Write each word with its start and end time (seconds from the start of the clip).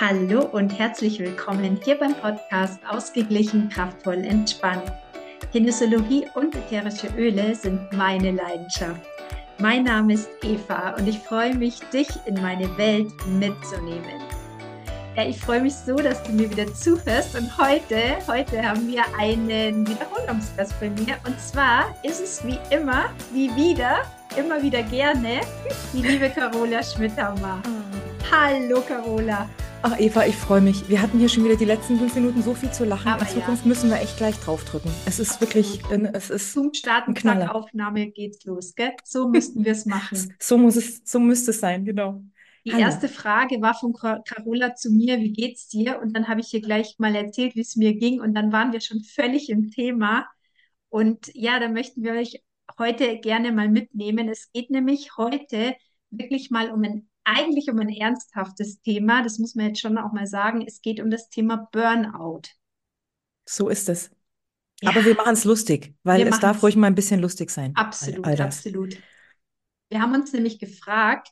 Hallo 0.00 0.46
und 0.52 0.70
herzlich 0.78 1.18
willkommen 1.18 1.78
hier 1.84 1.98
beim 1.98 2.14
Podcast 2.14 2.80
Ausgeglichen, 2.88 3.68
kraftvoll, 3.68 4.24
entspannt. 4.24 4.90
Kinesiologie 5.52 6.24
und 6.34 6.56
ätherische 6.56 7.08
Öle 7.18 7.54
sind 7.54 7.92
meine 7.92 8.30
Leidenschaft. 8.30 9.02
Mein 9.58 9.84
Name 9.84 10.14
ist 10.14 10.30
Eva 10.42 10.94
und 10.96 11.06
ich 11.06 11.18
freue 11.18 11.54
mich, 11.54 11.80
dich 11.92 12.08
in 12.24 12.40
meine 12.40 12.78
Welt 12.78 13.12
mitzunehmen. 13.26 14.22
Ja, 15.18 15.26
ich 15.26 15.38
freue 15.38 15.60
mich 15.60 15.74
so, 15.74 15.96
dass 15.96 16.22
du 16.22 16.32
mir 16.32 16.50
wieder 16.50 16.72
zuhörst 16.72 17.36
und 17.36 17.58
heute, 17.58 18.16
heute 18.26 18.66
haben 18.66 18.88
wir 18.88 19.04
einen 19.18 19.86
Wiederholungsgast 19.86 20.80
bei 20.80 20.88
mir 20.88 21.18
und 21.26 21.38
zwar 21.38 21.94
ist 22.02 22.22
es 22.22 22.42
wie 22.46 22.58
immer, 22.74 23.10
wie 23.34 23.54
wieder, 23.54 23.98
immer 24.34 24.62
wieder 24.62 24.82
gerne, 24.82 25.42
die 25.92 26.00
liebe 26.00 26.30
Carola 26.30 26.82
Schmidhammer. 26.82 27.60
Hallo 28.32 28.80
Carola. 28.80 29.46
Ach 29.82 29.98
Eva, 29.98 30.26
ich 30.26 30.36
freue 30.36 30.60
mich. 30.60 30.88
Wir 30.90 31.00
hatten 31.00 31.18
hier 31.18 31.28
schon 31.30 31.44
wieder 31.44 31.56
die 31.56 31.64
letzten 31.64 31.98
fünf 31.98 32.14
Minuten 32.14 32.42
so 32.42 32.54
viel 32.54 32.70
zu 32.70 32.84
lachen. 32.84 33.08
Aber 33.08 33.22
In 33.22 33.28
Zukunft 33.28 33.62
ja. 33.62 33.68
müssen 33.68 33.88
wir 33.88 33.98
echt 34.00 34.16
gleich 34.18 34.36
draufdrücken. 34.38 34.90
Es 35.06 35.18
ist 35.18 35.40
wirklich, 35.40 35.80
es 36.12 36.28
ist 36.28 36.52
Zum 36.52 36.74
Starten, 36.74 37.14
Knaller. 37.14 37.54
Aufnahme 37.54 38.10
geht's 38.10 38.44
los, 38.44 38.74
gell? 38.74 38.92
So 39.04 39.28
müssten 39.28 39.64
wir 39.64 39.72
es 39.72 39.86
machen. 39.86 40.34
so 40.38 40.58
muss 40.58 40.76
es, 40.76 41.00
so 41.04 41.18
müsste 41.18 41.52
es 41.52 41.60
sein, 41.60 41.84
genau. 41.86 42.22
Die 42.66 42.72
Hallo. 42.72 42.82
erste 42.82 43.08
Frage 43.08 43.62
war 43.62 43.72
von 43.74 43.94
Ca- 43.94 44.20
Carola 44.20 44.74
zu 44.74 44.90
mir, 44.90 45.18
wie 45.18 45.32
geht's 45.32 45.68
dir? 45.68 45.98
Und 46.02 46.14
dann 46.14 46.28
habe 46.28 46.40
ich 46.40 46.52
ihr 46.52 46.60
gleich 46.60 46.96
mal 46.98 47.14
erzählt, 47.14 47.56
wie 47.56 47.60
es 47.62 47.74
mir 47.76 47.94
ging. 47.94 48.20
Und 48.20 48.34
dann 48.34 48.52
waren 48.52 48.72
wir 48.74 48.82
schon 48.82 49.02
völlig 49.02 49.48
im 49.48 49.70
Thema. 49.70 50.26
Und 50.90 51.30
ja, 51.34 51.58
da 51.58 51.68
möchten 51.68 52.02
wir 52.02 52.12
euch 52.12 52.42
heute 52.78 53.18
gerne 53.18 53.50
mal 53.52 53.70
mitnehmen. 53.70 54.28
Es 54.28 54.52
geht 54.52 54.70
nämlich 54.70 55.16
heute 55.16 55.74
wirklich 56.10 56.50
mal 56.50 56.70
um 56.70 56.82
ein, 56.82 57.08
eigentlich 57.36 57.68
um 57.70 57.78
ein 57.78 57.88
ernsthaftes 57.88 58.80
Thema. 58.80 59.22
Das 59.22 59.38
muss 59.38 59.54
man 59.54 59.68
jetzt 59.68 59.80
schon 59.80 59.98
auch 59.98 60.12
mal 60.12 60.26
sagen. 60.26 60.64
Es 60.66 60.80
geht 60.80 61.00
um 61.00 61.10
das 61.10 61.28
Thema 61.28 61.68
Burnout. 61.72 62.42
So 63.48 63.68
ist 63.68 63.88
es. 63.88 64.10
Ja, 64.82 64.90
Aber 64.90 65.04
wir 65.04 65.14
machen 65.14 65.34
es 65.34 65.44
lustig, 65.44 65.94
weil 66.02 66.24
wir 66.24 66.32
es 66.32 66.40
darf 66.40 66.62
ruhig 66.62 66.76
mal 66.76 66.86
ein 66.86 66.94
bisschen 66.94 67.20
lustig 67.20 67.50
sein. 67.50 67.72
All, 67.74 67.84
absolut, 67.86 68.26
all 68.26 68.36
das. 68.36 68.58
absolut. 68.58 68.96
Wir 69.90 70.00
haben 70.00 70.14
uns 70.14 70.32
nämlich 70.32 70.58
gefragt, 70.58 71.28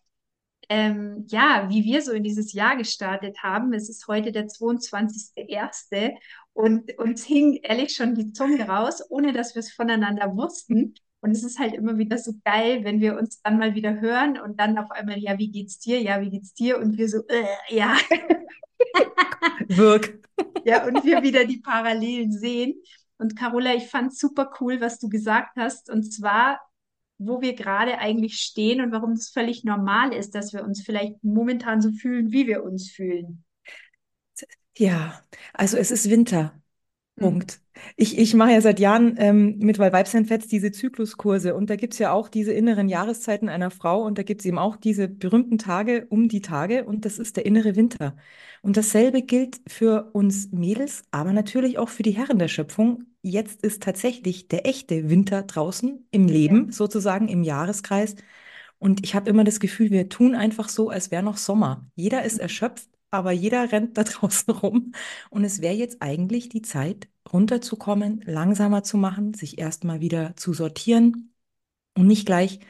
ähm, 0.69 1.25
ja, 1.29 1.67
wie 1.71 1.85
wir 1.85 2.03
so 2.03 2.13
in 2.13 2.25
dieses 2.25 2.53
Jahr 2.53 2.77
gestartet 2.77 3.39
haben. 3.43 3.73
Es 3.73 3.89
ist 3.89 4.07
heute 4.07 4.33
der 4.33 4.49
22.01. 4.49 6.15
und 6.53 6.99
uns 6.99 7.25
hing 7.25 7.55
ehrlich 7.63 7.95
schon 7.95 8.15
die 8.15 8.33
Zunge 8.33 8.69
raus, 8.69 9.03
ohne 9.09 9.33
dass 9.33 9.55
wir 9.55 9.61
es 9.61 9.73
voneinander 9.73 10.37
wussten. 10.37 10.95
Und 11.21 11.33
es 11.33 11.43
ist 11.43 11.59
halt 11.59 11.75
immer 11.75 11.99
wieder 11.99 12.17
so 12.17 12.33
geil, 12.45 12.85
wenn 12.85 13.01
wir 13.01 13.19
uns 13.19 13.41
dann 13.43 13.59
mal 13.59 13.75
wieder 13.75 14.01
hören 14.01 14.39
und 14.39 14.61
dann 14.61 14.79
auf 14.79 14.91
einmal, 14.91 15.19
ja, 15.19 15.37
wie 15.39 15.51
geht's 15.51 15.79
dir? 15.79 16.01
Ja, 16.01 16.21
wie 16.21 16.31
geht's 16.31 16.55
dir? 16.55 16.79
Und 16.79 16.97
wir 16.97 17.09
so, 17.09 17.27
äh, 17.27 17.45
ja, 17.71 17.97
Wirk. 19.69 20.21
ja, 20.65 20.87
und 20.87 21.05
wir 21.05 21.23
wieder 21.23 21.45
die 21.45 21.59
Parallelen 21.59 22.31
sehen. 22.31 22.75
Und 23.19 23.37
Carola, 23.37 23.75
ich 23.75 23.89
fand 23.89 24.17
super 24.17 24.51
cool, 24.61 24.81
was 24.81 25.01
du 25.01 25.09
gesagt 25.09 25.57
hast. 25.57 25.91
Und 25.91 26.13
zwar, 26.13 26.61
wo 27.19 27.41
wir 27.41 27.55
gerade 27.55 27.99
eigentlich 27.99 28.39
stehen 28.39 28.81
und 28.81 28.93
warum 28.93 29.13
es 29.13 29.29
völlig 29.29 29.65
normal 29.65 30.13
ist, 30.13 30.37
dass 30.37 30.53
wir 30.53 30.63
uns 30.63 30.83
vielleicht 30.83 31.23
momentan 31.25 31.81
so 31.83 31.91
fühlen, 31.91 32.31
wie 32.31 32.47
wir 32.47 32.63
uns 32.63 32.91
fühlen. 32.91 33.45
Ja, 34.77 35.21
also 35.53 35.77
es 35.77 35.91
ist 35.91 36.09
Winter. 36.09 36.55
Hm. 37.21 37.29
Punkt. 37.31 37.61
Ich, 37.97 38.19
ich 38.19 38.35
mache 38.35 38.53
ja 38.53 38.61
seit 38.61 38.81
Jahren 38.81 39.15
ähm, 39.19 39.59
mit 39.59 39.79
Weil 39.79 39.93
Weibsein 39.93 40.25
Fetz 40.27 40.49
diese 40.49 40.73
Zykluskurse 40.73 41.55
und 41.55 41.71
da 41.71 41.77
gibt 41.77 41.93
es 41.93 41.99
ja 41.99 42.13
auch 42.13 42.29
diese 42.29 42.53
inneren 42.53 42.89
Jahreszeiten 42.89 43.49
einer 43.49 43.71
Frau 43.71 44.03
und 44.05 44.19
da 44.19 44.23
gibt 44.25 44.41
es 44.41 44.47
eben 44.47 44.59
auch 44.59 44.77
diese 44.77 45.09
berühmten 45.09 45.59
Tage 45.59 46.07
um 46.11 46.29
die 46.29 46.41
Tage 46.41 46.85
und 46.85 47.05
das 47.05 47.19
ist 47.19 47.37
der 47.37 47.47
innere 47.47 47.77
Winter. 47.77 48.17
Und 48.63 48.77
dasselbe 48.77 49.23
gilt 49.23 49.61
für 49.69 50.11
uns 50.13 50.51
Mädels, 50.53 51.05
aber 51.11 51.33
natürlich 51.33 51.79
auch 51.79 51.89
für 51.89 52.03
die 52.03 52.13
Herren 52.13 52.39
der 52.39 52.49
Schöpfung. 52.49 53.05
Jetzt 53.23 53.63
ist 53.63 53.83
tatsächlich 53.83 54.49
der 54.49 54.67
echte 54.67 55.09
Winter 55.11 55.43
draußen 55.43 56.07
im 56.11 56.29
Ja, 56.29 56.35
Leben, 56.35 56.73
sozusagen 56.73 57.29
im 57.29 57.43
Jahreskreis. 57.43 58.17
Und 58.79 59.05
ich 59.05 59.15
habe 59.15 59.31
immer 59.31 59.45
das 59.45 59.61
Gefühl, 59.61 59.91
wir 59.91 60.09
tun 60.09 60.35
einfach 60.35 60.69
so, 60.69 60.91
als 60.91 61.11
wäre 61.11 61.23
noch 61.23 61.37
Sommer. 61.37 61.87
Jeder 61.97 62.25
ist 62.25 62.39
erschöpft, 62.39 62.89
aber 63.11 63.33
jeder 63.33 63.71
rennt 63.73 63.97
da 63.99 64.05
draußen 64.05 64.53
rum. 64.55 64.93
Und 65.31 65.45
es 65.45 65.61
wäre 65.61 65.75
jetzt 65.75 66.03
eigentlich 66.03 66.49
die 66.49 66.63
Zeit, 66.63 67.09
runterzukommen, 67.33 68.23
langsamer 68.27 68.83
zu 68.83 68.97
machen, 68.97 69.35
sich 69.35 69.59
erstmal 69.59 70.01
wieder 70.01 70.35
zu 70.37 70.55
sortieren 70.55 71.35
und 71.97 72.07
nicht 72.09 72.27
gleich 72.27 72.61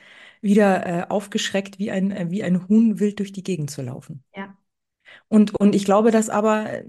wieder 0.43 0.87
äh, 0.87 1.07
aufgeschreckt 1.11 1.79
wie 1.79 1.91
ein, 1.93 2.11
äh, 2.13 2.31
wie 2.31 2.43
ein 2.45 2.69
Huhn 2.69 3.01
wild 3.01 3.19
durch 3.21 3.33
die 3.33 3.43
Gegend 3.45 3.71
zu 3.71 3.83
laufen. 3.83 4.25
ja, 4.35 4.57
Und, 5.29 5.55
und 5.55 5.75
ich 5.75 5.85
glaube, 5.85 6.11
dass 6.11 6.29
aber, 6.31 6.71
äh, 6.73 6.85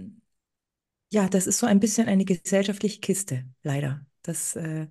ja, 1.12 1.28
das 1.30 1.48
ist 1.48 1.60
so 1.60 1.66
ein 1.68 1.80
bisschen 1.80 2.08
eine 2.08 2.26
gesellschaftliche 2.26 3.00
Kiste, 3.00 3.46
leider, 3.64 4.06
dass 4.22 4.56
äh, 4.56 4.88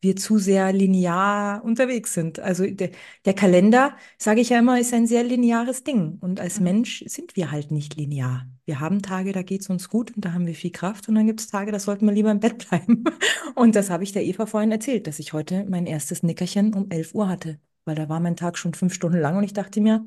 wir 0.00 0.16
zu 0.16 0.38
sehr 0.38 0.72
linear 0.72 1.62
unterwegs 1.64 2.14
sind. 2.14 2.40
Also 2.40 2.66
der, 2.66 2.90
der 3.24 3.34
Kalender, 3.34 3.96
sage 4.18 4.40
ich 4.40 4.48
ja 4.50 4.58
immer, 4.58 4.78
ist 4.80 4.94
ein 4.94 5.06
sehr 5.06 5.24
lineares 5.24 5.84
Ding. 5.84 6.18
Und 6.20 6.40
als 6.40 6.58
Mhm. 6.58 6.64
Mensch 6.64 7.04
sind 7.06 7.36
wir 7.36 7.50
halt 7.50 7.70
nicht 7.70 7.96
linear. 7.96 8.46
Wir 8.64 8.80
haben 8.80 9.02
Tage, 9.02 9.32
da 9.32 9.42
geht 9.42 9.62
es 9.62 9.70
uns 9.70 9.88
gut 9.88 10.14
und 10.16 10.24
da 10.24 10.32
haben 10.32 10.46
wir 10.46 10.54
viel 10.54 10.70
Kraft. 10.72 11.08
Und 11.08 11.14
dann 11.16 11.26
gibt 11.26 11.40
es 11.40 11.48
Tage, 11.48 11.72
da 11.72 11.78
sollten 11.78 12.06
wir 12.06 12.12
lieber 12.12 12.30
im 12.30 12.40
Bett 12.40 12.68
bleiben. 12.68 13.04
Und 13.54 13.74
das 13.76 13.90
habe 13.90 14.04
ich 14.04 14.12
der 14.12 14.24
Eva 14.24 14.46
vorhin 14.46 14.72
erzählt, 14.72 15.06
dass 15.06 15.18
ich 15.18 15.32
heute 15.32 15.64
mein 15.68 15.86
erstes 15.86 16.22
Nickerchen 16.22 16.72
um 16.74 16.90
11 16.90 17.14
Uhr 17.14 17.28
hatte. 17.28 17.58
Weil 17.84 17.94
da 17.96 18.08
war 18.08 18.20
mein 18.20 18.36
Tag 18.36 18.56
schon 18.58 18.74
fünf 18.74 18.94
Stunden 18.94 19.18
lang 19.18 19.36
und 19.36 19.44
ich 19.44 19.52
dachte 19.52 19.80
mir, 19.80 20.04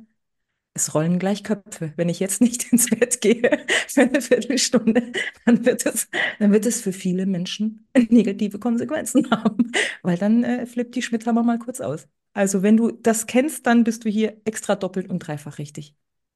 es 0.74 0.94
rollen 0.96 1.20
gleich 1.20 1.44
Köpfe. 1.44 1.94
Wenn 1.96 2.10
ich 2.10 2.20
jetzt 2.20 2.42
nicht 2.42 2.64
ins 2.72 2.90
Bett 2.90 3.22
gehe 3.22 3.66
für 3.88 4.02
eine 4.02 4.22
Viertelstunde, 4.22 5.12
dann 5.46 5.66
wird 5.66 5.86
es, 5.86 6.10
dann 6.40 6.52
wird 6.52 6.66
es 6.66 6.82
für 6.82 6.94
viele 6.94 7.26
Menschen 7.26 7.88
negative 8.10 8.60
Konsequenzen 8.60 9.30
haben, 9.32 9.72
weil 10.02 10.18
dann 10.18 10.44
äh, 10.44 10.66
flippt 10.66 10.96
die 10.96 11.02
Schmidthammer 11.02 11.44
mal 11.44 11.60
kurz 11.60 11.82
aus. 11.82 12.08
Also 12.34 12.64
wenn 12.64 12.78
du 12.78 12.92
das 12.92 13.28
kennst, 13.28 13.68
dann 13.68 13.84
bist 13.84 14.06
du 14.06 14.10
hier 14.10 14.42
extra 14.46 14.76
doppelt 14.76 15.10
und 15.10 15.20
dreifach 15.20 15.58
richtig. 15.60 15.96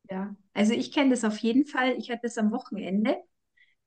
ja. 0.10 0.36
Also 0.54 0.74
ich 0.74 0.92
kenne 0.92 1.12
das 1.12 1.24
auf 1.24 1.38
jeden 1.38 1.66
Fall. 1.66 1.96
Ich 1.98 2.10
hatte 2.10 2.28
es 2.28 2.38
am 2.38 2.52
Wochenende. 2.52 3.18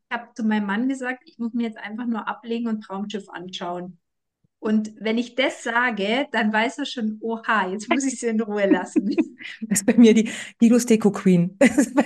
Ich 0.08 0.16
habe 0.16 0.32
zu 0.34 0.44
meinem 0.44 0.66
Mann 0.66 0.88
gesagt, 0.88 1.22
ich 1.26 1.38
muss 1.38 1.52
mir 1.52 1.64
jetzt 1.64 1.78
einfach 1.78 2.06
nur 2.06 2.28
ablegen 2.28 2.68
und 2.68 2.82
Traumschiff 2.82 3.28
anschauen. 3.28 3.98
Und 4.60 4.92
wenn 5.00 5.16
ich 5.18 5.34
das 5.36 5.62
sage, 5.62 6.26
dann 6.32 6.52
weiß 6.52 6.78
er 6.78 6.86
schon, 6.86 7.16
oha, 7.22 7.68
jetzt 7.70 7.88
muss 7.88 8.04
ich 8.04 8.20
sie 8.20 8.26
in 8.28 8.40
Ruhe 8.40 8.66
lassen. 8.70 9.10
Das 9.62 9.80
ist 9.80 9.86
bei 9.86 9.94
mir 9.94 10.12
die 10.12 10.28
Guidos 10.60 10.84
Deko 10.84 11.10
Queen. 11.10 11.56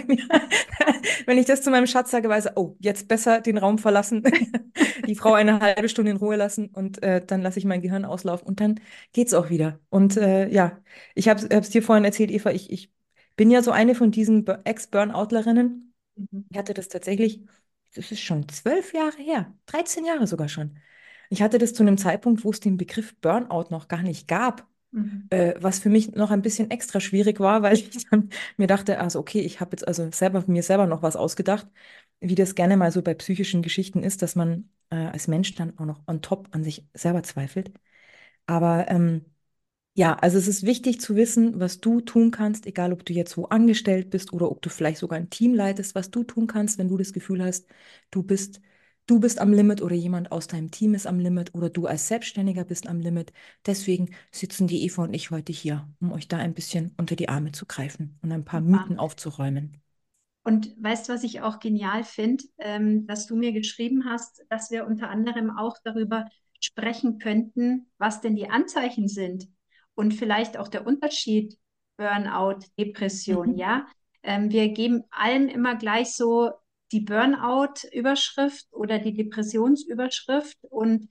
Mir, 0.06 0.18
wenn 1.26 1.38
ich 1.38 1.46
das 1.46 1.62
zu 1.62 1.70
meinem 1.70 1.86
Schatz 1.86 2.10
sage, 2.12 2.28
weiß 2.28 2.46
er, 2.46 2.56
oh, 2.56 2.76
jetzt 2.78 3.08
besser 3.08 3.40
den 3.40 3.58
Raum 3.58 3.78
verlassen, 3.78 4.22
die 5.06 5.14
Frau 5.16 5.32
eine 5.34 5.60
halbe 5.60 5.88
Stunde 5.88 6.12
in 6.12 6.16
Ruhe 6.16 6.36
lassen 6.36 6.68
und 6.68 7.02
äh, 7.02 7.24
dann 7.24 7.42
lasse 7.42 7.58
ich 7.58 7.64
mein 7.64 7.82
Gehirn 7.82 8.04
auslaufen 8.04 8.46
und 8.46 8.60
dann 8.60 8.80
geht's 9.12 9.34
auch 9.34 9.50
wieder. 9.50 9.80
Und 9.90 10.16
äh, 10.16 10.48
ja, 10.48 10.78
ich 11.14 11.28
habe 11.28 11.40
es 11.48 11.70
dir 11.70 11.82
vorhin 11.82 12.04
erzählt, 12.04 12.30
Eva, 12.30 12.50
ich, 12.50 12.70
ich 12.70 12.92
bin 13.36 13.50
ja 13.50 13.62
so 13.62 13.70
eine 13.72 13.94
von 13.94 14.10
diesen 14.10 14.44
Bur- 14.44 14.60
Ex-Burnoutlerinnen. 14.64 15.92
Mhm. 16.16 16.46
Ich 16.50 16.58
hatte 16.58 16.74
das 16.74 16.88
tatsächlich, 16.88 17.40
das 17.94 18.10
ist 18.12 18.20
schon 18.20 18.48
zwölf 18.48 18.92
Jahre 18.94 19.16
her, 19.22 19.52
13 19.66 20.04
Jahre 20.04 20.26
sogar 20.26 20.48
schon. 20.48 20.78
Ich 21.30 21.42
hatte 21.42 21.58
das 21.58 21.74
zu 21.74 21.82
einem 21.82 21.98
Zeitpunkt, 21.98 22.44
wo 22.44 22.50
es 22.50 22.60
den 22.60 22.76
Begriff 22.76 23.14
Burnout 23.20 23.66
noch 23.70 23.88
gar 23.88 24.02
nicht 24.02 24.28
gab 24.28 24.66
Mhm. 24.92 25.28
äh, 25.30 25.54
was 25.60 25.78
für 25.80 25.88
mich 25.90 26.12
noch 26.12 26.30
ein 26.30 26.42
bisschen 26.42 26.70
extra 26.70 27.00
schwierig 27.00 27.40
war, 27.40 27.62
weil 27.64 27.74
ich 27.76 28.06
dann 28.10 28.30
mir 28.56 28.66
dachte, 28.66 28.98
also 29.00 29.18
okay, 29.20 29.40
ich 29.40 29.60
habe 29.60 29.72
jetzt 29.72 29.86
also 29.88 30.10
selber 30.12 30.44
mir 30.46 30.62
selber 30.62 30.86
noch 30.86 31.02
was 31.02 31.16
ausgedacht, 31.16 31.66
wie 32.20 32.34
das 32.34 32.54
gerne 32.54 32.76
mal 32.76 32.90
so 32.92 33.02
bei 33.02 33.14
psychischen 33.14 33.62
Geschichten 33.62 34.02
ist, 34.02 34.22
dass 34.22 34.36
man 34.36 34.70
äh, 34.90 34.96
als 34.96 35.28
Mensch 35.28 35.54
dann 35.54 35.78
auch 35.78 35.84
noch 35.86 36.02
on 36.06 36.22
top 36.22 36.48
an 36.52 36.64
sich 36.64 36.86
selber 36.94 37.22
zweifelt. 37.22 37.72
Aber 38.46 38.86
ähm, 38.90 39.24
ja, 39.94 40.14
also 40.16 40.38
es 40.38 40.48
ist 40.48 40.64
wichtig 40.66 41.00
zu 41.00 41.16
wissen, 41.16 41.60
was 41.60 41.80
du 41.80 42.00
tun 42.00 42.30
kannst, 42.30 42.66
egal 42.66 42.92
ob 42.92 43.04
du 43.06 43.12
jetzt 43.12 43.36
wo 43.36 43.44
angestellt 43.46 44.10
bist 44.10 44.32
oder 44.32 44.50
ob 44.50 44.62
du 44.62 44.70
vielleicht 44.70 44.98
sogar 44.98 45.18
ein 45.18 45.30
Team 45.30 45.54
leitest, 45.54 45.94
was 45.94 46.10
du 46.10 46.24
tun 46.24 46.46
kannst, 46.48 46.78
wenn 46.78 46.88
du 46.88 46.96
das 46.98 47.12
Gefühl 47.12 47.44
hast, 47.44 47.66
du 48.10 48.22
bist, 48.22 48.60
du 49.06 49.20
bist 49.20 49.38
am 49.40 49.52
Limit 49.52 49.82
oder 49.82 49.94
jemand 49.94 50.32
aus 50.32 50.46
deinem 50.48 50.70
Team 50.70 50.94
ist 50.94 51.06
am 51.06 51.18
Limit 51.18 51.54
oder 51.54 51.70
du 51.70 51.86
als 51.86 52.08
Selbstständiger 52.08 52.64
bist 52.64 52.86
am 52.88 53.00
Limit. 53.00 53.32
Deswegen 53.66 54.14
sitzen 54.30 54.66
die 54.66 54.82
Eva 54.84 55.02
und 55.04 55.14
ich 55.14 55.30
heute 55.30 55.52
hier, 55.52 55.88
um 56.00 56.12
euch 56.12 56.28
da 56.28 56.36
ein 56.38 56.54
bisschen 56.54 56.94
unter 56.98 57.16
die 57.16 57.28
Arme 57.28 57.52
zu 57.52 57.66
greifen 57.66 58.18
und 58.22 58.32
ein 58.32 58.44
paar. 58.44 58.60
Mythen 58.60 58.98
aufzuräumen. 58.98 59.80
Und 60.42 60.74
weißt 60.82 61.08
du, 61.08 61.14
was 61.14 61.24
ich 61.24 61.40
auch 61.40 61.58
genial 61.58 62.04
finde, 62.04 62.44
ähm, 62.58 63.06
dass 63.06 63.26
du 63.26 63.36
mir 63.36 63.52
geschrieben 63.52 64.04
hast, 64.04 64.44
dass 64.50 64.70
wir 64.70 64.86
unter 64.86 65.08
anderem 65.08 65.50
auch 65.56 65.76
darüber 65.84 66.26
sprechen 66.60 67.18
könnten, 67.18 67.86
was 67.98 68.20
denn 68.20 68.36
die 68.36 68.50
Anzeichen 68.50 69.08
sind 69.08 69.48
und 69.94 70.12
vielleicht 70.12 70.56
auch 70.58 70.68
der 70.68 70.86
Unterschied 70.86 71.58
Burnout, 71.96 72.60
Depression, 72.78 73.54
Mhm. 73.54 73.58
ja. 73.58 73.86
Ähm, 74.22 74.50
wir 74.50 74.68
geben 74.70 75.04
allen 75.10 75.48
immer 75.48 75.76
gleich 75.76 76.14
so 76.14 76.50
die 76.92 77.00
Burnout-Überschrift 77.00 78.66
oder 78.72 78.98
die 78.98 79.14
Depressionsüberschrift. 79.14 80.58
Und 80.70 81.08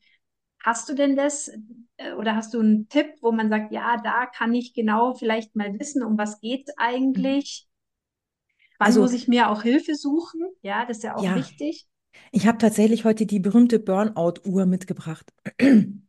hast 0.64 0.90
du 0.90 0.96
denn 0.96 1.16
das 1.16 1.52
äh, 1.98 2.14
oder 2.14 2.36
hast 2.36 2.54
du 2.54 2.60
einen 2.60 2.90
Tipp, 2.90 3.08
wo 3.22 3.32
man 3.32 3.50
sagt, 3.50 3.72
ja, 3.74 3.98
da 4.04 4.26
kann 4.28 4.54
ich 4.56 4.74
genau 4.74 5.14
vielleicht 5.16 5.56
mal 5.56 5.80
wissen, 5.80 6.04
um 6.04 6.18
was 6.18 6.40
geht 6.42 6.70
es 6.70 6.76
Mhm. 7.16 7.34
eigentlich? 7.34 7.68
Wann 8.78 8.94
Also 8.94 9.00
muss 9.00 9.14
ich 9.14 9.28
mir 9.28 9.50
auch 9.50 9.64
Hilfe 9.64 9.96
suchen? 9.96 10.44
Ja, 10.62 10.86
das 10.86 10.98
ist 10.98 11.04
ja 11.04 11.16
auch 11.16 11.34
ja, 11.34 11.34
wichtig. 11.34 11.88
ich 12.32 12.48
habe 12.48 12.58
tatsächlich 12.60 13.06
heute 13.06 13.26
die 13.26 13.40
berühmte 13.40 13.80
Burnout-Uhr 13.80 14.68
mitgebracht. 14.68 15.34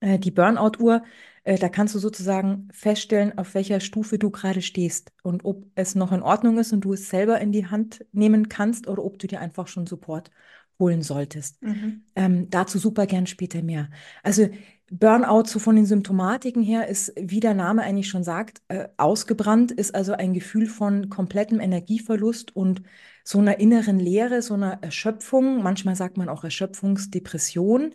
Äh, 0.00 0.18
Die 0.18 0.30
Burnout-Uhr, 0.32 1.04
äh, 1.46 1.58
da 1.58 1.68
kannst 1.68 1.94
du 1.94 2.00
sozusagen 2.00 2.68
feststellen, 2.72 3.38
auf 3.38 3.54
welcher 3.54 3.78
Stufe 3.78 4.18
du 4.18 4.30
gerade 4.30 4.62
stehst 4.62 5.12
und 5.22 5.44
ob 5.44 5.64
es 5.76 5.94
noch 5.94 6.10
in 6.10 6.20
Ordnung 6.22 6.58
ist 6.58 6.72
und 6.72 6.80
du 6.80 6.92
es 6.92 7.08
selber 7.08 7.40
in 7.40 7.52
die 7.52 7.66
Hand 7.66 8.04
nehmen 8.10 8.48
kannst 8.48 8.88
oder 8.88 9.04
ob 9.04 9.20
du 9.20 9.28
dir 9.28 9.40
einfach 9.40 9.68
schon 9.68 9.86
Support 9.86 10.32
holen 10.80 11.02
solltest. 11.02 11.62
Mhm. 11.62 12.02
Ähm, 12.16 12.50
dazu 12.50 12.78
super 12.78 13.06
gern 13.06 13.28
später 13.28 13.62
mehr. 13.62 13.90
Also 14.24 14.48
Burnout, 14.90 15.44
so 15.46 15.60
von 15.60 15.76
den 15.76 15.86
Symptomatiken 15.86 16.62
her, 16.62 16.88
ist, 16.88 17.12
wie 17.16 17.40
der 17.40 17.54
Name 17.54 17.82
eigentlich 17.82 18.08
schon 18.08 18.24
sagt, 18.24 18.62
äh, 18.66 18.88
ausgebrannt, 18.96 19.70
ist 19.70 19.94
also 19.94 20.12
ein 20.14 20.34
Gefühl 20.34 20.66
von 20.66 21.08
komplettem 21.08 21.60
Energieverlust 21.60 22.54
und 22.54 22.82
so 23.24 23.38
einer 23.38 23.58
inneren 23.60 23.98
Leere, 23.98 24.42
so 24.42 24.54
einer 24.54 24.78
Erschöpfung. 24.82 25.62
Manchmal 25.62 25.96
sagt 25.96 26.16
man 26.16 26.28
auch 26.28 26.44
Erschöpfungsdepression. 26.44 27.94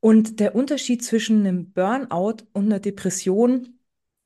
Und 0.00 0.40
der 0.40 0.54
Unterschied 0.54 1.04
zwischen 1.04 1.40
einem 1.46 1.72
Burnout 1.72 2.44
und 2.52 2.66
einer 2.66 2.80
Depression, 2.80 3.78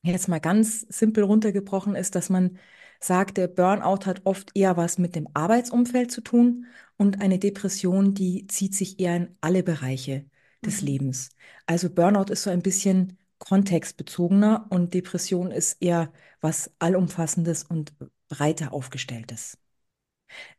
jetzt 0.03 0.27
mal 0.27 0.39
ganz 0.39 0.81
simpel 0.89 1.23
runtergebrochen, 1.23 1.95
ist, 1.95 2.15
dass 2.15 2.29
man 2.29 2.57
sagt, 3.01 3.37
der 3.37 3.47
Burnout 3.47 4.05
hat 4.05 4.21
oft 4.25 4.51
eher 4.55 4.77
was 4.77 4.97
mit 4.97 5.15
dem 5.15 5.27
Arbeitsumfeld 5.33 6.11
zu 6.11 6.21
tun 6.21 6.65
und 6.97 7.21
eine 7.21 7.39
Depression, 7.39 8.13
die 8.13 8.47
zieht 8.47 8.73
sich 8.75 8.99
eher 8.99 9.17
in 9.17 9.37
alle 9.41 9.63
Bereiche 9.63 10.25
des 10.65 10.81
Mhm. 10.81 10.87
Lebens. 10.87 11.29
Also 11.65 11.89
Burnout 11.89 12.31
ist 12.31 12.43
so 12.43 12.49
ein 12.49 12.61
bisschen 12.61 13.17
kontextbezogener 13.39 14.67
und 14.69 14.93
Depression 14.93 15.51
ist 15.51 15.81
eher 15.81 16.11
was 16.41 16.71
Allumfassendes 16.79 17.63
und 17.63 17.93
breiter 18.29 18.71
aufgestelltes. 18.73 19.57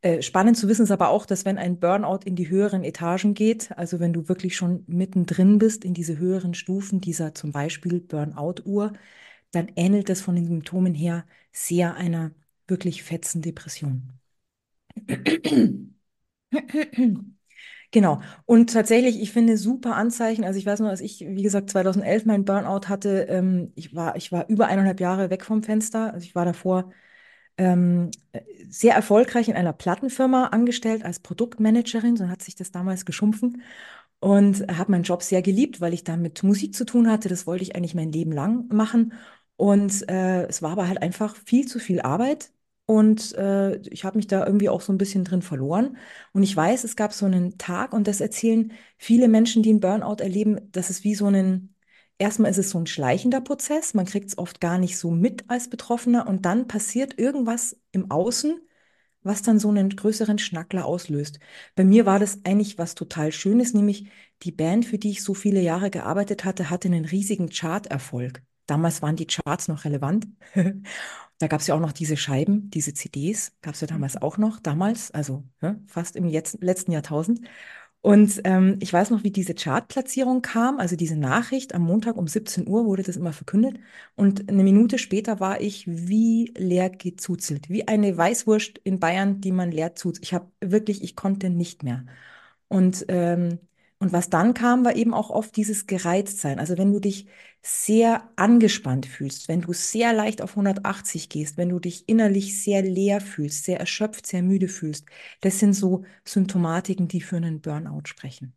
Äh, 0.02 0.22
spannend 0.22 0.56
zu 0.56 0.68
wissen 0.68 0.82
ist 0.84 0.90
aber 0.90 1.08
auch, 1.10 1.26
dass 1.26 1.44
wenn 1.44 1.58
ein 1.58 1.78
Burnout 1.78 2.20
in 2.24 2.36
die 2.36 2.48
höheren 2.48 2.84
Etagen 2.84 3.34
geht, 3.34 3.76
also 3.76 4.00
wenn 4.00 4.12
du 4.12 4.28
wirklich 4.28 4.56
schon 4.56 4.84
mittendrin 4.86 5.58
bist 5.58 5.84
in 5.84 5.94
diese 5.94 6.18
höheren 6.18 6.54
Stufen 6.54 7.00
dieser 7.00 7.34
zum 7.34 7.52
Beispiel 7.52 8.00
Burnout-Uhr, 8.00 8.92
dann 9.52 9.68
ähnelt 9.76 10.10
es 10.10 10.22
von 10.22 10.34
den 10.36 10.46
Symptomen 10.46 10.94
her 10.94 11.26
sehr 11.52 11.94
einer 11.96 12.32
wirklich 12.68 13.02
fetzen 13.02 13.42
Depression. 13.42 14.12
Genau. 17.92 18.20
Und 18.46 18.72
tatsächlich, 18.72 19.20
ich 19.20 19.32
finde 19.32 19.56
super 19.56 19.96
Anzeichen. 19.96 20.44
Also 20.44 20.58
ich 20.58 20.66
weiß 20.66 20.80
noch, 20.80 20.88
als 20.88 21.00
ich, 21.00 21.20
wie 21.20 21.42
gesagt, 21.42 21.70
2011 21.70 22.24
meinen 22.26 22.44
Burnout 22.44 22.88
hatte, 22.88 23.26
ähm, 23.28 23.72
ich 23.76 23.94
war, 23.94 24.16
ich 24.16 24.32
war 24.32 24.48
über 24.48 24.66
eineinhalb 24.66 25.00
Jahre 25.00 25.30
weg 25.30 25.44
vom 25.44 25.62
Fenster. 25.62 26.12
Also 26.12 26.24
ich 26.26 26.34
war 26.34 26.44
davor 26.44 26.90
ähm, 27.58 28.10
äh, 28.32 28.40
sehr 28.68 28.94
erfolgreich 28.94 29.48
in 29.48 29.56
einer 29.56 29.72
Plattenfirma 29.72 30.48
angestellt 30.48 31.04
als 31.04 31.20
Produktmanagerin, 31.20 32.16
so 32.16 32.28
hat 32.28 32.42
sich 32.42 32.54
das 32.56 32.70
damals 32.72 33.04
geschumpfen. 33.04 33.62
Und 34.18 34.66
habe 34.76 34.92
meinen 34.92 35.04
Job 35.04 35.22
sehr 35.22 35.42
geliebt, 35.42 35.80
weil 35.80 35.92
ich 35.94 36.02
da 36.04 36.16
mit 36.16 36.42
Musik 36.42 36.74
zu 36.74 36.84
tun 36.86 37.10
hatte. 37.10 37.28
Das 37.28 37.46
wollte 37.46 37.62
ich 37.62 37.76
eigentlich 37.76 37.94
mein 37.94 38.12
Leben 38.12 38.32
lang 38.32 38.66
machen. 38.72 39.12
Und 39.56 40.08
äh, 40.08 40.46
es 40.46 40.62
war 40.62 40.72
aber 40.72 40.88
halt 40.88 41.02
einfach 41.02 41.36
viel 41.36 41.66
zu 41.66 41.78
viel 41.78 42.00
Arbeit. 42.00 42.50
Und 42.86 43.34
äh, 43.34 43.76
ich 43.90 44.04
habe 44.04 44.16
mich 44.16 44.26
da 44.28 44.46
irgendwie 44.46 44.68
auch 44.68 44.80
so 44.80 44.92
ein 44.92 44.98
bisschen 44.98 45.24
drin 45.24 45.42
verloren. 45.42 45.96
Und 46.32 46.42
ich 46.44 46.56
weiß, 46.56 46.84
es 46.84 46.96
gab 46.96 47.12
so 47.12 47.26
einen 47.26 47.58
Tag, 47.58 47.92
und 47.92 48.06
das 48.06 48.20
erzählen 48.20 48.72
viele 48.96 49.28
Menschen, 49.28 49.62
die 49.62 49.70
einen 49.70 49.80
Burnout 49.80 50.22
erleben, 50.22 50.60
das 50.72 50.90
ist 50.90 51.04
wie 51.04 51.14
so 51.14 51.26
ein, 51.26 51.74
erstmal 52.18 52.50
ist 52.50 52.58
es 52.58 52.70
so 52.70 52.78
ein 52.78 52.86
schleichender 52.86 53.40
Prozess, 53.40 53.94
man 53.94 54.06
kriegt 54.06 54.28
es 54.28 54.38
oft 54.38 54.60
gar 54.60 54.78
nicht 54.78 54.98
so 54.98 55.10
mit 55.10 55.44
als 55.48 55.68
Betroffener 55.70 56.26
und 56.26 56.44
dann 56.44 56.68
passiert 56.68 57.18
irgendwas 57.18 57.76
im 57.92 58.10
Außen, 58.10 58.60
was 59.22 59.42
dann 59.42 59.58
so 59.58 59.68
einen 59.70 59.90
größeren 59.90 60.38
Schnackler 60.38 60.86
auslöst. 60.86 61.40
Bei 61.74 61.84
mir 61.84 62.06
war 62.06 62.18
das 62.18 62.40
eigentlich 62.44 62.78
was 62.78 62.94
total 62.94 63.32
Schönes, 63.32 63.74
nämlich 63.74 64.08
die 64.42 64.52
Band, 64.52 64.84
für 64.86 64.98
die 64.98 65.10
ich 65.10 65.22
so 65.22 65.34
viele 65.34 65.60
Jahre 65.60 65.90
gearbeitet 65.90 66.44
hatte, 66.44 66.70
hatte 66.70 66.88
einen 66.88 67.04
riesigen 67.04 67.48
Charterfolg. 67.50 68.42
Damals 68.66 69.02
waren 69.02 69.16
die 69.16 69.26
Charts 69.26 69.68
noch 69.68 69.84
relevant. 69.84 70.26
Da 71.38 71.48
gab 71.48 71.60
es 71.60 71.66
ja 71.66 71.74
auch 71.74 71.80
noch 71.80 71.92
diese 71.92 72.16
Scheiben, 72.16 72.70
diese 72.70 72.94
CDs, 72.94 73.52
gab 73.60 73.74
es 73.74 73.82
ja 73.82 73.86
damals 73.86 74.16
auch 74.16 74.38
noch, 74.38 74.58
damals, 74.58 75.10
also 75.10 75.44
ja, 75.60 75.76
fast 75.86 76.16
im 76.16 76.28
jetzt, 76.28 76.62
letzten 76.62 76.92
Jahrtausend. 76.92 77.42
Und 78.02 78.40
ähm, 78.44 78.78
ich 78.80 78.92
weiß 78.92 79.10
noch, 79.10 79.24
wie 79.24 79.32
diese 79.32 79.54
Chartplatzierung 79.54 80.40
kam, 80.40 80.78
also 80.78 80.94
diese 80.94 81.16
Nachricht 81.16 81.74
am 81.74 81.82
Montag 81.82 82.16
um 82.16 82.28
17 82.28 82.68
Uhr 82.68 82.84
wurde 82.84 83.02
das 83.02 83.16
immer 83.16 83.32
verkündet. 83.32 83.80
Und 84.14 84.48
eine 84.48 84.62
Minute 84.62 84.98
später 84.98 85.40
war 85.40 85.60
ich 85.60 85.84
wie 85.88 86.52
leer 86.56 86.88
gezuzelt, 86.90 87.68
wie 87.68 87.88
eine 87.88 88.16
Weißwurst 88.16 88.78
in 88.84 89.00
Bayern, 89.00 89.40
die 89.40 89.50
man 89.50 89.72
leer 89.72 89.96
zuzelt. 89.96 90.24
Ich 90.24 90.34
habe 90.34 90.50
wirklich, 90.60 91.02
ich 91.02 91.16
konnte 91.16 91.50
nicht 91.50 91.82
mehr. 91.82 92.06
Und, 92.68 93.04
ähm, 93.08 93.58
und 93.98 94.12
was 94.12 94.28
dann 94.30 94.54
kam, 94.54 94.84
war 94.84 94.94
eben 94.96 95.14
auch 95.14 95.30
oft 95.30 95.56
dieses 95.56 95.86
Gereiztsein. 95.86 96.58
Also 96.58 96.76
wenn 96.78 96.92
du 96.92 97.00
dich 97.00 97.26
sehr 97.62 98.30
angespannt 98.36 99.06
fühlst, 99.06 99.48
wenn 99.48 99.62
du 99.62 99.72
sehr 99.72 100.12
leicht 100.12 100.42
auf 100.42 100.54
180 100.56 101.28
gehst, 101.28 101.56
wenn 101.56 101.70
du 101.70 101.78
dich 101.80 102.08
innerlich 102.08 102.62
sehr 102.62 102.82
leer 102.82 103.20
fühlst, 103.20 103.64
sehr 103.64 103.80
erschöpft, 103.80 104.26
sehr 104.26 104.42
müde 104.42 104.68
fühlst, 104.68 105.06
das 105.40 105.58
sind 105.58 105.72
so 105.74 106.04
Symptomatiken, 106.24 107.08
die 107.08 107.20
für 107.22 107.36
einen 107.36 107.60
Burnout 107.60 108.02
sprechen. 108.06 108.54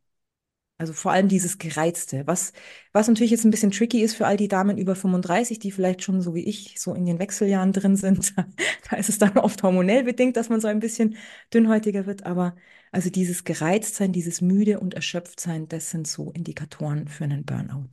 Also 0.79 0.93
vor 0.93 1.11
allem 1.11 1.27
dieses 1.29 1.59
Gereizte, 1.59 2.25
was, 2.25 2.53
was 2.93 3.07
natürlich 3.09 3.31
jetzt 3.31 3.45
ein 3.45 3.51
bisschen 3.51 3.71
tricky 3.71 4.01
ist 4.01 4.15
für 4.15 4.25
all 4.27 4.37
die 4.37 4.47
Damen 4.49 4.77
über 4.79 4.95
35, 4.95 5.59
die 5.59 5.71
vielleicht 5.71 6.03
schon 6.03 6.21
so 6.21 6.35
wie 6.35 6.45
ich 6.45 6.79
so 6.79 6.95
in 6.95 7.05
den 7.05 7.19
Wechseljahren 7.19 7.73
drin 7.73 7.97
sind. 7.97 8.33
Da 8.91 8.97
ist 8.97 9.09
es 9.09 9.19
dann 9.19 9.37
oft 9.37 9.61
hormonell 9.63 10.03
bedingt, 10.05 10.37
dass 10.37 10.49
man 10.49 10.61
so 10.61 10.67
ein 10.69 10.79
bisschen 10.79 11.17
dünnhäutiger 11.53 12.07
wird. 12.07 12.25
Aber 12.25 12.55
also 12.91 13.09
dieses 13.11 13.43
Gereiztsein, 13.43 14.13
dieses 14.13 14.41
Müde 14.41 14.79
und 14.79 14.95
Erschöpftsein, 14.95 15.67
das 15.69 15.91
sind 15.91 16.07
so 16.07 16.31
Indikatoren 16.31 17.07
für 17.07 17.25
einen 17.25 17.45
Burnout. 17.45 17.89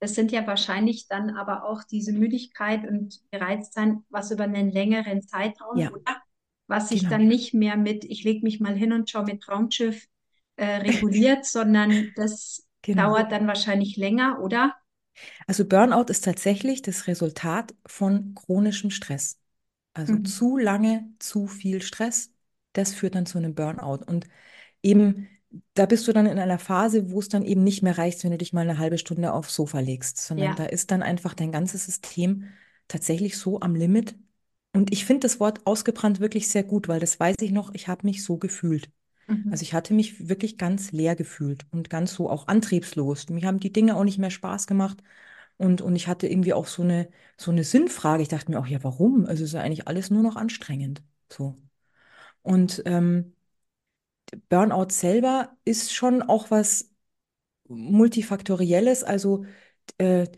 Das 0.00 0.14
sind 0.16 0.32
ja 0.32 0.46
wahrscheinlich 0.46 1.06
dann 1.08 1.30
aber 1.30 1.64
auch 1.64 1.84
diese 1.84 2.12
Müdigkeit 2.12 2.86
und 2.88 3.20
Gereiztsein, 3.30 4.04
was 4.10 4.30
über 4.32 4.44
einen 4.44 4.70
längeren 4.70 5.22
Zeitraum, 5.22 5.84
Ja, 5.84 5.92
oder? 5.92 6.20
Was 6.66 6.88
sich 6.88 7.06
genau, 7.06 7.08
dann 7.08 7.28
nicht 7.28 7.54
mehr 7.54 7.76
mit, 7.76 8.04
ich 8.04 8.24
lege 8.24 8.42
mich 8.42 8.58
mal 8.60 8.74
hin 8.74 8.92
und 8.92 9.08
schaue 9.10 9.24
mit 9.24 9.42
Traumschiff 9.42 10.08
äh, 10.56 10.76
reguliert, 10.78 11.44
sondern 11.46 12.12
das 12.14 12.66
genau. 12.82 13.12
dauert 13.12 13.32
dann 13.32 13.46
wahrscheinlich 13.46 13.96
länger, 13.96 14.40
oder? 14.40 14.74
Also 15.46 15.64
Burnout 15.66 16.04
ist 16.10 16.24
tatsächlich 16.24 16.82
das 16.82 17.06
Resultat 17.06 17.74
von 17.86 18.34
chronischem 18.34 18.90
Stress. 18.90 19.38
Also 19.94 20.18
Mhm. 20.18 20.18
zu 20.18 20.56
lange, 20.58 21.08
zu 21.18 21.46
viel 21.46 21.82
Stress, 21.82 22.32
das 22.72 22.94
führt 22.94 23.14
dann 23.14 23.26
zu 23.26 23.38
einem 23.38 23.54
Burnout. 23.54 24.04
Und 24.06 24.28
eben, 24.82 25.28
da 25.74 25.86
bist 25.86 26.08
du 26.08 26.12
dann 26.12 26.26
in 26.26 26.38
einer 26.38 26.58
Phase, 26.58 27.10
wo 27.12 27.20
es 27.20 27.28
dann 27.30 27.44
eben 27.44 27.64
nicht 27.64 27.82
mehr 27.82 27.98
reicht, 27.98 28.24
wenn 28.24 28.32
du 28.32 28.38
dich 28.38 28.52
mal 28.52 28.62
eine 28.62 28.78
halbe 28.78 28.98
Stunde 28.98 29.32
aufs 29.32 29.54
Sofa 29.54 29.80
legst, 29.80 30.18
sondern 30.18 30.54
Ja. 30.54 30.56
da 30.56 30.66
ist 30.66 30.90
dann 30.90 31.02
einfach 31.02 31.34
dein 31.34 31.52
ganzes 31.52 31.86
System 31.86 32.46
tatsächlich 32.88 33.38
so 33.38 33.60
am 33.60 33.74
Limit. 33.76 34.16
Und 34.74 34.92
ich 34.92 35.04
finde 35.06 35.22
das 35.22 35.40
Wort 35.40 35.66
ausgebrannt 35.66 36.20
wirklich 36.20 36.48
sehr 36.48 36.64
gut, 36.64 36.88
weil 36.88 37.00
das 37.00 37.20
weiß 37.20 37.36
ich 37.40 37.52
noch, 37.52 37.74
ich 37.74 37.88
habe 37.88 38.06
mich 38.06 38.24
so 38.24 38.38
gefühlt. 38.38 38.90
Also 39.48 39.62
Mhm. 39.62 39.62
ich 39.62 39.74
hatte 39.74 39.94
mich 39.94 40.28
wirklich 40.28 40.58
ganz 40.58 40.92
leer 40.92 41.16
gefühlt 41.16 41.66
und 41.72 41.90
ganz 41.90 42.14
so 42.14 42.30
auch 42.30 42.48
antriebslos. 42.48 43.28
Mir 43.28 43.46
haben 43.46 43.60
die 43.60 43.72
Dinge 43.72 43.96
auch 43.96 44.04
nicht 44.04 44.18
mehr 44.18 44.30
Spaß 44.30 44.66
gemacht. 44.66 45.02
Und, 45.58 45.82
und 45.82 45.96
ich 45.96 46.08
hatte 46.08 46.28
irgendwie 46.28 46.54
auch 46.54 46.66
so 46.66 46.82
eine, 46.82 47.10
so 47.38 47.50
eine 47.52 47.64
Sinnfrage. 47.64 48.22
Ich 48.22 48.28
dachte 48.28 48.50
mir 48.52 48.60
auch, 48.60 48.66
ja, 48.66 48.82
warum? 48.84 49.26
Also 49.26 49.44
es 49.44 49.50
ist 49.50 49.54
ja 49.54 49.62
eigentlich 49.62 49.88
alles 49.88 50.10
nur 50.10 50.22
noch 50.22 50.36
anstrengend. 50.36 51.02
So. 51.30 51.58
Und 52.42 52.82
ähm, 52.86 53.34
Burnout 54.48 54.90
selber 54.90 55.56
ist 55.64 55.92
schon 55.94 56.22
auch 56.22 56.50
was 56.50 56.90
Multifaktorielles. 57.68 59.04
Also 59.04 59.44
äh, 59.98 60.28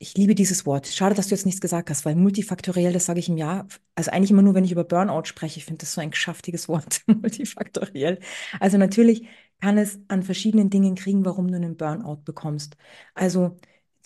ich 0.00 0.16
liebe 0.16 0.34
dieses 0.34 0.64
Wort. 0.66 0.86
Schade, 0.86 1.14
dass 1.14 1.28
du 1.28 1.34
jetzt 1.34 1.44
nichts 1.46 1.60
gesagt 1.60 1.90
hast, 1.90 2.04
weil 2.04 2.14
multifaktoriell, 2.14 2.92
das 2.92 3.06
sage 3.06 3.18
ich 3.20 3.28
im 3.28 3.36
Jahr, 3.36 3.66
also 3.96 4.10
eigentlich 4.12 4.30
immer 4.30 4.42
nur, 4.42 4.54
wenn 4.54 4.64
ich 4.64 4.72
über 4.72 4.84
Burnout 4.84 5.24
spreche. 5.24 5.58
Ich 5.58 5.64
finde 5.64 5.80
das 5.80 5.92
so 5.94 6.00
ein 6.00 6.10
geschäftiges 6.12 6.68
Wort, 6.68 7.02
multifaktoriell. 7.06 8.20
Also 8.60 8.78
natürlich 8.78 9.26
kann 9.60 9.76
es 9.78 9.98
an 10.08 10.22
verschiedenen 10.22 10.70
Dingen 10.70 10.94
kriegen, 10.94 11.24
warum 11.24 11.48
du 11.48 11.56
einen 11.56 11.76
Burnout 11.76 12.22
bekommst. 12.24 12.76
Also 13.14 13.56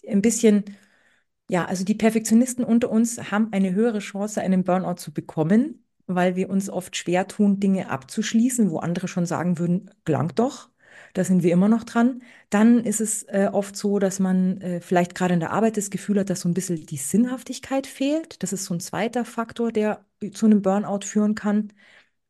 ein 0.08 0.22
bisschen 0.22 0.64
Ja, 1.50 1.66
also 1.66 1.84
die 1.84 1.94
Perfektionisten 1.94 2.64
unter 2.64 2.90
uns 2.90 3.30
haben 3.30 3.48
eine 3.52 3.72
höhere 3.74 3.98
Chance, 4.00 4.40
einen 4.42 4.64
Burnout 4.64 4.96
zu 4.96 5.12
bekommen, 5.12 5.84
weil 6.06 6.36
wir 6.36 6.50
uns 6.50 6.70
oft 6.70 6.96
schwer 6.96 7.28
tun, 7.28 7.60
Dinge 7.60 7.90
abzuschließen, 7.90 8.70
wo 8.70 8.78
andere 8.80 9.08
schon 9.08 9.26
sagen 9.26 9.58
würden, 9.58 9.90
gelangt 10.06 10.38
doch, 10.40 10.70
da 11.12 11.24
sind 11.24 11.42
wir 11.42 11.52
immer 11.52 11.68
noch 11.68 11.84
dran. 11.84 12.22
Dann 12.50 12.84
ist 12.84 13.00
es 13.00 13.24
äh, 13.24 13.48
oft 13.52 13.76
so, 13.76 13.98
dass 13.98 14.18
man 14.20 14.60
äh, 14.60 14.80
vielleicht 14.80 15.14
gerade 15.14 15.34
in 15.34 15.40
der 15.40 15.52
Arbeit 15.52 15.76
das 15.76 15.90
Gefühl 15.90 16.18
hat, 16.20 16.30
dass 16.30 16.40
so 16.40 16.48
ein 16.48 16.54
bisschen 16.54 16.86
die 16.86 16.96
Sinnhaftigkeit 16.96 17.86
fehlt. 17.86 18.42
Das 18.42 18.52
ist 18.52 18.64
so 18.64 18.74
ein 18.74 18.80
zweiter 18.80 19.24
Faktor, 19.24 19.72
der 19.72 20.04
zu 20.32 20.46
einem 20.46 20.62
Burnout 20.62 21.04
führen 21.04 21.34
kann. 21.34 21.72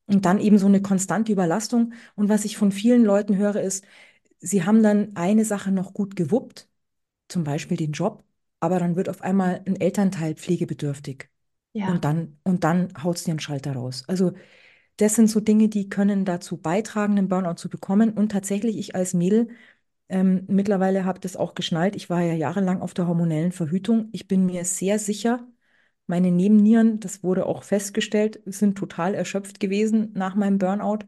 Und 0.06 0.24
dann 0.26 0.40
eben 0.40 0.58
so 0.58 0.66
eine 0.66 0.82
konstante 0.82 1.32
Überlastung. 1.32 1.94
Und 2.16 2.28
was 2.28 2.44
ich 2.44 2.56
von 2.56 2.72
vielen 2.72 3.04
Leuten 3.04 3.36
höre, 3.36 3.60
ist, 3.60 3.84
sie 4.40 4.64
haben 4.64 4.82
dann 4.82 5.12
eine 5.16 5.44
Sache 5.44 5.70
noch 5.72 5.94
gut 5.94 6.16
gewuppt 6.16 6.68
zum 7.28 7.44
Beispiel 7.44 7.76
den 7.76 7.92
Job, 7.92 8.22
aber 8.60 8.78
dann 8.78 8.94
wird 8.94 9.08
auf 9.08 9.22
einmal 9.22 9.62
ein 9.66 9.80
Elternteil 9.80 10.34
pflegebedürftig. 10.34 11.28
Ja. 11.72 11.88
Und 11.88 12.04
dann, 12.04 12.38
und 12.44 12.64
dann 12.64 12.92
haut 13.02 13.16
es 13.16 13.24
dir 13.24 13.30
einen 13.30 13.40
Schalter 13.40 13.72
raus. 13.72 14.04
Also 14.06 14.32
das 14.98 15.14
sind 15.14 15.28
so 15.28 15.40
Dinge, 15.40 15.68
die 15.68 15.88
können 15.88 16.24
dazu 16.24 16.56
beitragen, 16.58 17.18
einen 17.18 17.28
Burnout 17.28 17.54
zu 17.56 17.68
bekommen. 17.68 18.12
Und 18.12 18.30
tatsächlich, 18.32 18.76
ich 18.78 18.94
als 18.94 19.14
Mädel, 19.14 19.48
ähm, 20.08 20.44
mittlerweile 20.48 21.04
habe 21.04 21.20
das 21.20 21.36
auch 21.36 21.54
geschnallt. 21.54 21.96
Ich 21.96 22.10
war 22.10 22.22
ja 22.22 22.34
jahrelang 22.34 22.80
auf 22.80 22.94
der 22.94 23.06
hormonellen 23.08 23.52
Verhütung. 23.52 24.08
Ich 24.12 24.28
bin 24.28 24.46
mir 24.46 24.64
sehr 24.64 24.98
sicher, 24.98 25.46
meine 26.06 26.30
Nebennieren, 26.30 27.00
das 27.00 27.22
wurde 27.22 27.46
auch 27.46 27.62
festgestellt, 27.62 28.40
sind 28.46 28.76
total 28.76 29.14
erschöpft 29.14 29.60
gewesen 29.60 30.12
nach 30.14 30.34
meinem 30.34 30.58
Burnout. 30.58 31.00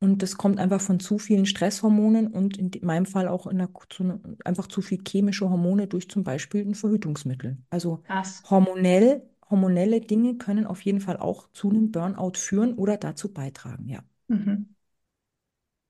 Und 0.00 0.22
das 0.22 0.36
kommt 0.36 0.58
einfach 0.58 0.80
von 0.80 1.00
zu 1.00 1.18
vielen 1.18 1.46
Stresshormonen 1.46 2.26
und 2.28 2.58
in 2.58 2.70
meinem 2.82 3.06
Fall 3.06 3.26
auch 3.28 3.46
in 3.46 3.58
der, 3.58 3.70
zu, 3.88 4.04
ne, 4.04 4.20
einfach 4.44 4.66
zu 4.66 4.82
viel 4.82 5.00
chemische 5.06 5.48
Hormone 5.48 5.86
durch 5.86 6.08
zum 6.10 6.24
Beispiel 6.24 6.62
ein 6.66 6.74
Verhütungsmittel. 6.74 7.58
Also 7.70 8.02
Krass. 8.06 8.42
hormonell, 8.50 9.22
hormonelle 9.50 10.00
Dinge 10.00 10.36
können 10.36 10.66
auf 10.66 10.80
jeden 10.82 11.00
Fall 11.00 11.16
auch 11.18 11.48
zu 11.52 11.70
einem 11.70 11.90
Burnout 11.90 12.34
führen 12.36 12.74
oder 12.74 12.96
dazu 12.96 13.32
beitragen, 13.32 13.88
ja. 13.88 14.02
Mhm. 14.28 14.74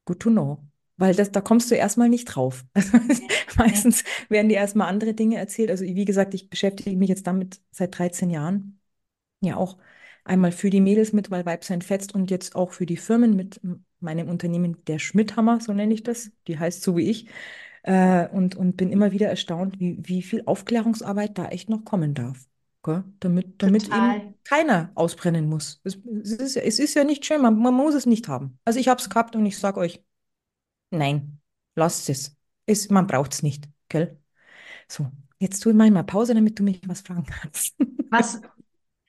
Good 0.07 0.21
to 0.21 0.31
know. 0.31 0.59
Weil 0.97 1.15
das, 1.15 1.33
da 1.33 1.41
kommst 1.41 1.71
du 1.71 1.75
erstmal 1.75 2.09
nicht 2.09 2.27
drauf. 2.27 2.65
Meistens 3.57 4.05
werden 4.29 4.49
dir 4.49 4.57
erstmal 4.59 4.89
andere 4.89 5.15
Dinge 5.15 5.39
erzählt. 5.39 5.71
Also 5.71 5.85
wie 5.85 6.05
gesagt, 6.05 6.35
ich 6.35 6.49
beschäftige 6.51 6.97
mich 6.97 7.09
jetzt 7.09 7.27
damit 7.27 7.61
seit 7.73 7.99
13 7.99 8.31
Jahren. 8.31 8.81
Ja, 9.41 9.57
auch 9.57 9.79
einmal 10.25 10.53
für 10.53 10.71
die 10.71 10.81
Mädels 10.81 11.13
mit, 11.13 11.31
weil 11.31 11.47
Weibsein 11.47 11.83
fetzt 11.83 12.15
und 12.15 12.31
jetzt 12.31 12.57
auch 12.57 12.73
für 12.73 12.87
die 12.87 12.97
Firmen 12.97 13.37
mit 13.37 13.61
meinem 14.01 14.29
Unternehmen, 14.29 14.85
der 14.87 14.99
Schmidthammer, 14.99 15.61
so 15.61 15.73
nenne 15.73 15.95
ich 15.95 16.03
das. 16.03 16.31
Die 16.49 16.59
heißt 16.59 16.83
so 16.83 16.97
wie 16.97 17.11
ich. 17.11 17.29
Äh, 17.83 18.29
und, 18.31 18.57
und 18.57 18.77
bin 18.77 18.91
immer 18.91 19.13
wieder 19.13 19.29
erstaunt, 19.29 19.81
wie, 19.81 19.99
wie 20.03 20.23
viel 20.23 20.43
Aufklärungsarbeit 20.47 21.39
da 21.39 21.49
echt 21.49 21.69
noch 21.69 21.85
kommen 21.85 22.15
darf. 22.15 22.49
Gell? 22.85 23.03
Damit, 23.21 23.63
damit 23.63 23.87
eben 23.87 24.35
keiner 24.45 24.93
ausbrennen 24.95 25.49
muss. 25.49 25.81
Es, 25.85 25.97
es 26.23 26.33
ist, 26.33 26.57
es 26.57 26.79
ist 26.79 26.95
ja 26.95 27.05
nicht 27.05 27.25
schön, 27.25 27.41
man, 27.41 27.59
man 27.59 27.75
muss 27.75 27.95
es 27.95 28.05
nicht 28.07 28.29
haben. 28.29 28.59
Also 28.65 28.79
ich 28.79 28.89
habe 28.89 29.01
es 29.01 29.09
gehabt 29.09 29.35
und 29.35 29.47
ich 29.47 29.59
sage 29.59 29.81
euch, 29.81 30.05
nein, 30.91 31.41
lasst 31.75 32.09
es. 32.11 32.37
es 32.67 32.91
man 32.91 33.07
braucht 33.07 33.33
es 33.33 33.43
nicht. 33.43 33.69
Gell? 33.89 34.21
So, 34.87 35.11
jetzt 35.39 35.61
tue 35.61 35.73
ich 35.73 35.79
mal 35.79 35.91
mal 35.91 36.05
Pause, 36.05 36.35
damit 36.35 36.59
du 36.59 36.63
mich 36.63 36.83
was 36.87 37.01
fragen 37.01 37.25
kannst. 37.25 37.75
Was, 38.11 38.41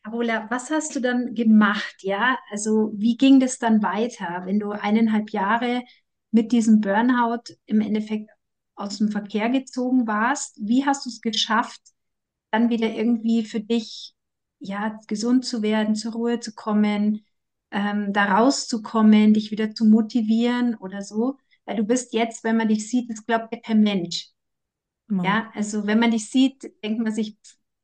Carola, 0.04 0.48
was 0.50 0.72
hast 0.72 0.96
du 0.96 1.00
dann 1.00 1.36
gemacht? 1.36 1.98
Ja, 2.02 2.40
also 2.50 2.92
wie 2.96 3.18
ging 3.18 3.40
das 3.40 3.60
dann 3.60 3.84
weiter, 3.84 4.42
wenn 4.46 4.60
du 4.60 4.72
eineinhalb 4.72 5.30
Jahre 5.30 5.84
mit 6.32 6.52
diesem 6.52 6.82
Burnout 6.82 7.54
im 7.68 7.82
Endeffekt 7.82 8.32
aus 8.76 8.98
dem 8.98 9.12
Verkehr 9.12 9.50
gezogen 9.50 10.08
warst? 10.08 10.60
Wie 10.60 10.88
hast 10.88 11.06
du 11.06 11.10
es 11.10 11.22
geschafft, 11.22 11.82
dann 12.56 12.70
wieder 12.70 12.90
irgendwie 12.90 13.44
für 13.44 13.60
dich, 13.60 14.14
ja, 14.60 15.00
gesund 15.08 15.46
zu 15.46 15.62
werden, 15.62 15.96
zur 15.96 16.14
Ruhe 16.14 16.40
zu 16.40 16.54
kommen, 16.54 17.26
ähm, 17.72 18.14
da 18.14 18.38
rauszukommen, 18.38 19.34
dich 19.34 19.52
wieder 19.52 19.74
zu 19.74 19.86
motivieren 19.86 20.76
oder 20.76 21.02
so? 21.02 21.38
Weil 21.66 21.76
du 21.78 21.84
bist 21.84 22.14
jetzt, 22.14 22.44
wenn 22.44 22.58
man 22.58 22.70
dich 22.70 22.90
sieht, 22.90 23.10
das 23.10 23.26
glaubt 23.26 23.54
ja 23.54 23.60
kein 23.60 23.82
Mensch. 23.82 24.30
Mau. 25.08 25.24
Ja, 25.24 25.52
also 25.54 25.86
wenn 25.86 26.00
man 26.00 26.12
dich 26.12 26.30
sieht, 26.30 26.64
denkt 26.84 27.02
man 27.02 27.14
sich, 27.14 27.38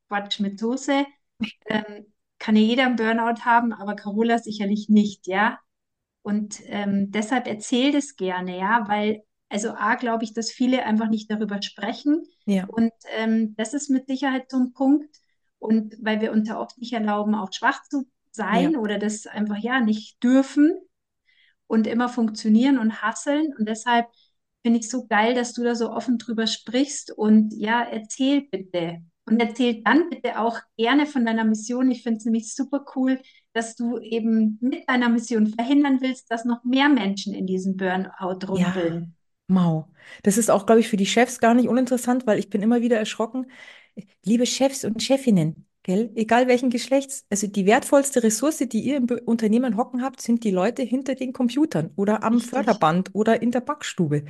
Quatsch 0.07 0.39
mit 0.39 0.59
Soße. 0.59 1.05
Ähm, 1.65 2.05
kann 2.37 2.55
ja 2.55 2.61
jeder 2.61 2.85
einen 2.85 2.95
Burnout 2.97 3.45
haben, 3.45 3.73
aber 3.73 3.95
Carola 3.95 4.37
sicherlich 4.37 4.89
nicht, 4.89 5.25
ja. 5.25 5.59
Und 6.21 6.61
ähm, 6.65 7.11
deshalb 7.11 7.47
erzähl 7.47 7.91
das 7.91 8.15
gerne, 8.15 8.59
ja, 8.59 8.87
weil, 8.87 9.23
also 9.51 9.71
A, 9.71 9.95
glaube 9.95 10.23
ich, 10.23 10.33
dass 10.33 10.51
viele 10.51 10.85
einfach 10.85 11.09
nicht 11.09 11.29
darüber 11.29 11.61
sprechen. 11.61 12.23
Ja, 12.45 12.65
Und 12.65 12.91
ähm, 13.17 13.53
das 13.57 13.73
ist 13.73 13.89
mit 13.89 14.07
Sicherheit 14.07 14.49
so 14.49 14.57
ein 14.57 14.73
Punkt. 14.73 15.17
Und 15.59 15.95
weil 16.01 16.21
wir 16.21 16.31
uns 16.31 16.47
ja 16.47 16.59
oft 16.59 16.77
nicht 16.79 16.93
erlauben, 16.93 17.35
auch 17.35 17.51
schwach 17.53 17.83
zu 17.83 17.99
ja, 17.99 18.05
sein 18.31 18.75
oder 18.75 18.97
das 18.97 19.27
einfach 19.27 19.57
ja 19.57 19.81
nicht 19.81 20.23
dürfen 20.23 20.73
und 21.67 21.85
immer 21.85 22.09
funktionieren 22.09 22.79
und 22.79 23.01
hasseln. 23.01 23.53
Und 23.57 23.67
deshalb 23.67 24.07
finde 24.63 24.79
ich 24.79 24.89
so 24.89 25.07
geil, 25.07 25.33
dass 25.35 25.53
du 25.53 25.63
da 25.63 25.75
so 25.75 25.91
offen 25.91 26.17
drüber 26.17 26.47
sprichst. 26.47 27.11
Und 27.11 27.53
ja, 27.53 27.83
erzähl 27.83 28.47
bitte. 28.49 29.01
Und 29.25 29.39
erzähl 29.39 29.83
dann 29.83 30.09
bitte 30.09 30.39
auch 30.39 30.59
gerne 30.77 31.05
von 31.05 31.25
deiner 31.25 31.45
Mission. 31.45 31.91
Ich 31.91 32.03
finde 32.03 32.17
es 32.17 32.25
nämlich 32.25 32.53
super 32.55 32.85
cool, 32.95 33.21
dass 33.53 33.75
du 33.75 33.99
eben 33.99 34.57
mit 34.61 34.89
deiner 34.89 35.09
Mission 35.09 35.47
verhindern 35.47 35.99
willst, 36.01 36.31
dass 36.31 36.45
noch 36.45 36.63
mehr 36.63 36.89
Menschen 36.89 37.33
in 37.33 37.45
diesen 37.45 37.77
Burnout 37.77 38.39
ja. 38.55 39.01
Mau. 39.51 39.87
Das 40.23 40.37
ist 40.37 40.49
auch, 40.49 40.65
glaube 40.65 40.81
ich, 40.81 40.87
für 40.89 40.97
die 40.97 41.05
Chefs 41.05 41.39
gar 41.39 41.53
nicht 41.53 41.69
uninteressant, 41.69 42.25
weil 42.27 42.39
ich 42.39 42.49
bin 42.49 42.61
immer 42.61 42.81
wieder 42.81 42.97
erschrocken. 42.97 43.47
Liebe 44.23 44.45
Chefs 44.45 44.85
und 44.85 45.03
Chefinnen, 45.03 45.67
gell, 45.83 46.11
egal 46.15 46.47
welchen 46.47 46.69
Geschlechts, 46.69 47.25
also 47.29 47.47
die 47.47 47.65
wertvollste 47.65 48.23
Ressource, 48.23 48.57
die 48.57 48.79
ihr 48.79 48.97
im 48.97 49.07
Unternehmen 49.25 49.77
hocken 49.77 50.01
habt, 50.01 50.21
sind 50.21 50.43
die 50.43 50.51
Leute 50.51 50.81
hinter 50.83 51.15
den 51.15 51.33
Computern 51.33 51.91
oder 51.95 52.23
am 52.23 52.35
Richtig. 52.35 52.51
Förderband 52.51 53.09
oder 53.13 53.41
in 53.41 53.51
der 53.51 53.61
Backstube. 53.61 54.23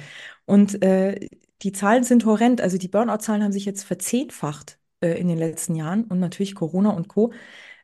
Und 0.45 0.81
äh, 0.83 1.29
die 1.61 1.71
Zahlen 1.71 2.03
sind 2.03 2.25
horrend. 2.25 2.61
Also 2.61 2.77
die 2.77 2.87
Burnout-Zahlen 2.87 3.43
haben 3.43 3.51
sich 3.51 3.65
jetzt 3.65 3.83
verzehnfacht 3.83 4.79
äh, 5.01 5.19
in 5.19 5.27
den 5.27 5.37
letzten 5.37 5.75
Jahren 5.75 6.05
und 6.05 6.19
natürlich 6.19 6.55
Corona 6.55 6.89
und 6.91 7.07
Co. 7.07 7.31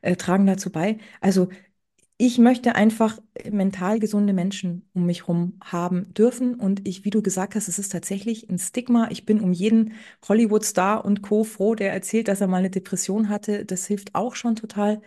Äh, 0.02 0.16
tragen 0.16 0.46
dazu 0.46 0.70
bei. 0.70 0.98
Also 1.20 1.48
ich 2.20 2.38
möchte 2.38 2.74
einfach 2.74 3.18
mental 3.48 4.00
gesunde 4.00 4.32
Menschen 4.32 4.88
um 4.92 5.06
mich 5.06 5.22
herum 5.22 5.58
haben 5.64 6.12
dürfen. 6.14 6.54
Und 6.56 6.86
ich, 6.88 7.04
wie 7.04 7.10
du 7.10 7.22
gesagt 7.22 7.54
hast, 7.54 7.68
es 7.68 7.78
ist 7.78 7.90
tatsächlich 7.92 8.50
ein 8.50 8.58
Stigma. 8.58 9.08
Ich 9.10 9.24
bin 9.24 9.40
um 9.40 9.52
jeden 9.52 9.94
Hollywood-Star 10.28 11.04
und 11.04 11.22
Co. 11.22 11.44
froh, 11.44 11.76
der 11.76 11.92
erzählt, 11.92 12.28
dass 12.28 12.40
er 12.40 12.48
mal 12.48 12.58
eine 12.58 12.70
Depression 12.70 13.28
hatte. 13.28 13.64
Das 13.64 13.86
hilft 13.86 14.14
auch 14.16 14.34
schon 14.34 14.56
total. 14.56 15.00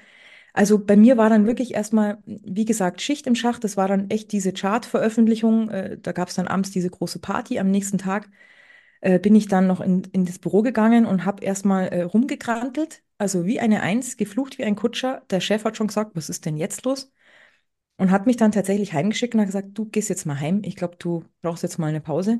Also 0.53 0.79
bei 0.79 0.97
mir 0.97 1.17
war 1.17 1.29
dann 1.29 1.47
wirklich 1.47 1.73
erstmal, 1.73 2.19
wie 2.25 2.65
gesagt, 2.65 3.01
Schicht 3.01 3.27
im 3.27 3.35
Schacht. 3.35 3.63
Das 3.63 3.77
war 3.77 3.87
dann 3.89 4.09
echt 4.09 4.31
diese 4.31 4.53
Chart-Veröffentlichung. 4.53 5.69
Äh, 5.69 5.97
da 6.01 6.13
gab 6.13 6.29
es 6.29 6.35
dann 6.35 6.47
abends 6.47 6.71
diese 6.71 6.89
große 6.89 7.19
Party. 7.19 7.59
Am 7.59 7.71
nächsten 7.71 7.97
Tag 7.97 8.29
äh, 9.01 9.19
bin 9.19 9.35
ich 9.35 9.47
dann 9.47 9.67
noch 9.67 9.81
in, 9.81 10.03
in 10.13 10.25
das 10.25 10.39
Büro 10.39 10.61
gegangen 10.61 11.05
und 11.05 11.25
habe 11.25 11.43
erstmal 11.43 11.87
äh, 11.89 12.03
rumgekrantelt. 12.03 13.03
Also 13.17 13.45
wie 13.45 13.59
eine 13.59 13.81
Eins, 13.81 14.17
geflucht 14.17 14.57
wie 14.57 14.63
ein 14.63 14.75
Kutscher. 14.75 15.23
Der 15.29 15.41
Chef 15.41 15.63
hat 15.65 15.77
schon 15.77 15.87
gesagt, 15.87 16.15
was 16.15 16.29
ist 16.29 16.45
denn 16.45 16.57
jetzt 16.57 16.85
los? 16.85 17.11
Und 17.97 18.11
hat 18.11 18.25
mich 18.27 18.37
dann 18.37 18.51
tatsächlich 18.51 18.93
heimgeschickt 18.93 19.35
und 19.35 19.41
hat 19.41 19.47
gesagt, 19.47 19.69
du 19.73 19.85
gehst 19.85 20.09
jetzt 20.09 20.25
mal 20.25 20.39
heim. 20.39 20.61
Ich 20.65 20.75
glaube, 20.75 20.97
du 20.97 21.25
brauchst 21.41 21.63
jetzt 21.63 21.79
mal 21.79 21.87
eine 21.87 22.01
Pause. 22.01 22.39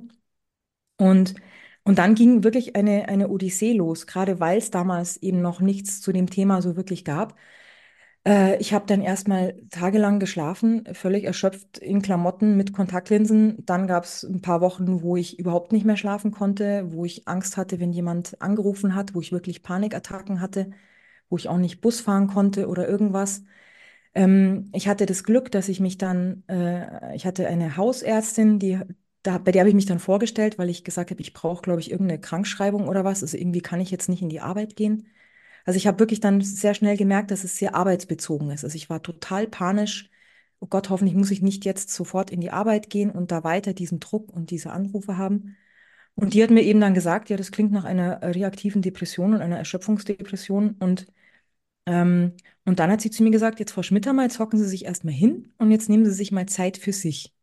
Und, 0.98 1.36
und 1.84 1.98
dann 1.98 2.16
ging 2.16 2.44
wirklich 2.44 2.76
eine, 2.76 3.10
eine 3.10 3.30
Odyssee 3.30 3.74
los, 3.74 4.08
gerade 4.08 4.40
weil 4.40 4.58
es 4.58 4.72
damals 4.72 5.18
eben 5.18 5.42
noch 5.42 5.60
nichts 5.62 6.02
zu 6.02 6.12
dem 6.12 6.30
Thema 6.30 6.62
so 6.62 6.76
wirklich 6.76 7.04
gab. 7.06 7.36
Äh, 8.26 8.58
ich 8.60 8.74
habe 8.74 8.86
dann 8.86 9.02
erstmal 9.02 9.56
tagelang 9.72 10.20
geschlafen, 10.20 10.84
völlig 10.94 11.24
erschöpft 11.24 11.78
in 11.80 12.02
Klamotten 12.02 12.56
mit 12.58 12.74
Kontaktlinsen. 12.74 13.66
Dann 13.66 13.88
gab 13.88 14.04
es 14.06 14.24
ein 14.24 14.42
paar 14.42 14.62
Wochen, 14.62 15.02
wo 15.02 15.16
ich 15.18 15.40
überhaupt 15.40 15.72
nicht 15.72 15.86
mehr 15.86 15.98
schlafen 15.98 16.32
konnte, 16.32 16.92
wo 16.92 17.06
ich 17.06 17.28
Angst 17.28 17.58
hatte, 17.58 17.80
wenn 17.80 17.92
jemand 17.94 18.40
angerufen 18.42 18.96
hat, 18.96 19.16
wo 19.16 19.22
ich 19.22 19.32
wirklich 19.32 19.64
Panikattacken 19.64 20.40
hatte, 20.42 20.72
wo 21.30 21.38
ich 21.38 21.50
auch 21.50 21.58
nicht 21.58 21.82
Bus 21.82 22.02
fahren 22.02 22.28
konnte 22.28 22.68
oder 22.68 22.88
irgendwas. 22.88 23.44
Ähm, 24.14 24.70
ich 24.74 24.88
hatte 24.88 25.06
das 25.06 25.24
Glück, 25.24 25.52
dass 25.52 25.70
ich 25.70 25.80
mich 25.80 25.98
dann, 25.98 26.44
äh, 26.48 27.16
ich 27.16 27.26
hatte 27.26 27.48
eine 27.48 27.78
Hausärztin, 27.78 28.60
die, 28.60 28.80
da, 29.24 29.38
bei 29.38 29.52
der 29.52 29.62
habe 29.62 29.70
ich 29.70 29.76
mich 29.76 29.86
dann 29.86 30.00
vorgestellt, 30.00 30.58
weil 30.60 30.70
ich 30.70 30.84
gesagt 30.84 31.12
habe, 31.12 31.22
ich 31.22 31.34
brauche, 31.34 31.62
glaube 31.62 31.80
ich, 31.82 31.92
irgendeine 31.92 32.20
Krankschreibung 32.22 32.88
oder 32.88 33.04
was. 33.06 33.22
Also 33.24 33.38
irgendwie 33.38 33.62
kann 33.62 33.80
ich 33.82 33.92
jetzt 33.92 34.10
nicht 34.10 34.22
in 34.22 34.30
die 34.30 34.42
Arbeit 34.42 34.76
gehen. 34.76 35.08
Also 35.66 35.78
ich 35.78 35.88
habe 35.88 36.00
wirklich 36.00 36.20
dann 36.20 36.42
sehr 36.42 36.74
schnell 36.74 36.98
gemerkt, 36.98 37.32
dass 37.32 37.44
es 37.44 37.58
sehr 37.58 37.76
arbeitsbezogen 37.76 38.50
ist. 38.52 38.64
Also 38.64 38.76
ich 38.76 38.90
war 38.90 39.02
total 39.04 39.48
panisch. 39.48 40.10
Oh 40.60 40.68
Gott, 40.68 40.90
hoffentlich 40.90 41.16
muss 41.16 41.32
ich 41.32 41.42
nicht 41.42 41.66
jetzt 41.66 41.90
sofort 41.90 42.32
in 42.32 42.42
die 42.42 42.52
Arbeit 42.52 42.90
gehen 42.90 43.12
und 43.12 43.32
da 43.32 43.44
weiter 43.44 43.74
diesen 43.74 44.00
Druck 44.00 44.32
und 44.32 44.52
diese 44.52 44.72
Anrufe 44.72 45.18
haben. 45.18 45.58
Und 46.16 46.34
die 46.34 46.44
hat 46.44 46.52
mir 46.52 46.62
eben 46.64 46.82
dann 46.82 46.94
gesagt, 46.94 47.30
ja, 47.30 47.38
das 47.38 47.52
klingt 47.52 47.72
nach 47.72 47.86
einer 47.86 48.22
reaktiven 48.22 48.82
Depression 48.82 49.34
und 49.34 49.42
einer 49.42 49.58
Erschöpfungsdepression. 49.58 50.76
Und 50.80 51.08
ähm, 51.86 52.34
und 52.66 52.80
dann 52.80 52.92
hat 52.92 53.02
sie 53.02 53.12
zu 53.12 53.24
mir 53.24 53.32
gesagt, 53.32 53.60
jetzt 53.60 53.72
Frau 53.74 53.84
Schmittermal, 53.84 54.26
jetzt 54.26 54.40
hocken 54.40 54.60
Sie 54.60 54.68
sich 54.68 54.86
erstmal 54.86 55.14
hin 55.14 55.54
und 55.58 55.72
jetzt 55.72 55.90
nehmen 55.90 56.06
Sie 56.06 56.12
sich 56.14 56.32
mal 56.32 56.48
Zeit 56.48 56.78
für 56.78 56.94
sich. 56.94 57.34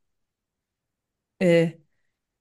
Äh, 1.39 1.79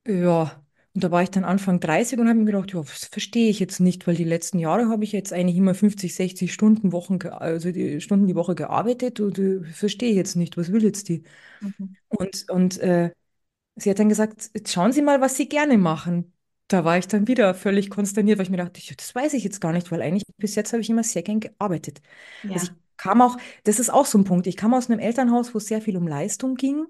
ja. 0.06 0.66
Und 0.98 1.04
da 1.04 1.12
war 1.12 1.22
ich 1.22 1.30
dann 1.30 1.44
Anfang 1.44 1.80
30 1.80 2.18
und 2.20 2.28
habe 2.28 2.40
mir 2.40 2.46
gedacht, 2.46 2.74
ja, 2.74 2.82
das 2.82 3.06
verstehe 3.06 3.50
ich 3.52 3.60
jetzt 3.60 3.80
nicht, 3.80 4.08
weil 4.08 4.16
die 4.16 4.24
letzten 4.24 4.58
Jahre 4.58 4.90
habe 4.90 5.04
ich 5.04 5.12
jetzt 5.12 5.32
eigentlich 5.32 5.58
immer 5.58 5.76
50, 5.76 6.16
60 6.16 6.52
Stunden 6.52 6.92
Wochen, 6.92 7.20
also 7.22 7.72
die 7.72 8.02
Stunden 8.02 8.26
die 8.26 8.34
Woche 8.36 8.56
gearbeitet 8.56 9.20
und 9.20 9.38
äh, 9.38 9.64
verstehe 9.66 10.10
ich 10.10 10.16
jetzt 10.16 10.36
nicht, 10.36 10.58
was 10.58 10.72
will 10.72 10.84
jetzt 10.84 11.08
die? 11.10 11.22
Mhm. 11.62 11.96
Und, 12.10 12.50
und 12.50 12.80
äh, 12.80 13.12
sie 13.76 13.90
hat 13.92 14.00
dann 14.00 14.10
gesagt, 14.10 14.52
jetzt 14.54 14.72
schauen 14.74 14.92
Sie 14.94 15.02
mal, 15.02 15.22
was 15.22 15.38
Sie 15.38 15.50
gerne 15.50 15.78
machen. 15.78 16.34
Da 16.68 16.86
war 16.86 16.98
ich 16.98 17.08
dann 17.08 17.28
wieder 17.28 17.56
völlig 17.56 17.90
konsterniert, 17.90 18.40
weil 18.40 18.46
ich 18.46 18.52
mir 18.52 18.58
dachte, 18.58 18.82
das 18.98 19.16
weiß 19.16 19.34
ich 19.36 19.44
jetzt 19.44 19.62
gar 19.62 19.74
nicht, 19.74 19.92
weil 19.92 20.02
eigentlich 20.02 20.26
bis 20.38 20.56
jetzt 20.56 20.74
habe 20.74 20.82
ich 20.82 20.90
immer 20.90 21.04
sehr 21.04 21.24
gern 21.24 21.40
gearbeitet. 21.42 22.02
Also 22.50 22.68
ich 22.68 22.72
Ja, 22.72 22.78
kam 22.98 23.22
auch, 23.22 23.38
das 23.66 23.80
ist 23.80 23.90
auch 23.92 24.06
so 24.08 24.18
ein 24.20 24.26
Punkt, 24.26 24.48
ich 24.48 24.58
kam 24.58 24.74
aus 24.74 24.90
einem 24.90 25.00
Elternhaus, 25.00 25.54
wo 25.54 25.60
es 25.60 25.68
sehr 25.68 25.82
viel 25.82 25.98
um 25.98 26.08
Leistung 26.08 26.56
ging, 26.56 26.88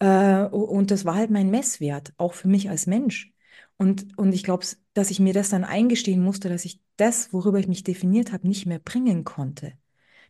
äh, 0.00 0.44
und 0.46 0.90
das 0.90 1.04
war 1.04 1.14
halt 1.16 1.30
mein 1.30 1.50
Messwert, 1.50 2.12
auch 2.18 2.34
für 2.34 2.48
mich 2.48 2.70
als 2.70 2.86
Mensch. 2.86 3.32
Und, 3.78 4.16
und 4.18 4.32
ich 4.32 4.42
glaube, 4.42 4.64
dass 4.94 5.10
ich 5.10 5.20
mir 5.20 5.34
das 5.34 5.50
dann 5.50 5.64
eingestehen 5.64 6.22
musste, 6.22 6.48
dass 6.48 6.64
ich 6.64 6.80
das, 6.96 7.32
worüber 7.32 7.58
ich 7.58 7.68
mich 7.68 7.84
definiert 7.84 8.32
habe, 8.32 8.48
nicht 8.48 8.66
mehr 8.66 8.78
bringen 8.78 9.24
konnte. 9.24 9.72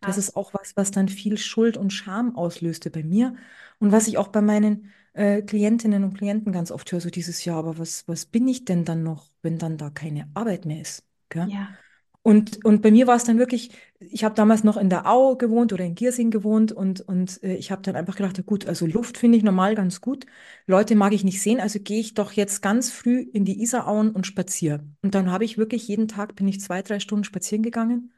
Das 0.02 0.18
ist 0.18 0.36
auch 0.36 0.54
was, 0.54 0.76
was 0.76 0.90
dann 0.92 1.08
viel 1.08 1.38
Schuld 1.38 1.76
und 1.76 1.90
Scham 1.92 2.36
auslöste 2.36 2.90
bei 2.90 3.02
mir 3.02 3.34
und 3.78 3.92
was 3.92 4.08
ich 4.08 4.18
auch 4.18 4.28
bei 4.28 4.40
meinen 4.42 4.92
äh, 5.14 5.42
Klientinnen 5.42 6.04
und 6.04 6.14
Klienten 6.14 6.52
ganz 6.52 6.70
oft 6.70 6.90
höre, 6.92 7.00
so 7.00 7.10
dieses 7.10 7.44
Jahr, 7.44 7.58
aber 7.58 7.78
was, 7.78 8.06
was 8.08 8.26
bin 8.26 8.46
ich 8.48 8.64
denn 8.64 8.84
dann 8.84 9.02
noch, 9.02 9.30
wenn 9.42 9.58
dann 9.58 9.78
da 9.78 9.90
keine 9.90 10.30
Arbeit 10.34 10.64
mehr 10.66 10.80
ist? 10.82 11.04
Gell? 11.28 11.52
Ja, 11.52 11.78
Und, 12.26 12.64
und 12.64 12.82
bei 12.82 12.90
mir 12.90 13.06
war 13.06 13.14
es 13.14 13.22
dann 13.22 13.38
wirklich, 13.38 13.70
ich 14.00 14.24
habe 14.24 14.34
damals 14.34 14.64
noch 14.64 14.76
in 14.76 14.90
der 14.90 15.06
Au 15.06 15.36
gewohnt 15.36 15.72
oder 15.72 15.84
in 15.84 15.94
Giersing 15.94 16.32
gewohnt 16.32 16.72
und, 16.72 17.00
und 17.02 17.40
äh, 17.44 17.54
ich 17.54 17.70
habe 17.70 17.82
dann 17.82 17.94
einfach 17.94 18.16
gedacht, 18.16 18.44
gut, 18.46 18.66
also 18.66 18.84
Luft 18.84 19.16
finde 19.16 19.38
ich 19.38 19.44
normal 19.44 19.76
ganz 19.76 20.00
gut. 20.00 20.26
Leute 20.66 20.96
mag 20.96 21.12
ich 21.12 21.22
nicht 21.22 21.40
sehen, 21.40 21.60
also 21.60 21.78
gehe 21.78 22.00
ich 22.00 22.14
doch 22.14 22.32
jetzt 22.32 22.62
ganz 22.62 22.90
früh 22.90 23.20
in 23.20 23.44
die 23.44 23.62
Isarauen 23.62 24.10
und 24.10 24.26
spaziere. 24.26 24.84
Und 25.02 25.14
dann 25.14 25.30
habe 25.30 25.44
ich 25.44 25.56
wirklich 25.56 25.86
jeden 25.86 26.08
Tag, 26.08 26.34
bin 26.34 26.48
ich 26.48 26.60
zwei, 26.60 26.82
drei 26.82 26.98
Stunden 26.98 27.22
spazieren 27.22 27.62
gegangen. 27.62 28.12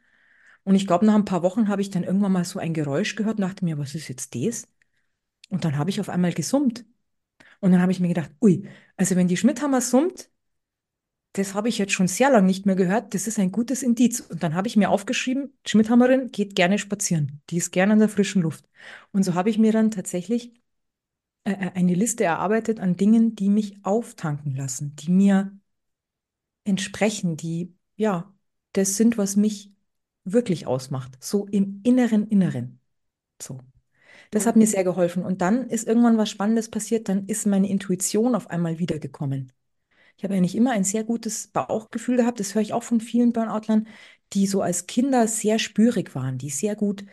Und 0.63 0.73
ich 0.73 0.87
glaube, 0.87 1.05
nach 1.05 1.13
ein 1.13 1.25
paar 1.25 1.43
Wochen 1.43 1.67
habe 1.67 1.83
ich 1.83 1.91
dann 1.91 2.03
irgendwann 2.03 2.31
mal 2.31 2.45
so 2.45 2.57
ein 2.57 2.73
Geräusch 2.73 3.15
gehört 3.15 3.37
und 3.37 3.43
dachte 3.43 3.63
mir, 3.63 3.77
was 3.77 3.93
ist 3.93 4.07
jetzt 4.07 4.33
das? 4.33 4.67
Und 5.49 5.65
dann 5.65 5.77
habe 5.77 5.91
ich 5.91 6.01
auf 6.01 6.09
einmal 6.09 6.33
gesummt. 6.33 6.83
Und 7.61 7.71
dann 7.73 7.81
habe 7.81 7.91
ich 7.91 7.99
mir 7.99 8.09
gedacht, 8.09 8.31
ui, 8.41 8.67
also 8.97 9.15
wenn 9.15 9.27
die 9.27 9.37
Schmidthammer 9.37 9.81
summt, 9.81 10.31
das 11.33 11.53
habe 11.53 11.69
ich 11.69 11.77
jetzt 11.77 11.93
schon 11.93 12.07
sehr 12.07 12.31
lange 12.31 12.47
nicht 12.47 12.65
mehr 12.65 12.75
gehört. 12.75 13.13
Das 13.13 13.27
ist 13.27 13.39
ein 13.39 13.51
gutes 13.51 13.83
Indiz. 13.83 14.19
Und 14.21 14.41
dann 14.43 14.55
habe 14.55 14.67
ich 14.67 14.75
mir 14.77 14.89
aufgeschrieben, 14.89 15.53
Schmidthammerin 15.65 16.31
geht 16.31 16.55
gerne 16.55 16.79
spazieren. 16.79 17.41
Die 17.49 17.57
ist 17.57 17.71
gerne 17.71 17.93
an 17.93 17.99
der 17.99 18.09
frischen 18.09 18.41
Luft. 18.41 18.67
Und 19.11 19.23
so 19.23 19.35
habe 19.35 19.49
ich 19.49 19.57
mir 19.59 19.71
dann 19.71 19.91
tatsächlich 19.91 20.53
äh, 21.45 21.51
äh, 21.51 21.71
eine 21.75 21.93
Liste 21.93 22.23
erarbeitet 22.23 22.79
an 22.79 22.95
Dingen, 22.97 23.35
die 23.35 23.49
mich 23.49 23.83
auftanken 23.85 24.55
lassen, 24.55 24.95
die 24.95 25.11
mir 25.11 25.57
entsprechen, 26.63 27.37
die, 27.37 27.75
ja, 27.95 28.33
das 28.73 28.97
sind, 28.97 29.17
was 29.17 29.35
mich 29.35 29.73
wirklich 30.23 30.67
ausmacht. 30.67 31.17
So 31.23 31.47
im 31.47 31.81
inneren 31.83 32.27
Inneren. 32.27 32.79
So. 33.41 33.59
Das 34.31 34.45
hat 34.45 34.55
mir 34.55 34.67
sehr 34.67 34.83
geholfen. 34.83 35.23
Und 35.25 35.41
dann 35.41 35.69
ist 35.69 35.87
irgendwann 35.87 36.17
was 36.17 36.29
Spannendes 36.29 36.69
passiert. 36.69 37.09
Dann 37.09 37.25
ist 37.27 37.47
meine 37.47 37.69
Intuition 37.69 38.35
auf 38.35 38.49
einmal 38.49 38.79
wiedergekommen. 38.79 39.51
Ich 40.19 40.25
habe 40.25 40.33
eigentlich 40.35 40.55
immer 40.55 40.71
ein 40.71 40.83
sehr 40.83 41.05
gutes 41.05 41.47
Bauchgefühl 41.47 42.17
gehabt. 42.17 42.41
Das 42.41 42.53
höre 42.53 42.61
ich 42.61 42.73
auch 42.73 42.83
von 42.83 42.99
vielen 42.99 43.31
Burnoutlern, 43.31 43.87
die 44.33 44.47
so 44.47 44.61
als 44.61 44.85
Kinder 44.85 45.27
sehr 45.29 45.59
spürig 45.59 46.13
waren, 46.13 46.37
die 46.37 46.49
sehr 46.49 46.75
gut 46.75 47.05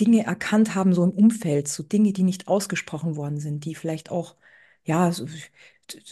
Dinge 0.00 0.24
erkannt 0.24 0.74
haben, 0.76 0.94
so 0.94 1.02
im 1.04 1.10
Umfeld, 1.10 1.66
so 1.68 1.82
Dinge, 1.82 2.12
die 2.12 2.22
nicht 2.22 2.48
ausgesprochen 2.48 3.16
worden 3.16 3.40
sind, 3.40 3.64
die 3.64 3.74
vielleicht 3.74 4.10
auch, 4.12 4.36
ja, 4.84 5.10
so 5.10 5.26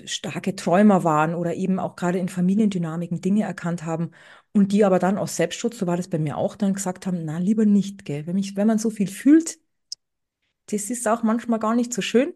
starke 0.06 0.56
Träumer 0.56 1.04
waren 1.04 1.34
oder 1.36 1.54
eben 1.54 1.78
auch 1.78 1.94
gerade 1.96 2.18
in 2.18 2.28
Familiendynamiken 2.28 3.20
Dinge 3.20 3.44
erkannt 3.44 3.84
haben 3.84 4.10
und 4.52 4.72
die 4.72 4.84
aber 4.84 4.98
dann 4.98 5.18
aus 5.18 5.36
Selbstschutz, 5.36 5.78
so 5.78 5.86
war 5.86 5.96
das 5.96 6.08
bei 6.08 6.18
mir 6.18 6.36
auch, 6.36 6.56
dann 6.56 6.74
gesagt 6.74 7.06
haben, 7.06 7.24
na, 7.24 7.38
lieber 7.38 7.64
nicht, 7.64 8.04
gell. 8.04 8.26
Wenn 8.26 8.34
mich, 8.36 8.56
wenn 8.56 8.66
man 8.66 8.78
so 8.78 8.90
viel 8.90 9.08
fühlt, 9.08 9.58
das 10.66 10.90
ist 10.90 11.06
auch 11.08 11.22
manchmal 11.22 11.58
gar 11.58 11.74
nicht 11.74 11.92
so 11.92 12.02
schön. 12.02 12.34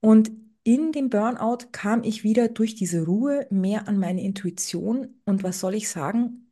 Und 0.00 0.32
in 0.64 0.92
dem 0.92 1.10
Burnout 1.10 1.68
kam 1.72 2.02
ich 2.04 2.24
wieder 2.24 2.48
durch 2.48 2.74
diese 2.74 3.04
Ruhe 3.06 3.46
mehr 3.50 3.88
an 3.88 3.98
meine 3.98 4.22
Intuition. 4.22 5.20
Und 5.26 5.42
was 5.42 5.60
soll 5.60 5.74
ich 5.74 5.88
sagen? 5.90 6.50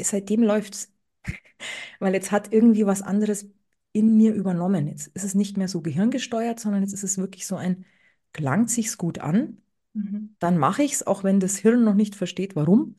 Seitdem 0.00 0.42
läuft's. 0.42 0.92
Weil 2.00 2.14
jetzt 2.14 2.32
hat 2.32 2.52
irgendwie 2.52 2.86
was 2.86 3.02
anderes 3.02 3.46
in 3.92 4.16
mir 4.16 4.34
übernommen. 4.34 4.88
Jetzt 4.88 5.08
ist 5.08 5.24
es 5.24 5.34
nicht 5.34 5.56
mehr 5.56 5.68
so 5.68 5.80
gehirngesteuert, 5.82 6.60
sondern 6.60 6.82
jetzt 6.82 6.92
ist 6.92 7.04
es 7.04 7.18
wirklich 7.18 7.46
so 7.46 7.56
ein, 7.56 7.84
klangt 8.32 8.70
sich's 8.70 8.98
gut 8.98 9.18
an, 9.20 9.58
Mhm. 9.94 10.36
dann 10.40 10.58
mache 10.58 10.82
ich's, 10.84 11.02
auch 11.04 11.24
wenn 11.24 11.40
das 11.40 11.56
Hirn 11.58 11.84
noch 11.84 11.94
nicht 11.94 12.16
versteht, 12.16 12.56
warum. 12.56 12.96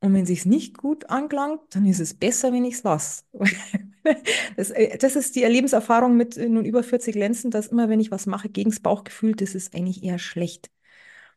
Und 0.00 0.14
wenn 0.14 0.26
sich's 0.26 0.46
nicht 0.46 0.78
gut 0.78 1.10
anklangt, 1.10 1.60
dann 1.70 1.86
ist 1.86 2.00
es 2.00 2.14
besser, 2.14 2.52
wenn 2.52 2.64
ich's 2.66 2.84
lasse. 2.84 3.24
Das, 4.56 4.70
äh, 4.70 4.98
das 4.98 5.16
ist 5.16 5.36
die 5.36 5.44
Lebenserfahrung 5.44 6.16
mit 6.16 6.36
äh, 6.36 6.48
nun 6.48 6.64
über 6.64 6.82
40 6.82 7.14
Lenzen, 7.14 7.50
dass 7.50 7.68
immer, 7.68 7.88
wenn 7.88 8.00
ich 8.00 8.10
was 8.10 8.26
mache 8.26 8.48
gegens 8.48 8.80
Bauchgefühl, 8.80 9.34
das 9.34 9.54
ist 9.54 9.74
eigentlich 9.74 10.02
eher 10.02 10.18
schlecht. 10.18 10.70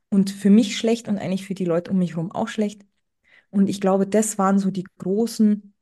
Und 0.10 0.32
für 0.32 0.50
mich 0.50 0.78
schlecht 0.78 1.08
und 1.08 1.18
eigentlich 1.18 1.46
für 1.48 1.56
die 1.56 1.65
Leute 1.65 1.91
um 1.91 2.00
mich 2.00 2.12
herum 2.12 2.32
auch 2.32 2.48
schlecht. 2.48 2.84
Und 3.52 3.70
ich 3.70 3.82
glaube, 3.82 4.08
das 4.08 4.38
waren 4.38 4.60
so 4.60 4.72
die 4.72 4.86
großen, 5.00 5.74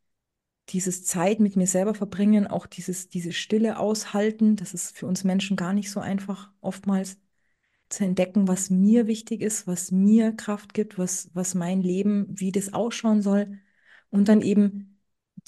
dieses 0.70 1.06
Zeit 1.06 1.40
mit 1.40 1.56
mir 1.56 1.68
selber 1.68 1.96
verbringen, 1.96 2.48
auch 2.48 2.68
dieses, 2.68 3.10
diese 3.10 3.34
Stille 3.34 3.80
aushalten. 3.80 4.56
Das 4.58 4.74
ist 4.74 4.98
für 4.98 5.08
uns 5.08 5.24
Menschen 5.24 5.58
gar 5.58 5.74
nicht 5.74 5.92
so 5.92 6.00
einfach, 6.00 6.52
oftmals 6.62 7.18
zu 7.90 8.04
entdecken, 8.06 8.48
was 8.48 8.70
mir 8.70 9.08
wichtig 9.08 9.42
ist, 9.42 9.68
was 9.68 9.92
mir 9.92 10.34
Kraft 10.34 10.74
gibt, 10.74 10.98
was, 11.00 11.30
was 11.34 11.56
mein 11.56 11.82
Leben, 11.82 12.28
wie 12.30 12.52
das 12.52 12.74
ausschauen 12.74 13.22
soll. 13.22 13.60
Und 14.12 14.30
dann 14.30 14.42
eben 14.42 14.95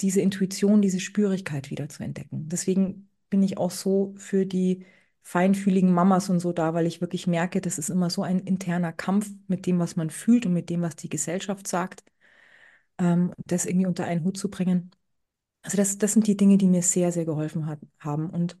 diese 0.00 0.20
Intuition, 0.20 0.82
diese 0.82 1.00
Spürigkeit 1.00 1.70
wieder 1.70 1.88
zu 1.88 2.02
entdecken. 2.02 2.48
Deswegen 2.48 3.08
bin 3.30 3.42
ich 3.42 3.58
auch 3.58 3.70
so 3.70 4.14
für 4.16 4.46
die 4.46 4.84
feinfühligen 5.22 5.92
Mamas 5.92 6.30
und 6.30 6.40
so 6.40 6.52
da, 6.52 6.72
weil 6.74 6.86
ich 6.86 7.00
wirklich 7.00 7.26
merke, 7.26 7.60
das 7.60 7.78
ist 7.78 7.90
immer 7.90 8.08
so 8.10 8.22
ein 8.22 8.38
interner 8.40 8.92
Kampf 8.92 9.30
mit 9.46 9.66
dem, 9.66 9.78
was 9.78 9.96
man 9.96 10.10
fühlt 10.10 10.46
und 10.46 10.54
mit 10.54 10.70
dem, 10.70 10.82
was 10.82 10.96
die 10.96 11.08
Gesellschaft 11.10 11.66
sagt, 11.68 12.02
ähm, 12.98 13.32
das 13.46 13.66
irgendwie 13.66 13.86
unter 13.86 14.04
einen 14.04 14.24
Hut 14.24 14.36
zu 14.36 14.50
bringen. 14.50 14.90
Also 15.62 15.76
das, 15.76 15.98
das 15.98 16.12
sind 16.14 16.26
die 16.26 16.36
Dinge, 16.36 16.58
die 16.58 16.68
mir 16.68 16.82
sehr, 16.82 17.12
sehr 17.12 17.24
geholfen 17.24 17.66
hat, 17.66 17.80
haben. 17.98 18.30
Und, 18.30 18.58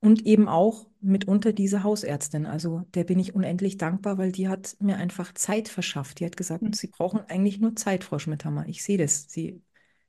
und 0.00 0.26
eben 0.26 0.48
auch 0.48 0.86
mitunter 1.00 1.52
diese 1.52 1.82
Hausärztin. 1.84 2.46
Also 2.46 2.84
der 2.94 3.04
bin 3.04 3.18
ich 3.20 3.34
unendlich 3.34 3.78
dankbar, 3.78 4.18
weil 4.18 4.32
die 4.32 4.48
hat 4.48 4.76
mir 4.80 4.96
einfach 4.98 5.34
Zeit 5.34 5.68
verschafft. 5.68 6.20
Die 6.20 6.26
hat 6.26 6.36
gesagt, 6.36 6.64
Sie 6.76 6.88
brauchen 6.88 7.20
eigentlich 7.28 7.60
nur 7.60 7.76
Zeit, 7.76 8.04
Frau 8.04 8.18
Schmidthammer. 8.18 8.66
Ich 8.68 8.82
sehe 8.84 8.98
das. 8.98 9.26
Sie 9.30 9.62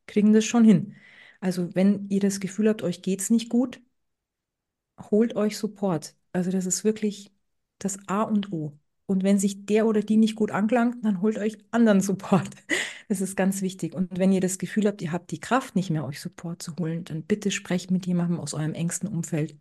kriegen 0.09 0.33
das 0.33 0.45
schon 0.45 0.65
hin. 0.65 0.95
Also 1.41 1.73
wenn 1.75 2.09
ihr 2.09 2.19
das 2.19 2.39
Gefühl 2.41 2.69
habt, 2.69 2.83
euch 2.83 3.01
geht's 3.01 3.29
nicht 3.29 3.49
gut, 3.49 3.81
holt 5.11 5.35
euch 5.35 5.57
Support. 5.57 6.15
Also 6.33 6.51
das 6.51 6.65
ist 6.65 6.83
wirklich 6.83 7.31
das 7.79 7.97
A 8.07 8.23
und 8.23 8.51
O. 8.51 8.77
Und 9.05 9.23
wenn 9.23 9.39
sich 9.39 9.65
der 9.65 9.87
oder 9.87 10.01
die 10.01 10.17
nicht 10.17 10.35
gut 10.35 10.51
anklangt, 10.51 11.03
dann 11.03 11.21
holt 11.21 11.37
euch 11.37 11.57
anderen 11.71 12.01
Support. 12.01 12.49
Das 13.11 13.21
ist 13.21 13.35
ganz 13.35 13.63
wichtig. 13.63 13.95
Und 13.95 14.19
wenn 14.19 14.31
ihr 14.31 14.39
das 14.39 14.59
Gefühl 14.59 14.85
habt, 14.85 15.01
ihr 15.01 15.11
habt 15.11 15.31
die 15.31 15.39
Kraft 15.39 15.75
nicht 15.75 15.89
mehr, 15.89 16.05
euch 16.05 16.19
Support 16.19 16.61
zu 16.61 16.75
holen, 16.75 17.05
dann 17.05 17.23
bitte 17.23 17.49
sprecht 17.49 17.89
mit 17.89 18.05
jemandem 18.05 18.39
aus 18.39 18.53
eurem 18.53 18.75
engsten 18.75 19.09
Umfeld, 19.09 19.57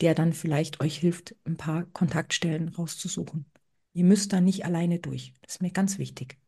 der 0.00 0.14
dann 0.14 0.32
vielleicht 0.32 0.80
euch 0.80 0.98
hilft, 0.98 1.34
ein 1.44 1.56
paar 1.56 1.82
Kontaktstellen 1.86 2.68
rauszusuchen. 2.68 3.44
Ihr 3.92 4.04
müsst 4.04 4.32
da 4.32 4.40
nicht 4.40 4.64
alleine 4.64 5.00
durch. 5.00 5.34
Das 5.42 5.54
ist 5.56 5.62
mir 5.62 5.72
ganz 5.72 5.98
wichtig. 5.98 6.38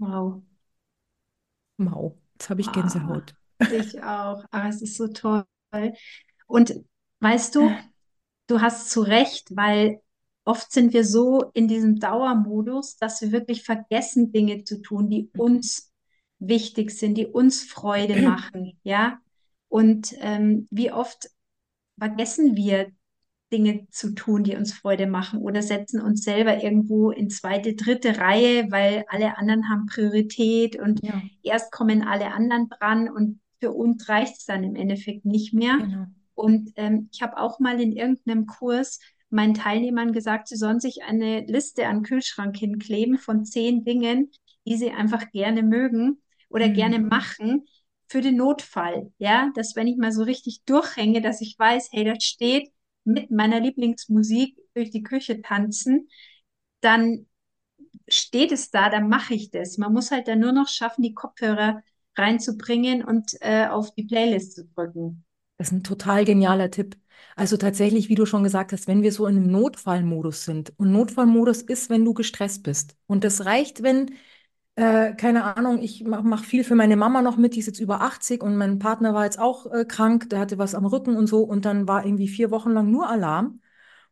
Wow. 0.00 0.42
Mau. 1.80 2.16
Jetzt 2.34 2.50
habe 2.50 2.60
ich 2.60 2.68
Ah, 2.68 2.72
Gänsehaut. 2.72 3.34
ich 3.72 4.02
auch. 4.02 4.44
Ah, 4.50 4.68
es 4.68 4.82
ist 4.82 4.96
so 4.96 5.08
toll. 5.08 5.44
Und 6.46 6.74
weißt 7.20 7.54
du, 7.54 7.70
du 8.46 8.60
hast 8.60 8.90
zu 8.90 9.02
Recht, 9.02 9.54
weil 9.56 10.00
oft 10.44 10.72
sind 10.72 10.92
wir 10.92 11.04
so 11.04 11.50
in 11.54 11.68
diesem 11.68 12.00
Dauermodus, 12.00 12.96
dass 12.96 13.20
wir 13.20 13.32
wirklich 13.32 13.62
vergessen, 13.62 14.32
Dinge 14.32 14.64
zu 14.64 14.80
tun, 14.82 15.08
die 15.10 15.30
uns 15.36 15.92
wichtig 16.38 16.90
sind, 16.90 17.16
die 17.16 17.26
uns 17.26 17.62
Freude 17.64 18.20
machen, 18.22 18.78
ja? 18.82 19.20
Und 19.68 20.14
ähm, 20.18 20.66
wie 20.70 20.90
oft 20.90 21.30
vergessen 21.98 22.56
wir 22.56 22.90
Dinge 23.52 23.86
zu 23.90 24.14
tun, 24.14 24.44
die 24.44 24.56
uns 24.56 24.72
Freude 24.72 25.06
machen 25.06 25.40
oder 25.40 25.62
setzen 25.62 26.00
uns 26.00 26.22
selber 26.22 26.62
irgendwo 26.62 27.10
in 27.10 27.30
zweite, 27.30 27.74
dritte 27.74 28.18
Reihe, 28.18 28.70
weil 28.70 29.04
alle 29.08 29.36
anderen 29.38 29.68
haben 29.68 29.86
Priorität 29.86 30.76
und 30.78 31.00
Ja, 31.02 31.22
erst 31.42 31.72
kommen 31.72 32.02
alle 32.02 32.32
anderen 32.32 32.68
dran 32.68 33.08
und 33.08 33.40
für 33.60 33.72
uns 33.72 34.08
reicht 34.08 34.38
es 34.38 34.44
dann 34.46 34.64
im 34.64 34.76
Endeffekt 34.76 35.24
nicht 35.24 35.52
mehr. 35.52 35.78
genau. 35.78 36.06
Und 36.34 36.70
ähm, 36.76 37.08
ich 37.12 37.22
habe 37.22 37.36
auch 37.38 37.58
mal 37.60 37.80
in 37.80 37.92
irgendeinem 37.92 38.46
Kurs 38.46 39.00
meinen 39.28 39.54
Teilnehmern 39.54 40.12
gesagt, 40.12 40.48
sie 40.48 40.56
sollen 40.56 40.80
sich 40.80 41.02
eine 41.04 41.40
Liste 41.46 41.86
an 41.86 41.98
den 41.98 42.02
Kühlschrank 42.04 42.56
hinkleben 42.56 43.18
von 43.18 43.44
zehn 43.44 43.84
Dingen, 43.84 44.30
die 44.66 44.76
sie 44.76 44.90
einfach 44.90 45.30
gerne 45.30 45.62
mögen 45.62 46.22
oder 46.48 46.68
gerne 46.68 46.98
Hm. 46.98 47.08
machen 47.08 47.66
für 48.08 48.20
den 48.22 48.36
Notfall. 48.36 49.12
Ja, 49.18 49.50
dass 49.54 49.76
wenn 49.76 49.86
ich 49.86 49.96
mal 49.98 50.12
so 50.12 50.22
richtig 50.24 50.62
durchhänge, 50.64 51.20
dass 51.20 51.40
ich 51.40 51.56
weiß, 51.58 51.90
hey, 51.92 52.04
das 52.04 52.24
steht 52.24 52.70
mit 53.04 53.30
meiner 53.30 53.60
Lieblingsmusik 53.60 54.56
durch 54.74 54.90
die 54.90 55.02
Küche 55.02 55.42
tanzen, 55.42 56.08
dann 56.80 57.26
steht 58.08 58.52
es 58.52 58.70
da, 58.70 58.90
dann 58.90 59.08
mache 59.08 59.34
ich 59.34 59.50
das. 59.50 59.78
Man 59.78 59.92
muss 59.92 60.10
halt 60.10 60.28
dann 60.28 60.40
nur 60.40 60.52
noch 60.52 60.68
schaffen, 60.68 61.02
die 61.02 61.14
Kopfhörer 61.14 61.82
reinzubringen 62.16 63.04
und 63.04 63.36
äh, 63.40 63.66
auf 63.66 63.94
die 63.94 64.04
Playlist 64.04 64.54
zu 64.54 64.66
drücken. 64.66 65.24
Das 65.56 65.68
ist 65.68 65.72
ein 65.72 65.84
total 65.84 66.24
genialer 66.24 66.70
Tipp. 66.70 66.96
Also 67.36 67.56
tatsächlich, 67.56 68.08
wie 68.08 68.14
du 68.14 68.26
schon 68.26 68.42
gesagt 68.42 68.72
hast, 68.72 68.88
wenn 68.88 69.02
wir 69.02 69.12
so 69.12 69.26
in 69.26 69.36
einem 69.36 69.50
Notfallmodus 69.50 70.44
sind. 70.44 70.72
Und 70.78 70.90
Notfallmodus 70.92 71.62
ist, 71.62 71.90
wenn 71.90 72.04
du 72.04 72.14
gestresst 72.14 72.62
bist. 72.62 72.96
Und 73.06 73.24
das 73.24 73.44
reicht, 73.44 73.82
wenn, 73.82 74.10
äh, 74.80 75.14
keine 75.16 75.44
Ahnung, 75.56 75.78
ich 75.82 76.04
mache 76.04 76.22
mach 76.24 76.44
viel 76.44 76.64
für 76.64 76.74
meine 76.74 76.96
Mama 76.96 77.22
noch 77.22 77.36
mit, 77.36 77.54
die 77.54 77.60
ist 77.60 77.66
jetzt 77.66 77.80
über 77.80 78.00
80 78.02 78.42
und 78.42 78.56
mein 78.56 78.78
Partner 78.78 79.14
war 79.14 79.24
jetzt 79.24 79.38
auch 79.38 79.66
äh, 79.72 79.84
krank, 79.84 80.30
der 80.30 80.40
hatte 80.40 80.58
was 80.58 80.74
am 80.74 80.86
Rücken 80.86 81.16
und 81.16 81.26
so. 81.26 81.42
Und 81.44 81.64
dann 81.64 81.88
war 81.88 82.04
irgendwie 82.06 82.28
vier 82.28 82.50
Wochen 82.50 82.70
lang 82.72 82.90
nur 82.90 83.08
Alarm. 83.08 83.60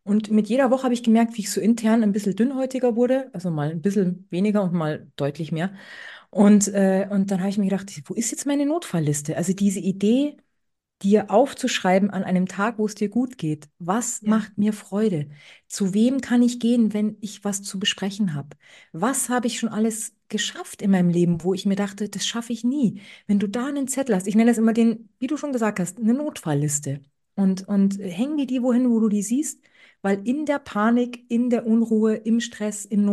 Und 0.04 0.30
mit 0.30 0.48
jeder 0.48 0.70
Woche 0.70 0.84
habe 0.84 0.94
ich 0.94 1.02
gemerkt, 1.02 1.36
wie 1.36 1.42
ich 1.42 1.50
so 1.52 1.60
intern 1.60 2.02
ein 2.02 2.12
bisschen 2.12 2.36
dünnhäutiger 2.36 2.96
wurde. 2.96 3.30
Also 3.34 3.50
mal 3.50 3.70
ein 3.70 3.82
bisschen 3.82 4.26
weniger 4.30 4.62
und 4.62 4.72
mal 4.74 5.08
deutlich 5.16 5.52
mehr. 5.52 5.72
Und, 6.30 6.68
äh, 6.68 7.08
und 7.10 7.30
dann 7.30 7.40
habe 7.40 7.50
ich 7.50 7.58
mir 7.58 7.64
gedacht, 7.68 7.90
wo 8.06 8.14
ist 8.14 8.30
jetzt 8.30 8.46
meine 8.46 8.66
Notfallliste? 8.66 9.36
Also 9.36 9.52
diese 9.54 9.80
Idee, 9.80 10.36
dir 11.02 11.30
aufzuschreiben 11.30 12.10
an 12.10 12.24
einem 12.24 12.46
Tag, 12.46 12.78
wo 12.78 12.86
es 12.86 12.94
dir 12.94 13.08
gut 13.08 13.38
geht. 13.38 13.68
Was 13.78 14.20
Ja. 14.22 14.30
macht 14.30 14.58
mir 14.58 14.72
Freude? 14.72 15.28
Zu 15.68 15.94
wem 15.94 16.20
kann 16.20 16.42
ich 16.42 16.58
gehen, 16.60 16.92
wenn 16.92 17.16
ich 17.20 17.44
was 17.44 17.62
zu 17.62 17.78
besprechen 17.78 18.34
habe? 18.34 18.50
Was 18.92 19.28
habe 19.28 19.46
ich 19.46 19.58
schon 19.58 19.68
alles 19.68 20.14
geschafft 20.28 20.82
in 20.82 20.90
meinem 20.90 21.08
Leben, 21.10 21.42
wo 21.44 21.54
ich 21.54 21.66
mir 21.66 21.76
dachte, 21.76 22.08
das 22.08 22.26
schaffe 22.26 22.52
ich 22.52 22.64
nie? 22.64 23.00
Wenn 23.26 23.38
du 23.38 23.46
da 23.48 23.66
einen 23.66 23.88
Zettel 23.88 24.14
hast, 24.16 24.26
ich 24.26 24.34
nenne 24.34 24.50
das 24.50 24.58
immer 24.58 24.72
den, 24.72 25.08
wie 25.18 25.26
du 25.26 25.36
schon 25.36 25.52
gesagt 25.52 25.80
hast, 25.80 25.98
eine 25.98 26.14
Notfallliste. 26.14 27.00
Und, 27.36 27.68
und 27.68 27.98
häng 28.00 28.36
dir 28.36 28.46
die 28.46 28.62
wohin, 28.62 28.90
wo 28.90 28.98
du 29.00 29.08
die 29.08 29.22
siehst, 29.22 29.60
weil 30.02 30.26
in 30.26 30.44
der 30.44 30.58
Panik, 30.58 31.24
in 31.30 31.50
der 31.50 31.66
Unruhe, 31.66 32.14
im 32.16 32.40
Stress, 32.40 32.84
im 32.84 33.04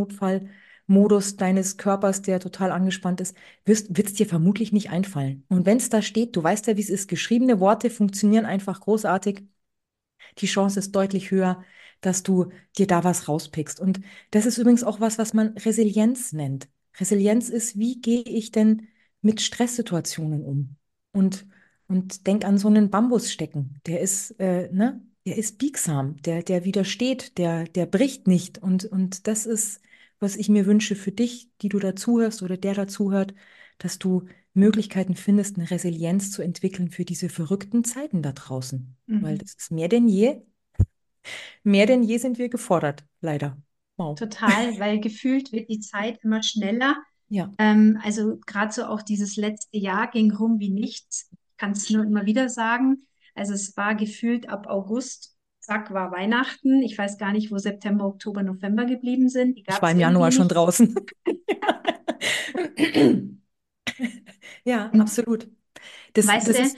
Notfallmodus 0.88 1.36
deines 1.36 1.78
Körpers, 1.78 2.22
der 2.22 2.40
total 2.40 2.72
angespannt 2.72 3.22
ist, 3.22 3.36
wird 3.66 4.08
es 4.08 4.14
dir 4.14 4.26
vermutlich 4.26 4.72
nicht 4.72 4.90
einfallen. 4.90 5.44
Und 5.50 5.66
wenn 5.66 5.78
es 5.78 5.90
da 5.90 6.02
steht, 6.02 6.36
du 6.36 6.44
weißt 6.44 6.68
ja, 6.68 6.78
wie 6.78 6.82
es 6.82 6.90
ist, 6.90 7.08
geschriebene 7.08 7.60
Worte 7.60 7.90
funktionieren 7.90 8.46
einfach 8.46 8.82
großartig. 8.82 9.44
Die 10.40 10.48
Chance 10.48 10.80
ist 10.80 10.96
deutlich 10.96 11.32
höher, 11.32 11.64
dass 12.02 12.24
du 12.24 12.52
dir 12.78 12.88
da 12.88 13.04
was 13.04 13.28
rauspickst. 13.28 13.80
Und 13.80 14.02
das 14.32 14.46
ist 14.46 14.58
übrigens 14.58 14.84
auch 14.84 15.00
was, 15.00 15.18
was 15.18 15.34
man 15.34 15.50
Resilienz 15.58 16.34
nennt. 16.34 16.68
Resilienz 17.00 17.50
ist, 17.50 17.78
wie 17.78 18.02
gehe 18.02 18.24
ich 18.24 18.52
denn 18.52 18.88
mit 19.22 19.42
Stresssituationen 19.42 20.44
um? 20.44 20.76
Und, 21.14 21.48
und 21.88 22.28
denk 22.28 22.46
an 22.46 22.58
so 22.58 22.68
einen 22.68 22.90
Bambusstecken. 22.90 23.80
Der 23.86 24.02
ist, 24.02 24.32
äh, 24.40 24.70
ne, 24.72 25.02
der 25.26 25.38
ist 25.38 25.58
biegsam, 25.58 26.22
der, 26.22 26.44
der 26.44 26.66
widersteht, 26.66 27.38
der, 27.38 27.64
der 27.66 27.86
bricht 27.86 28.28
nicht. 28.28 28.58
Und, 28.60 28.86
und 28.86 29.28
das 29.28 29.46
ist, 29.46 29.82
was 30.20 30.36
ich 30.36 30.50
mir 30.50 30.66
wünsche 30.66 30.96
für 30.96 31.12
dich, 31.12 31.50
die 31.62 31.70
du 31.70 31.80
dazuhörst 31.80 32.42
oder 32.44 32.58
der 32.58 32.74
dazuhört, 32.74 33.34
dass 33.78 34.00
du 34.00 34.26
Möglichkeiten 34.54 35.16
findest, 35.16 35.58
eine 35.58 35.70
Resilienz 35.70 36.32
zu 36.32 36.42
entwickeln 36.42 36.90
für 36.90 37.06
diese 37.06 37.30
verrückten 37.30 37.84
Zeiten 37.84 38.22
da 38.22 38.32
draußen. 38.32 38.96
Weil 39.20 39.38
Mhm. 39.38 39.40
das 39.40 39.54
ist 39.56 39.72
mehr 39.72 39.90
denn 39.90 40.08
je, 40.08 40.42
mehr 41.64 41.86
denn 41.86 42.04
je 42.04 42.18
sind 42.18 42.38
wir 42.38 42.50
gefordert, 42.50 43.06
leider. 43.22 43.58
Wow. 43.98 44.20
Total, 44.20 44.80
weil 44.80 45.00
gefühlt 45.00 45.52
wird 45.52 45.70
die 45.70 45.80
Zeit 45.80 46.20
immer 46.24 46.42
schneller. 46.44 46.96
Ja, 47.30 47.52
Ähm, 47.58 48.00
also 48.04 48.38
gerade 48.46 48.72
so 48.74 48.86
auch 48.86 49.02
dieses 49.02 49.36
letzte 49.36 49.78
Jahr 49.78 50.10
ging 50.10 50.32
rum 50.34 50.60
wie 50.60 50.70
nichts. 50.72 51.30
Ich 51.32 51.58
kann 51.58 51.72
es 51.72 51.90
nur 51.90 52.04
immer 52.06 52.26
wieder 52.26 52.50
sagen. 52.50 53.08
Also 53.36 53.54
es 53.54 53.76
war 53.78 53.96
gefühlt 53.96 54.50
ab 54.50 54.68
August, 54.68 55.35
zack, 55.66 55.92
war 55.94 56.12
Weihnachten. 56.12 56.82
Ich 56.84 56.98
weiß 56.98 57.18
gar 57.18 57.32
nicht, 57.32 57.52
wo 57.52 57.58
September, 57.58 58.06
Oktober, 58.06 58.44
November 58.44 58.86
geblieben 58.86 59.30
sind. 59.30 59.58
Ich 59.68 59.82
war 59.82 59.92
im 59.92 60.00
Januar 60.00 60.32
schon 60.32 60.48
draußen. 60.48 60.96
Ja, 64.64 64.92
absolut. 64.98 65.48
Das, 66.14 66.28
weißt 66.28 66.48
das 66.48 66.60
du, 66.60 66.64
ist, 66.64 66.78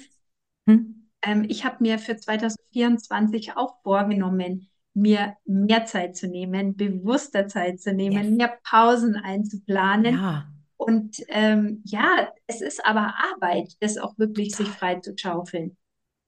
hm? 0.67 1.09
ähm, 1.21 1.45
ich 1.47 1.65
habe 1.65 1.77
mir 1.81 1.99
für 1.99 2.17
2024 2.17 3.55
auch 3.55 3.81
vorgenommen, 3.83 4.69
mir 4.93 5.35
mehr 5.45 5.85
Zeit 5.85 6.15
zu 6.15 6.27
nehmen, 6.27 6.75
bewusster 6.75 7.47
Zeit 7.47 7.79
zu 7.79 7.93
Yes. 8.09 8.27
nehmen, 8.27 8.35
mehr 8.37 8.57
Pausen 8.63 9.15
einzuplanen. 9.15 10.21
Ja, 10.21 10.47
Und 10.77 11.17
ähm, 11.29 11.81
ja, 11.85 12.29
es 12.47 12.61
ist 12.61 12.85
aber 12.85 13.13
Arbeit, 13.33 13.73
das 13.81 13.97
auch 13.97 14.17
wirklich 14.17 14.55
sich 14.55 14.67
frei 14.69 14.95
zu 14.99 15.13
schaufeln. 15.17 15.77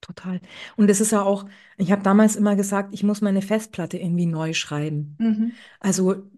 Total. 0.02 0.40
Und 0.78 0.90
es 0.90 1.02
ist 1.02 1.12
ja 1.12 1.22
auch, 1.24 1.46
ich 1.78 1.92
habe 1.92 2.04
damals 2.04 2.36
immer 2.36 2.56
gesagt, 2.56 2.94
ich 2.94 3.04
muss 3.04 3.22
meine 3.22 3.42
Festplatte 3.42 3.98
irgendwie 3.98 4.26
neu 4.26 4.54
schreiben. 4.54 5.18
Mhm. 5.20 5.54
Also 5.80 6.30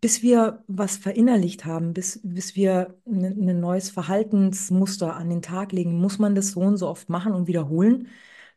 bis 0.00 0.22
wir 0.22 0.64
was 0.68 0.96
verinnerlicht 0.96 1.64
haben, 1.64 1.92
bis, 1.92 2.20
bis 2.24 2.56
wir 2.56 2.98
ein 3.06 3.20
ne 3.38 3.54
neues 3.54 3.90
Verhaltensmuster 3.90 5.14
an 5.16 5.30
den 5.30 5.42
Tag 5.42 5.72
legen, 5.72 6.00
muss 6.00 6.18
man 6.18 6.34
das 6.34 6.52
so 6.52 6.60
und 6.60 6.76
so 6.76 6.88
oft 6.88 7.08
machen 7.08 7.32
und 7.32 7.46
wiederholen, 7.46 8.08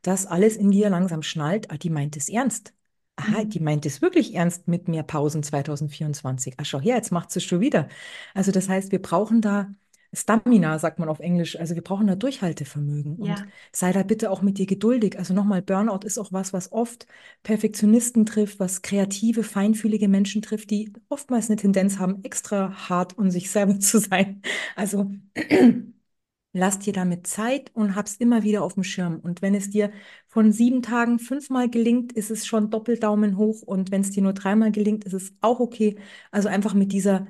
dass 0.01 0.25
alles 0.25 0.57
in 0.57 0.71
dir 0.71 0.89
langsam 0.89 1.21
schnallt. 1.23 1.71
Ah, 1.71 1.77
die 1.77 1.89
meint 1.89 2.17
es 2.17 2.29
ernst. 2.29 2.73
Aha, 3.15 3.43
die 3.43 3.59
Mhm. 3.59 3.65
meint 3.65 3.85
es 3.85 4.01
wirklich 4.01 4.33
ernst 4.35 4.67
mit 4.67 4.87
mehr 4.87 5.03
Pausen 5.03 5.43
2024. 5.43 6.55
Ah, 6.57 6.63
schau 6.65 6.79
her, 6.79 6.95
jetzt 6.95 7.11
macht 7.11 7.31
sie 7.31 7.39
es 7.39 7.43
schon 7.45 7.59
wieder. 7.59 7.89
Also 8.33 8.51
das 8.51 8.69
heißt, 8.69 8.91
wir 8.91 9.01
brauchen 9.01 9.41
da 9.41 9.73
Stamina, 10.13 10.79
sagt 10.79 10.97
man 10.99 11.07
auf 11.09 11.19
Englisch. 11.19 11.59
Also 11.59 11.75
wir 11.75 11.83
brauchen 11.83 12.07
da 12.07 12.15
Durchhaltevermögen 12.15 13.15
und 13.17 13.43
Ja, 13.43 13.51
sei 13.71 13.91
da 13.93 14.01
bitte 14.03 14.31
auch 14.31 14.41
mit 14.41 14.57
dir 14.57 14.65
geduldig. 14.65 15.17
Also 15.19 15.33
nochmal, 15.35 15.61
Burnout 15.61 15.99
ist 16.05 16.17
auch 16.17 16.31
was, 16.31 16.51
was 16.51 16.71
oft 16.71 17.05
Perfektionisten 17.43 18.25
trifft, 18.25 18.59
was 18.59 18.81
kreative, 18.81 19.43
feinfühlige 19.43 20.07
Menschen 20.07 20.41
trifft, 20.41 20.71
die 20.71 20.91
oftmals 21.09 21.49
eine 21.49 21.57
Tendenz 21.57 21.99
haben, 21.99 22.23
extra 22.23 22.89
hart 22.89 23.17
um 23.17 23.29
sich 23.29 23.51
selber 23.51 23.79
zu 23.79 23.99
sein. 23.99 24.41
Also 24.75 25.11
lass 26.53 26.79
dir 26.79 26.93
damit 26.93 27.27
Zeit 27.27 27.71
und 27.75 27.95
hab's 27.95 28.15
immer 28.15 28.43
wieder 28.43 28.63
auf 28.63 28.73
dem 28.73 28.83
Schirm. 28.83 29.19
Und 29.19 29.41
wenn 29.41 29.53
es 29.55 29.69
dir 29.69 29.91
von 30.27 30.51
sieben 30.51 30.81
Tagen 30.81 31.19
fünfmal 31.19 31.69
gelingt, 31.69 32.11
ist 32.13 32.31
es 32.31 32.47
schon 32.47 32.69
doppelt 32.71 33.03
Daumen 33.03 33.37
hoch. 33.37 33.61
Und 33.61 33.91
wenn 33.91 34.01
es 34.01 34.11
dir 34.11 34.23
nur 34.23 34.33
dreimal 34.33 34.71
gelingt, 34.71 35.03
ist 35.05 35.13
es 35.13 35.33
auch 35.41 35.59
okay. 35.59 35.97
Also 36.31 36.49
einfach 36.49 36.73
mit 36.73 36.91
dieser 36.91 37.27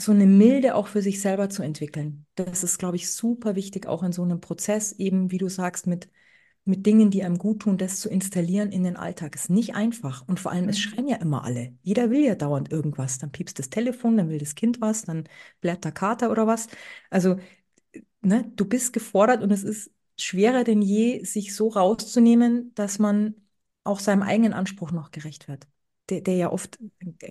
so 0.00 0.12
eine 0.12 0.26
Milde 0.26 0.74
auch 0.74 0.86
für 0.88 1.02
sich 1.02 1.20
selber 1.20 1.50
zu 1.50 1.62
entwickeln. 1.62 2.26
Das 2.34 2.64
ist, 2.64 2.78
glaube 2.78 2.96
ich, 2.96 3.12
super 3.12 3.56
wichtig, 3.56 3.86
auch 3.86 4.02
in 4.02 4.12
so 4.12 4.22
einem 4.22 4.40
Prozess, 4.40 4.92
eben 4.92 5.30
wie 5.30 5.38
du 5.38 5.48
sagst, 5.48 5.86
mit, 5.86 6.08
mit 6.64 6.86
Dingen, 6.86 7.10
die 7.10 7.22
einem 7.24 7.38
gut 7.38 7.62
tun, 7.62 7.78
das 7.78 8.00
zu 8.00 8.08
installieren 8.08 8.72
in 8.72 8.84
den 8.84 8.96
Alltag. 8.96 9.34
Ist 9.34 9.50
nicht 9.50 9.74
einfach. 9.74 10.26
Und 10.26 10.40
vor 10.40 10.52
allem, 10.52 10.68
es 10.68 10.76
mhm. 10.78 10.80
schreien 10.80 11.08
ja 11.08 11.16
immer 11.16 11.44
alle. 11.44 11.74
Jeder 11.82 12.10
will 12.10 12.24
ja 12.24 12.34
dauernd 12.34 12.72
irgendwas. 12.72 13.18
Dann 13.18 13.32
piepst 13.32 13.58
das 13.58 13.70
Telefon, 13.70 14.16
dann 14.16 14.28
will 14.30 14.38
das 14.38 14.54
Kind 14.54 14.80
was, 14.80 15.02
dann 15.04 15.28
blärt 15.60 15.84
der 15.84 15.92
Kater 15.92 16.30
oder 16.30 16.46
was. 16.46 16.68
Also, 17.10 17.36
ne, 18.22 18.50
du 18.56 18.64
bist 18.66 18.92
gefordert 18.92 19.42
und 19.42 19.50
es 19.52 19.64
ist 19.64 19.90
schwerer 20.18 20.64
denn 20.64 20.82
je, 20.82 21.24
sich 21.24 21.54
so 21.54 21.68
rauszunehmen, 21.68 22.72
dass 22.74 22.98
man 22.98 23.34
auch 23.84 24.00
seinem 24.00 24.22
eigenen 24.22 24.52
Anspruch 24.52 24.92
noch 24.92 25.10
gerecht 25.10 25.48
wird. 25.48 25.66
Der, 26.10 26.20
der 26.20 26.36
ja 26.36 26.52
oft 26.52 26.78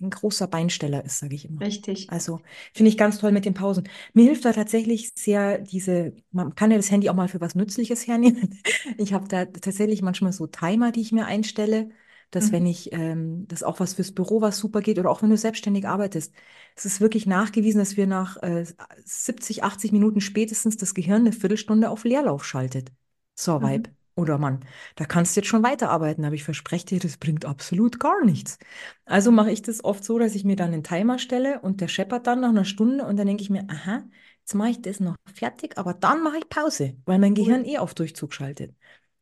ein, 0.02 0.10
großer 0.10 0.48
Beinsteller 0.48 1.04
ist, 1.06 1.20
sage 1.20 1.36
ich 1.36 1.46
immer. 1.46 1.62
Richtig. 1.62 2.08
Also 2.08 2.42
finde 2.74 2.90
ich 2.90 2.98
ganz 2.98 3.20
toll 3.20 3.32
mit 3.32 3.46
den 3.46 3.54
Pausen. 3.54 3.88
Mir 4.14 4.24
hilft 4.26 4.46
da 4.46 4.54
tatsächlich 4.54 5.12
sehr 5.16 5.60
diese, 5.60 6.14
man 6.32 6.56
kann 6.56 6.72
ja 6.72 6.78
das 6.78 6.90
Handy 6.92 7.10
auch 7.10 7.14
mal 7.14 7.28
für 7.28 7.42
was 7.42 7.56
Nützliches 7.56 8.08
hernehmen. 8.08 8.60
Ich 8.98 9.14
habe 9.14 9.28
da 9.28 9.46
tatsächlich 9.46 10.02
manchmal 10.02 10.34
so 10.34 10.48
Timer, 10.48 10.92
die 10.92 11.02
ich 11.02 11.12
mir 11.12 11.26
einstelle, 11.26 11.90
dass 12.32 12.52
wenn 12.52 12.66
Mhm. 12.66 12.66
ich, 12.66 12.92
ähm, 12.94 13.48
das 13.48 13.64
auch 13.64 13.80
was 13.80 13.94
fürs 13.96 14.12
Büro, 14.14 14.42
was 14.42 14.58
super 14.58 14.82
geht, 14.82 15.00
oder 15.00 15.10
auch 15.10 15.22
wenn 15.22 15.30
du 15.30 15.38
selbstständig 15.38 15.88
arbeitest. 15.88 16.34
Es 16.76 16.86
ist 16.86 17.02
wirklich 17.02 17.26
nachgewiesen, 17.26 17.80
dass 17.80 17.98
wir 17.98 18.08
nach 18.08 18.38
äh, 18.44 18.66
70, 19.06 19.64
80 19.64 19.92
Minuten 19.92 20.22
spätestens 20.22 20.78
das 20.78 20.94
Gehirn 20.94 21.22
eine 21.22 21.32
Viertelstunde 21.34 21.90
auf 21.90 22.04
Leerlauf 22.04 22.46
schaltet. 22.46 22.92
So, 23.36 23.62
Weib. 23.62 23.88
Mhm. 23.88 23.99
Oder 24.20 24.38
Mann, 24.38 24.60
da 24.96 25.06
kannst 25.06 25.36
du 25.36 25.40
jetzt 25.42 25.48
schon 25.48 25.64
weiterarbeiten, 25.64 26.26
aber 26.26 26.36
ich 26.36 26.44
verspreche 26.44 26.86
dir, 26.86 27.00
das 27.00 27.18
bringt 27.18 27.46
absolut 27.46 28.00
gar 28.00 28.24
nichts. 28.26 28.58
Also 29.06 29.32
mache 29.32 29.52
ich 29.52 29.62
das 29.62 29.84
oft 29.84 30.04
so, 30.04 30.20
dass 30.20 30.36
ich 30.36 30.44
mir 30.46 30.56
dann 30.56 30.74
einen 30.74 30.84
Timer 30.84 31.20
stelle 31.20 31.60
und 31.62 31.82
der 31.82 31.88
scheppert 31.88 32.28
dann 32.28 32.42
nach 32.42 32.50
einer 32.50 32.66
Stunde 32.66 33.06
und 33.06 33.18
dann 33.18 33.28
denke 33.28 33.44
ich 33.44 33.50
mir, 33.50 33.66
aha, 33.70 34.04
jetzt 34.40 34.54
mache 34.56 34.70
ich 34.72 34.82
das 34.82 35.00
noch 35.00 35.16
fertig, 35.34 35.78
aber 35.78 35.94
dann 35.94 36.24
mache 36.24 36.38
ich 36.40 36.50
Pause, 36.50 36.96
weil 37.06 37.20
mein 37.20 37.36
Gehirn 37.36 37.66
eh 37.66 37.78
auf 37.78 37.94
Durchzug 37.94 38.34
schaltet. 38.34 38.74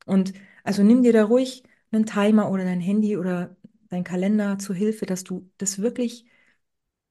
Und 0.05 0.33
also 0.63 0.83
nimm 0.83 1.03
dir 1.03 1.13
da 1.13 1.25
ruhig 1.25 1.63
einen 1.91 2.05
Timer 2.05 2.49
oder 2.51 2.63
dein 2.65 2.81
Handy 2.81 3.17
oder 3.17 3.55
dein 3.89 4.03
Kalender 4.03 4.60
zur 4.60 4.75
Hilfe, 4.75 5.05
dass 5.05 5.23
du 5.23 5.49
das 5.57 5.79
wirklich 5.79 6.25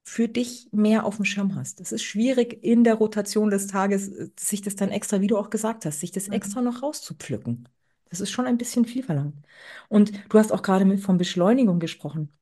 für 0.05 0.29
dich 0.29 0.69
mehr 0.73 1.05
auf 1.05 1.17
dem 1.17 1.25
Schirm 1.25 1.55
hast. 1.57 1.81
Es 1.81 1.93
ist 1.93 2.03
schwierig 2.05 2.63
in 2.65 2.85
der 2.85 2.95
Rotation 2.95 3.51
des 3.51 3.67
Tages, 3.67 4.09
äh, 4.09 4.31
sich 4.39 4.63
das 4.63 4.77
dann 4.77 4.91
extra, 4.91 5.21
wie 5.21 5.27
du 5.27 5.37
auch 5.39 5.51
gesagt 5.51 5.85
hast, 5.85 6.01
sich 6.01 6.13
das 6.13 6.29
Mhm. 6.29 6.35
extra 6.35 6.63
noch 6.63 6.83
rauszupflücken. 6.83 7.69
Das 8.11 8.21
ist 8.21 8.31
schon 8.31 8.47
ein 8.47 8.59
bisschen 8.59 8.85
viel 8.85 9.03
verlangt. 9.03 9.35
Und 9.89 10.13
du 10.33 10.39
hast 10.39 10.53
auch 10.53 10.63
gerade 10.63 10.85
mit 10.85 11.01
von 11.01 11.19
Beschleunigung 11.19 11.81
gesprochen. 11.81 12.33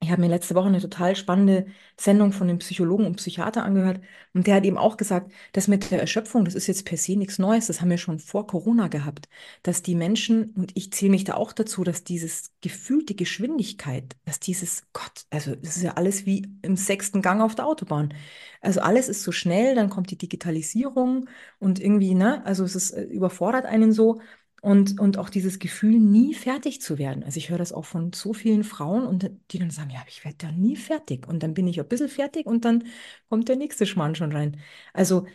Ich 0.00 0.10
habe 0.10 0.20
mir 0.20 0.28
letzte 0.28 0.54
Woche 0.54 0.68
eine 0.68 0.80
total 0.82 1.16
spannende 1.16 1.66
Sendung 1.98 2.32
von 2.32 2.48
einem 2.48 2.58
Psychologen 2.58 3.06
und 3.06 3.16
Psychiater 3.16 3.64
angehört 3.64 4.02
und 4.34 4.46
der 4.46 4.56
hat 4.56 4.64
eben 4.66 4.76
auch 4.76 4.98
gesagt, 4.98 5.32
dass 5.52 5.66
mit 5.66 5.90
der 5.90 6.00
Erschöpfung, 6.00 6.44
das 6.44 6.54
ist 6.54 6.66
jetzt 6.66 6.84
per 6.84 6.98
se 6.98 7.16
nichts 7.16 7.38
Neues, 7.38 7.68
das 7.68 7.80
haben 7.80 7.88
wir 7.88 7.96
schon 7.98 8.18
vor 8.18 8.46
Corona 8.46 8.88
gehabt, 8.88 9.28
dass 9.62 9.82
die 9.82 9.94
Menschen, 9.94 10.50
und 10.56 10.72
ich 10.76 10.92
zähle 10.92 11.12
mich 11.12 11.24
da 11.24 11.34
auch 11.34 11.54
dazu, 11.54 11.84
dass 11.84 12.04
dieses 12.04 12.52
Gefühl, 12.60 13.04
die 13.06 13.16
Geschwindigkeit, 13.16 14.16
dass 14.26 14.40
dieses 14.40 14.84
Gott, 14.92 15.24
also 15.30 15.54
das 15.56 15.76
ist 15.76 15.82
ja 15.82 15.94
alles 15.94 16.26
wie 16.26 16.48
im 16.62 16.76
sechsten 16.76 17.22
Gang 17.22 17.40
auf 17.40 17.54
der 17.54 17.66
Autobahn. 17.66 18.12
Also 18.60 18.80
alles 18.80 19.08
ist 19.08 19.22
so 19.22 19.32
schnell, 19.32 19.74
dann 19.74 19.90
kommt 19.90 20.10
die 20.10 20.18
Digitalisierung 20.18 21.28
und 21.58 21.80
irgendwie, 21.80 22.14
ne, 22.14 22.44
also 22.44 22.64
es 22.64 22.74
ist, 22.74 22.90
äh, 22.92 23.04
überfordert 23.04 23.64
einen 23.66 23.92
so. 23.92 24.20
Und, 24.64 24.98
und 24.98 25.18
auch 25.18 25.28
dieses 25.28 25.58
Gefühl, 25.58 25.98
nie 26.00 26.32
fertig 26.32 26.80
zu 26.80 26.96
werden. 26.96 27.22
Also 27.22 27.36
ich 27.36 27.50
höre 27.50 27.58
das 27.58 27.72
auch 27.74 27.84
von 27.84 28.14
so 28.14 28.32
vielen 28.32 28.64
Frauen 28.64 29.04
und 29.06 29.30
die 29.50 29.58
dann 29.58 29.70
sagen, 29.70 29.90
ja, 29.90 30.02
ich 30.08 30.24
werde 30.24 30.38
da 30.38 30.52
nie 30.52 30.74
fertig. 30.76 31.28
Und 31.28 31.42
dann 31.42 31.52
bin 31.52 31.66
ich 31.68 31.78
ein 31.78 31.86
bisschen 31.88 32.08
fertig 32.08 32.46
und 32.46 32.64
dann 32.64 32.84
kommt 33.28 33.48
der 33.50 33.56
nächste 33.56 33.84
Schmarrn 33.84 34.14
schon 34.14 34.32
rein. 34.32 34.56
Also, 34.94 35.26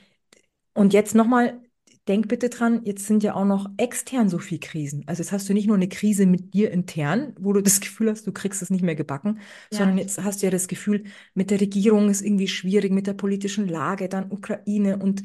und 0.73 0.93
jetzt 0.93 1.15
nochmal 1.15 1.61
denk 2.07 2.27
bitte 2.27 2.49
dran, 2.49 2.81
jetzt 2.85 3.05
sind 3.05 3.23
ja 3.23 3.35
auch 3.35 3.45
noch 3.45 3.69
extern 3.77 4.29
so 4.29 4.39
viel 4.39 4.59
Krisen. 4.59 5.03
Also 5.07 5.21
jetzt 5.21 5.31
hast 5.31 5.47
du 5.49 5.53
nicht 5.53 5.67
nur 5.67 5.75
eine 5.75 5.89
Krise 5.89 6.25
mit 6.25 6.53
dir 6.55 6.71
intern, 6.71 7.35
wo 7.39 7.53
du 7.53 7.61
das 7.61 7.79
Gefühl 7.81 8.09
hast, 8.09 8.25
du 8.25 8.31
kriegst 8.31 8.61
es 8.61 8.69
nicht 8.71 8.83
mehr 8.83 8.95
gebacken, 8.95 9.39
Ja. 9.71 9.77
sondern 9.79 9.97
jetzt 9.99 10.23
hast 10.23 10.41
du 10.41 10.47
ja 10.47 10.51
das 10.51 10.67
Gefühl, 10.67 11.03
mit 11.35 11.51
der 11.51 11.61
Regierung 11.61 12.09
ist 12.09 12.21
irgendwie 12.21 12.47
schwierig, 12.47 12.91
mit 12.91 13.07
der 13.07 13.13
politischen 13.13 13.67
Lage, 13.67 14.09
dann 14.09 14.31
Ukraine 14.31 14.97
und 14.97 15.23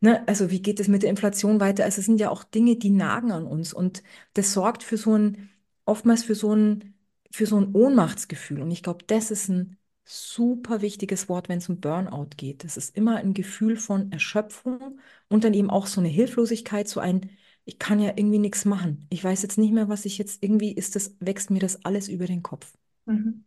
ne, 0.00 0.26
also 0.28 0.50
wie 0.50 0.62
geht 0.62 0.80
es 0.80 0.88
mit 0.88 1.02
der 1.02 1.10
Inflation 1.10 1.60
weiter? 1.60 1.84
Also 1.84 2.00
es 2.00 2.06
sind 2.06 2.20
ja 2.20 2.30
auch 2.30 2.44
Dinge, 2.44 2.76
die 2.76 2.90
nagen 2.90 3.32
an 3.32 3.46
uns 3.46 3.72
und 3.72 4.02
das 4.34 4.52
sorgt 4.52 4.82
für 4.82 4.96
so 4.96 5.16
ein, 5.16 5.50
oftmals 5.84 6.24
für 6.24 6.34
so 6.34 6.54
ein, 6.54 6.94
für 7.30 7.46
so 7.46 7.58
ein 7.60 7.74
Ohnmachtsgefühl. 7.74 8.62
Und 8.62 8.70
ich 8.70 8.82
glaube, 8.82 9.04
das 9.06 9.30
ist 9.30 9.48
ein 9.48 9.78
super 10.04 10.82
wichtiges 10.82 11.28
Wort, 11.28 11.48
wenn 11.48 11.58
es 11.58 11.68
um 11.68 11.80
Burnout 11.80 12.28
geht. 12.36 12.64
Das 12.64 12.76
ist 12.76 12.96
immer 12.96 13.16
ein 13.16 13.34
Gefühl 13.34 13.76
von 13.76 14.12
Erschöpfung 14.12 15.00
und 15.28 15.44
dann 15.44 15.54
eben 15.54 15.70
auch 15.70 15.86
so 15.86 16.00
eine 16.00 16.08
Hilflosigkeit, 16.08 16.88
so 16.88 17.00
ein, 17.00 17.30
ich 17.64 17.78
kann 17.78 17.98
ja 18.00 18.10
irgendwie 18.16 18.38
nichts 18.38 18.64
machen. 18.64 19.06
Ich 19.10 19.24
weiß 19.24 19.42
jetzt 19.42 19.58
nicht 19.58 19.72
mehr, 19.72 19.88
was 19.88 20.04
ich 20.04 20.18
jetzt 20.18 20.42
irgendwie 20.42 20.72
ist 20.72 20.94
das, 20.96 21.16
wächst 21.20 21.50
mir 21.50 21.58
das 21.60 21.84
alles 21.84 22.08
über 22.08 22.26
den 22.26 22.42
Kopf. 22.42 22.72
Mhm. 23.06 23.45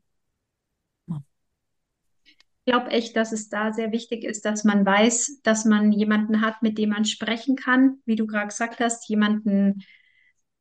Glaube 2.70 2.92
echt, 2.92 3.16
dass 3.16 3.32
es 3.32 3.50
da 3.50 3.74
sehr 3.74 3.92
wichtig 3.92 4.24
ist, 4.24 4.46
dass 4.46 4.64
man 4.64 4.86
weiß, 4.86 5.42
dass 5.42 5.66
man 5.66 5.92
jemanden 5.92 6.42
hat, 6.42 6.62
mit 6.62 6.78
dem 6.78 6.90
man 6.90 7.04
sprechen 7.04 7.56
kann, 7.56 7.98
wie 8.06 8.16
du 8.16 8.28
gerade 8.28 8.50
gesagt 8.50 8.80
hast, 8.80 9.10
jemanden 9.10 9.82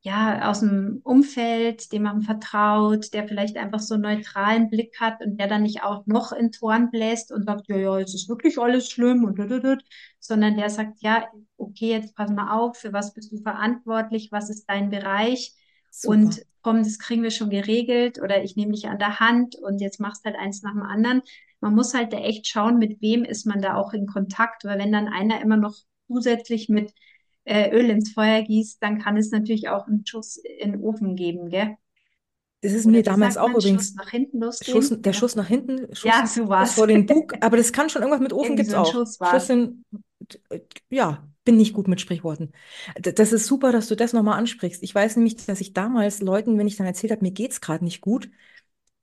ja 0.00 0.48
aus 0.48 0.60
dem 0.60 1.02
Umfeld, 1.04 1.92
dem 1.92 2.04
man 2.04 2.22
vertraut, 2.22 3.12
der 3.12 3.28
vielleicht 3.28 3.58
einfach 3.58 3.80
so 3.80 3.92
einen 3.92 4.04
neutralen 4.04 4.70
Blick 4.70 4.98
hat 4.98 5.20
und 5.22 5.38
der 5.38 5.48
dann 5.48 5.64
nicht 5.64 5.82
auch 5.82 6.06
noch 6.06 6.32
in 6.32 6.50
Toren 6.50 6.90
bläst 6.90 7.30
und 7.30 7.44
sagt, 7.44 7.68
ja, 7.68 7.76
ja, 7.76 7.98
es 7.98 8.14
ist 8.14 8.30
wirklich 8.30 8.58
alles 8.58 8.88
schlimm 8.88 9.24
und 9.24 9.38
sondern 10.18 10.56
der 10.56 10.70
sagt, 10.70 11.02
ja, 11.02 11.26
okay, 11.58 11.90
jetzt 11.90 12.16
pass 12.16 12.30
mal 12.30 12.56
auf, 12.58 12.78
für 12.78 12.94
was 12.94 13.12
bist 13.12 13.32
du 13.32 13.36
verantwortlich, 13.42 14.32
was 14.32 14.48
ist 14.48 14.64
dein 14.64 14.88
Bereich 14.88 15.52
Super. 15.90 16.14
und 16.14 16.42
komm, 16.62 16.78
das 16.78 16.98
kriegen 16.98 17.22
wir 17.22 17.32
schon 17.32 17.50
geregelt 17.50 18.18
oder 18.18 18.42
ich 18.42 18.56
nehme 18.56 18.72
dich 18.72 18.88
an 18.88 18.98
der 18.98 19.20
Hand 19.20 19.56
und 19.56 19.82
jetzt 19.82 20.00
machst 20.00 20.24
halt 20.24 20.36
eins 20.36 20.62
nach 20.62 20.72
dem 20.72 20.82
anderen. 20.84 21.20
Man 21.60 21.74
muss 21.74 21.94
halt 21.94 22.12
da 22.12 22.18
echt 22.18 22.46
schauen, 22.46 22.78
mit 22.78 23.00
wem 23.02 23.24
ist 23.24 23.46
man 23.46 23.60
da 23.62 23.76
auch 23.76 23.92
in 23.92 24.06
Kontakt, 24.06 24.64
weil 24.64 24.78
wenn 24.78 24.92
dann 24.92 25.08
einer 25.08 25.40
immer 25.40 25.56
noch 25.56 25.74
zusätzlich 26.06 26.68
mit 26.68 26.92
äh, 27.44 27.70
Öl 27.76 27.90
ins 27.90 28.12
Feuer 28.12 28.42
gießt, 28.42 28.82
dann 28.82 28.98
kann 29.00 29.16
es 29.16 29.30
natürlich 29.30 29.68
auch 29.68 29.86
einen 29.86 30.06
Schuss 30.06 30.36
in 30.36 30.72
den 30.72 30.80
Ofen 30.82 31.16
geben, 31.16 31.48
gell? 31.50 31.76
Das 32.62 32.72
ist 32.72 32.86
Oder 32.86 33.00
mir 33.00 33.02
damals 33.02 33.36
auch 33.36 33.54
man, 33.54 33.60
übrigens 33.60 33.92
Schuss 33.92 33.94
nach 33.94 34.10
hinten 34.10 34.40
Schuss, 34.62 34.90
losgehen? 34.90 35.02
der 35.02 35.12
Ja, 35.12 35.14
Schuss 35.14 35.36
nach 35.36 35.46
hinten, 35.48 35.94
ja, 36.02 36.26
Schuss, 36.26 36.34
so 36.34 36.48
Schuss 36.58 36.74
war's. 36.74 36.74
vor 36.74 36.86
den 36.88 37.06
Bug, 37.06 37.34
aber 37.40 37.56
das 37.56 37.72
kann 37.72 37.90
schon 37.90 38.02
irgendwas 38.02 38.22
mit 38.22 38.32
Ofen 38.32 38.56
so 38.64 38.76
ein 38.76 38.84
auch. 38.84 39.00
Schuss 39.18 39.18
Schuss 39.22 39.48
in, 39.50 39.84
ja, 40.90 41.26
bin 41.44 41.56
nicht 41.56 41.72
gut 41.74 41.88
mit 41.88 42.00
Sprichworten. 42.00 42.52
Das 43.00 43.32
ist 43.32 43.46
super, 43.46 43.72
dass 43.72 43.88
du 43.88 43.96
das 43.96 44.12
nochmal 44.12 44.38
ansprichst. 44.38 44.82
Ich 44.82 44.94
weiß 44.94 45.16
nämlich, 45.16 45.36
dass 45.46 45.60
ich 45.60 45.72
damals 45.72 46.20
Leuten, 46.20 46.58
wenn 46.58 46.66
ich 46.66 46.76
dann 46.76 46.86
erzählt 46.86 47.12
habe, 47.12 47.22
mir 47.22 47.30
geht's 47.32 47.60
gerade 47.60 47.84
nicht 47.84 48.00
gut, 48.00 48.30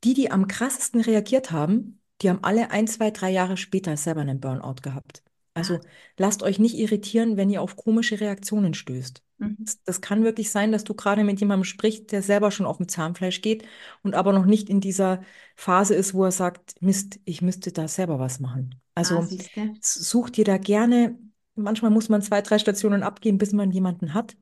die, 0.04 0.13
die 0.13 0.32
am 0.32 0.48
krassesten 0.48 1.02
reagiert 1.02 1.52
haben, 1.52 2.02
die 2.21 2.30
haben 2.30 2.43
alle 2.43 2.71
ein, 2.71 2.88
zwei, 2.88 3.12
drei 3.12 3.32
Jahre 3.32 3.58
später 3.58 3.97
selber 3.97 4.21
einen 4.21 4.39
Burnout 4.39 4.75
gehabt. 4.82 5.23
Ah, 5.62 5.62
Also 5.63 5.82
lasst 6.17 6.43
euch 6.43 6.60
nicht 6.60 6.75
irritieren, 6.78 7.38
wenn 7.38 7.49
ihr 7.49 7.62
auf 7.62 7.75
komische 7.75 8.19
Reaktionen 8.19 8.73
stößt. 8.73 9.21
mhm. 9.39 9.56
Das, 9.65 9.82
das 9.84 10.01
kann 10.01 10.23
wirklich 10.23 10.51
sein, 10.51 10.71
dass 10.71 10.84
du 10.84 10.93
gerade 10.93 11.23
mit 11.23 11.39
jemandem 11.39 11.63
sprichst, 11.63 12.12
der 12.12 12.21
selber 12.21 12.51
schon 12.51 12.65
auf 12.65 12.78
dem 12.78 12.88
Zahnfleisch 12.88 13.41
geht 13.41 13.65
und 14.04 14.13
aber 14.15 14.34
noch 14.34 14.45
nicht 14.45 14.69
in 14.69 14.82
dieser 14.82 15.23
Phase 15.56 15.95
ist, 15.95 16.13
wo 16.13 16.25
er 16.25 16.32
sagt, 16.32 16.75
Mist, 16.82 17.19
ich 17.25 17.41
müsste 17.41 17.71
da 17.71 17.88
selber 17.88 18.19
was 18.19 18.39
machen. 18.39 18.82
Ah, 19.01 19.21
Also 19.21 19.21
siehst 19.21 19.56
du? 19.56 19.80
s- 19.82 19.93
such 20.10 20.30
dir 20.32 20.45
da 20.45 20.58
gerne, 20.58 21.17
manchmal 21.56 21.91
muss 21.91 22.10
man 22.10 22.21
zwei, 22.21 22.41
drei 22.41 22.60
Stationen 22.60 23.04
abgehen, 23.04 23.38
bis 23.38 23.54
man 23.54 23.71
jemanden 23.71 24.13
hat. 24.13 24.36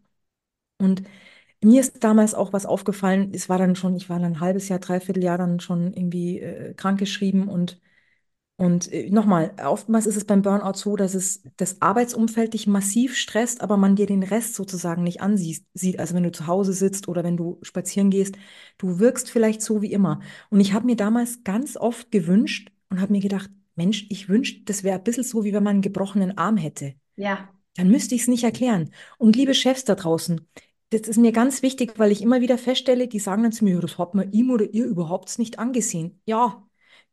Und 0.77 1.03
mir 1.63 1.81
ist 1.81 2.03
damals 2.03 2.33
auch 2.33 2.53
was 2.53 2.65
aufgefallen. 2.65 3.31
Es 3.33 3.49
war 3.49 3.57
dann 3.57 3.75
schon, 3.75 3.95
ich 3.95 4.09
war 4.09 4.19
dann 4.19 4.33
ein 4.33 4.39
halbes 4.39 4.69
Jahr, 4.69 4.79
dreiviertel 4.79 5.23
Jahr 5.23 5.37
dann 5.37 5.59
schon 5.59 5.93
irgendwie 5.93 6.39
äh, 6.39 6.73
krankgeschrieben 6.73 7.47
und 7.47 7.79
und 8.55 8.91
äh, 8.93 9.09
nochmal, 9.09 9.53
oftmals 9.65 10.05
ist 10.05 10.15
es 10.15 10.25
beim 10.25 10.43
Burnout 10.43 10.75
so, 10.77 10.95
dass 10.95 11.15
es 11.15 11.43
das 11.57 11.81
Arbeitsumfeld 11.81 12.53
dich 12.53 12.67
massiv 12.67 13.15
stresst, 13.17 13.61
aber 13.61 13.77
man 13.77 13.95
dir 13.95 14.05
den 14.05 14.23
Rest 14.23 14.55
sozusagen 14.55 15.03
nicht 15.03 15.21
ansieht. 15.21 15.65
Sieht. 15.73 15.99
Also 15.99 16.13
wenn 16.15 16.23
du 16.23 16.31
zu 16.31 16.47
Hause 16.47 16.73
sitzt 16.73 17.07
oder 17.07 17.23
wenn 17.23 17.37
du 17.37 17.59
spazieren 17.63 18.11
gehst, 18.11 18.35
du 18.77 18.99
wirkst 18.99 19.29
vielleicht 19.31 19.61
so 19.61 19.81
wie 19.81 19.91
immer. 19.91 20.21
Und 20.49 20.59
ich 20.59 20.73
habe 20.73 20.85
mir 20.85 20.95
damals 20.95 21.43
ganz 21.43 21.77
oft 21.77 22.11
gewünscht 22.11 22.71
und 22.89 23.01
habe 23.01 23.11
mir 23.11 23.21
gedacht, 23.21 23.49
Mensch, 23.75 24.05
ich 24.09 24.29
wünschte, 24.29 24.63
das 24.65 24.83
wäre 24.83 24.97
ein 24.99 25.03
bisschen 25.03 25.23
so, 25.23 25.43
wie 25.43 25.53
wenn 25.53 25.63
man 25.63 25.73
einen 25.75 25.81
gebrochenen 25.81 26.37
Arm 26.37 26.57
hätte. 26.57 26.93
Ja, 27.15 27.49
Dann 27.75 27.89
müsste 27.89 28.15
ich 28.15 28.21
es 28.21 28.27
nicht 28.27 28.43
erklären. 28.43 28.91
Und 29.17 29.35
liebe 29.35 29.53
Chefs 29.53 29.83
da 29.85 29.95
draußen, 29.95 30.47
das 30.93 31.01
ist 31.07 31.17
mir 31.17 31.31
ganz 31.31 31.61
wichtig, 31.61 31.93
weil 31.97 32.11
ich 32.11 32.21
immer 32.21 32.41
wieder 32.41 32.57
feststelle, 32.57 33.07
die 33.07 33.19
sagen 33.19 33.43
dann 33.43 33.51
zu 33.51 33.63
mir, 33.65 33.75
"Ja, 33.75 33.79
das 33.81 33.97
hat 33.97 34.15
man 34.15 34.31
ihm 34.31 34.51
oder 34.51 34.73
ihr 34.73 34.85
überhaupt 34.85 35.37
nicht 35.39 35.59
angesehen. 35.59 36.21
Ja, 36.25 36.67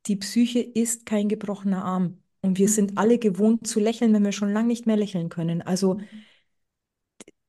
die 0.06 0.16
Psyche 0.16 0.60
ist 0.60 1.06
kein 1.06 1.28
gebrochener 1.28 1.84
Arm. 1.84 2.22
Und 2.42 2.58
wir 2.58 2.68
sind 2.68 2.96
alle 2.98 3.18
gewohnt 3.18 3.66
zu 3.66 3.80
lächeln, 3.80 4.12
wenn 4.14 4.24
wir 4.24 4.32
schon 4.32 4.52
lange 4.52 4.68
nicht 4.68 4.86
mehr 4.86 4.96
lächeln 4.96 5.28
können. 5.28 5.62
Also 5.62 5.98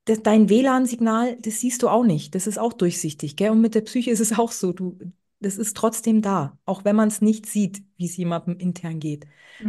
das, 0.06 0.24
dein 0.24 0.50
WLAN-Signal, 0.50 1.38
das 1.41 1.60
siehst 1.60 1.84
du 1.84 1.89
auch 1.89 2.04
nicht. 2.04 2.36
Das 2.36 2.48
ist 2.48 2.58
auch 2.58 2.74
durchsichtig, 2.74 3.36
gell? 3.36 3.52
Und 3.52 3.62
mit 3.62 3.76
der 3.76 3.82
Psyche 3.82 4.12
ist 4.12 4.20
es 4.20 4.38
auch 4.38 4.52
so. 4.52 4.74
Du, 4.74 4.98
das 5.39 5.58
ist 5.58 5.78
trotzdem 5.78 6.22
da, 6.22 6.58
auch 6.65 6.84
wenn 6.86 6.96
man 6.96 7.08
es 7.10 7.22
nicht 7.22 7.46
sieht, 7.46 7.84
wie 7.98 8.06
es 8.06 8.17
jemandem 8.17 8.58
intern 8.58 9.00
geht. 9.00 9.26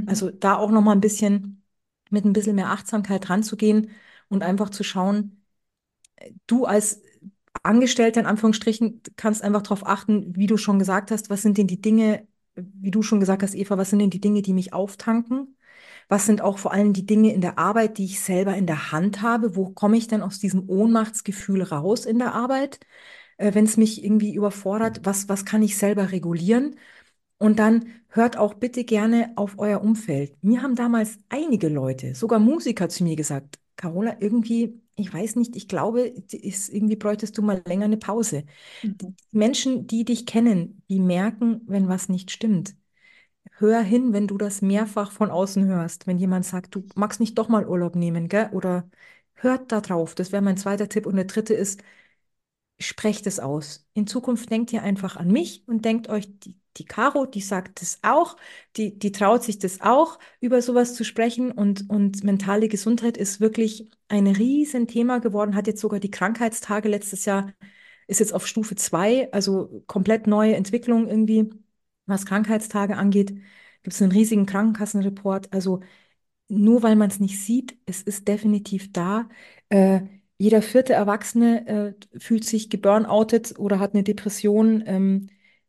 Also 0.06 0.30
Mhm. 0.30 0.38
da 0.40 0.56
auch 0.56 0.70
noch 0.70 0.80
mal 0.82 0.92
ein 0.92 1.00
bisschen 1.00 1.62
mit 2.10 2.24
ein 2.24 2.32
bisschen 2.32 2.56
mehr 2.56 2.70
Achtsamkeit 2.70 3.30
ranzugehen 3.30 3.90
und 4.28 4.42
einfach 4.42 4.70
zu 4.70 4.84
schauen, 4.84 5.41
du 6.46 6.64
als 6.64 7.02
Angestellter 7.62 8.20
in 8.20 8.26
Anführungsstrichen 8.26 9.02
kannst 9.16 9.42
einfach 9.42 9.62
darauf 9.62 9.86
achten, 9.86 10.34
wie 10.36 10.46
du 10.46 10.56
schon 10.56 10.78
gesagt 10.78 11.10
hast, 11.10 11.30
was 11.30 11.42
sind 11.42 11.58
denn 11.58 11.66
die 11.66 11.80
Dinge, 11.80 12.26
wie 12.54 12.90
du 12.90 13.02
schon 13.02 13.20
gesagt 13.20 13.42
hast, 13.42 13.54
Eva, 13.54 13.78
was 13.78 13.90
sind 13.90 14.00
denn 14.00 14.10
die 14.10 14.20
Dinge, 14.20 14.42
die 14.42 14.52
mich 14.52 14.72
auftanken? 14.72 15.56
Was 16.08 16.26
sind 16.26 16.40
auch 16.42 16.58
vor 16.58 16.72
allem 16.72 16.92
die 16.92 17.06
Dinge 17.06 17.32
in 17.32 17.40
der 17.40 17.58
Arbeit, 17.58 17.98
die 17.98 18.04
ich 18.04 18.20
selber 18.20 18.54
in 18.56 18.66
der 18.66 18.92
Hand 18.92 19.22
habe? 19.22 19.56
Wo 19.56 19.70
komme 19.70 19.96
ich 19.96 20.08
denn 20.08 20.22
aus 20.22 20.38
diesem 20.38 20.68
Ohnmachtsgefühl 20.68 21.62
raus 21.62 22.04
in 22.06 22.18
der 22.18 22.34
Arbeit, 22.34 22.80
äh, 23.38 23.54
wenn 23.54 23.64
es 23.64 23.76
mich 23.76 24.04
irgendwie 24.04 24.34
überfordert? 24.34 25.00
Was, 25.04 25.28
was 25.28 25.44
kann 25.44 25.62
ich 25.62 25.76
selber 25.78 26.12
regulieren? 26.12 26.76
Und 27.38 27.58
dann 27.58 27.86
hört 28.08 28.36
auch 28.36 28.54
bitte 28.54 28.84
gerne 28.84 29.32
auf 29.36 29.58
euer 29.58 29.82
Umfeld. 29.82 30.42
Mir 30.42 30.62
haben 30.62 30.76
damals 30.76 31.18
einige 31.28 31.68
Leute, 31.68 32.14
sogar 32.14 32.38
Musiker 32.38 32.88
zu 32.88 33.04
mir 33.04 33.16
gesagt, 33.16 33.58
Carola, 33.76 34.16
irgendwie, 34.20 34.81
ich 34.96 35.12
weiß 35.12 35.36
nicht, 35.36 35.56
ich 35.56 35.68
glaube, 35.68 36.02
ist, 36.02 36.68
irgendwie 36.72 36.96
bräuchtest 36.96 37.36
du 37.38 37.42
mal 37.42 37.62
länger 37.66 37.86
eine 37.86 37.96
Pause. 37.96 38.44
Mhm. 38.82 39.16
Menschen, 39.32 39.86
die 39.86 40.04
dich 40.04 40.26
kennen, 40.26 40.82
die 40.88 41.00
merken, 41.00 41.62
wenn 41.66 41.88
was 41.88 42.08
nicht 42.08 42.30
stimmt. 42.30 42.74
Hör 43.52 43.82
hin, 43.82 44.12
wenn 44.12 44.26
du 44.28 44.38
das 44.38 44.62
mehrfach 44.62 45.12
von 45.12 45.30
außen 45.30 45.66
hörst. 45.66 46.06
Wenn 46.06 46.18
jemand 46.18 46.44
sagt, 46.46 46.74
du 46.74 46.84
magst 46.96 47.20
nicht 47.20 47.38
doch 47.38 47.48
mal 47.48 47.66
Urlaub 47.68 47.96
nehmen, 47.96 48.28
gell? 48.28 48.50
Oder 48.52 48.88
hört 49.34 49.72
da 49.72 49.80
drauf. 49.80 50.14
Das 50.14 50.32
wäre 50.32 50.42
mein 50.42 50.56
zweiter 50.56 50.88
Tipp. 50.88 51.06
Und 51.06 51.16
der 51.16 51.26
dritte 51.26 51.54
ist, 51.54 51.82
sprecht 52.80 53.26
es 53.26 53.40
aus. 53.40 53.86
In 53.94 54.06
Zukunft 54.06 54.50
denkt 54.50 54.72
ihr 54.72 54.82
einfach 54.82 55.16
an 55.16 55.28
mich 55.30 55.66
und 55.68 55.84
denkt 55.84 56.08
euch, 56.08 56.28
die, 56.40 56.56
die 56.76 56.84
Caro, 56.84 57.26
die 57.26 57.40
sagt 57.40 57.82
es 57.82 57.98
auch, 58.02 58.36
die, 58.76 58.98
die 58.98 59.12
traut 59.12 59.42
sich 59.44 59.58
das 59.58 59.80
auch, 59.80 60.18
über 60.40 60.62
sowas 60.62 60.94
zu 60.94 61.04
sprechen. 61.04 61.52
Und, 61.52 61.88
und 61.90 62.24
mentale 62.24 62.68
Gesundheit 62.68 63.16
ist 63.16 63.40
wirklich 63.40 63.90
ein 64.08 64.26
Riesenthema 64.26 65.18
geworden, 65.18 65.54
hat 65.54 65.66
jetzt 65.66 65.80
sogar 65.80 66.00
die 66.00 66.10
Krankheitstage 66.10 66.88
letztes 66.88 67.24
Jahr, 67.24 67.52
ist 68.06 68.20
jetzt 68.20 68.34
auf 68.34 68.46
Stufe 68.46 68.74
2, 68.76 69.32
also 69.32 69.82
komplett 69.86 70.26
neue 70.26 70.56
Entwicklung 70.56 71.08
irgendwie, 71.08 71.50
was 72.06 72.26
Krankheitstage 72.26 72.96
angeht. 72.96 73.30
Gibt 73.82 73.94
es 73.94 74.02
einen 74.02 74.12
riesigen 74.12 74.46
Krankenkassenreport. 74.46 75.52
Also 75.52 75.80
nur 76.48 76.82
weil 76.82 76.96
man 76.96 77.10
es 77.10 77.20
nicht 77.20 77.40
sieht, 77.40 77.76
es 77.86 78.02
ist 78.02 78.28
definitiv 78.28 78.92
da. 78.92 79.28
Äh, 79.70 80.02
jeder 80.38 80.62
vierte 80.62 80.92
Erwachsene 80.92 81.66
äh, 81.66 82.18
fühlt 82.18 82.44
sich 82.44 82.68
geburnoutet 82.70 83.58
oder 83.58 83.78
hat 83.78 83.94
eine 83.94 84.02
Depression. 84.02 84.82
Ähm, 84.86 85.28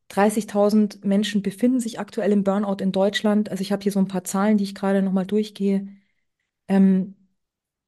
30.000 0.09 1.03
Menschen 1.05 1.41
befinden 1.41 1.79
sich 1.79 1.99
aktuell 1.99 2.31
im 2.31 2.43
Burnout 2.43 2.77
in 2.83 2.91
Deutschland. 2.91 3.49
Also 3.49 3.61
ich 3.61 3.71
habe 3.71 3.83
hier 3.83 3.91
so 3.91 3.99
ein 3.99 4.07
paar 4.07 4.23
Zahlen, 4.23 4.57
die 4.57 4.63
ich 4.65 4.75
gerade 4.75 5.01
nochmal 5.01 5.25
durchgehe. 5.25 5.87
Ähm, 6.67 7.15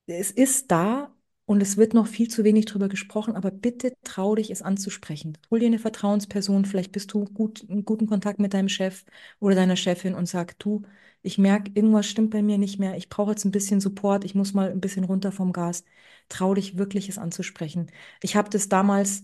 es 0.08 0.32
ist 0.32 0.71
da 0.71 1.13
und 1.45 1.62
es 1.62 1.78
wird 1.78 1.93
noch 1.93 2.08
viel 2.08 2.28
zu 2.30 2.43
wenig 2.43 2.65
drüber 2.65 2.89
gesprochen, 2.89 3.36
aber 3.36 3.51
bitte 3.51 3.93
trau 4.04 4.36
dich, 4.36 4.49
es 4.51 4.62
anzusprechen. 4.62 5.38
Hol 5.51 5.60
dir 5.60 5.67
eine 5.67 5.80
Vertrauensperson, 5.80 6.65
vielleicht 6.65 6.91
bist 6.91 7.13
du 7.13 7.25
gut, 7.25 7.62
in 7.63 7.86
guten 7.86 8.08
Kontakt 8.08 8.39
mit 8.39 8.54
deinem 8.54 8.69
Chef 8.69 9.06
oder 9.39 9.56
deiner 9.56 9.75
Chefin 9.75 10.15
und 10.15 10.28
sag, 10.28 10.58
du, 10.60 10.84
ich 11.21 11.38
merke, 11.38 11.71
irgendwas 11.73 12.08
stimmt 12.08 12.32
bei 12.32 12.41
mir 12.43 12.58
nicht 12.58 12.80
mehr, 12.80 12.97
ich 12.97 13.10
brauche 13.10 13.32
jetzt 13.32 13.45
ein 13.45 13.51
bisschen 13.51 13.80
Support, 13.82 14.25
ich 14.25 14.36
muss 14.36 14.54
mal 14.54 14.71
ein 14.71 14.82
bisschen 14.82 15.04
runter 15.06 15.32
vom 15.32 15.54
Gas. 15.54 15.84
Trau 16.30 16.54
dich 16.54 16.78
wirklich, 16.78 17.10
es 17.10 17.17
anzusprechen. 17.17 17.91
Ich 18.21 18.36
habe 18.36 18.49
das 18.49 18.69
damals, 18.69 19.23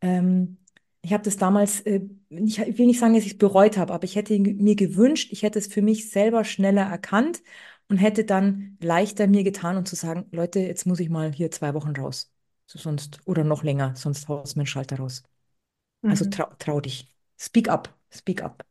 ähm, 0.00 0.58
ich 1.08 1.12
habe 1.14 1.24
das 1.24 1.36
damals, 1.36 1.80
äh, 1.80 2.00
ich 2.30 2.58
will 2.78 2.86
nicht 2.86 3.00
sagen, 3.00 3.14
dass 3.14 3.24
ich 3.24 3.32
es 3.32 3.38
bereut 3.38 3.76
habe, 3.78 3.92
aber 3.94 4.04
ich 4.04 4.16
hätte 4.16 4.38
mir 4.38 4.76
gewünscht, 4.76 5.32
ich 5.32 5.42
hätte 5.42 5.58
es 5.58 5.66
für 5.66 5.82
mich 5.82 6.10
selber 6.10 6.44
schneller 6.44 6.82
erkannt 6.82 7.42
und 7.88 7.96
hätte 7.98 8.24
dann 8.24 8.76
leichter 8.80 9.26
mir 9.26 9.44
getan 9.44 9.76
und 9.76 9.88
zu 9.88 9.96
sagen, 9.96 10.26
Leute, 10.32 10.60
jetzt 10.60 10.86
muss 10.86 11.00
ich 11.00 11.08
mal 11.10 11.32
hier 11.32 11.50
zwei 11.50 11.74
Wochen 11.74 11.90
raus. 11.96 12.32
So 12.66 12.78
sonst, 12.78 13.20
oder 13.24 13.44
noch 13.44 13.62
länger, 13.64 13.94
sonst 13.96 14.28
haust 14.28 14.54
du 14.54 14.58
meinen 14.58 14.66
Schalter 14.66 14.96
raus. 14.98 15.22
Also 16.06 16.24
Mhm. 16.24 16.30
trau, 16.30 16.48
trau 16.58 16.80
dich. 16.80 17.08
Speak 17.38 17.68
up, 17.68 17.96
speak 18.12 18.42
up. 18.42 18.64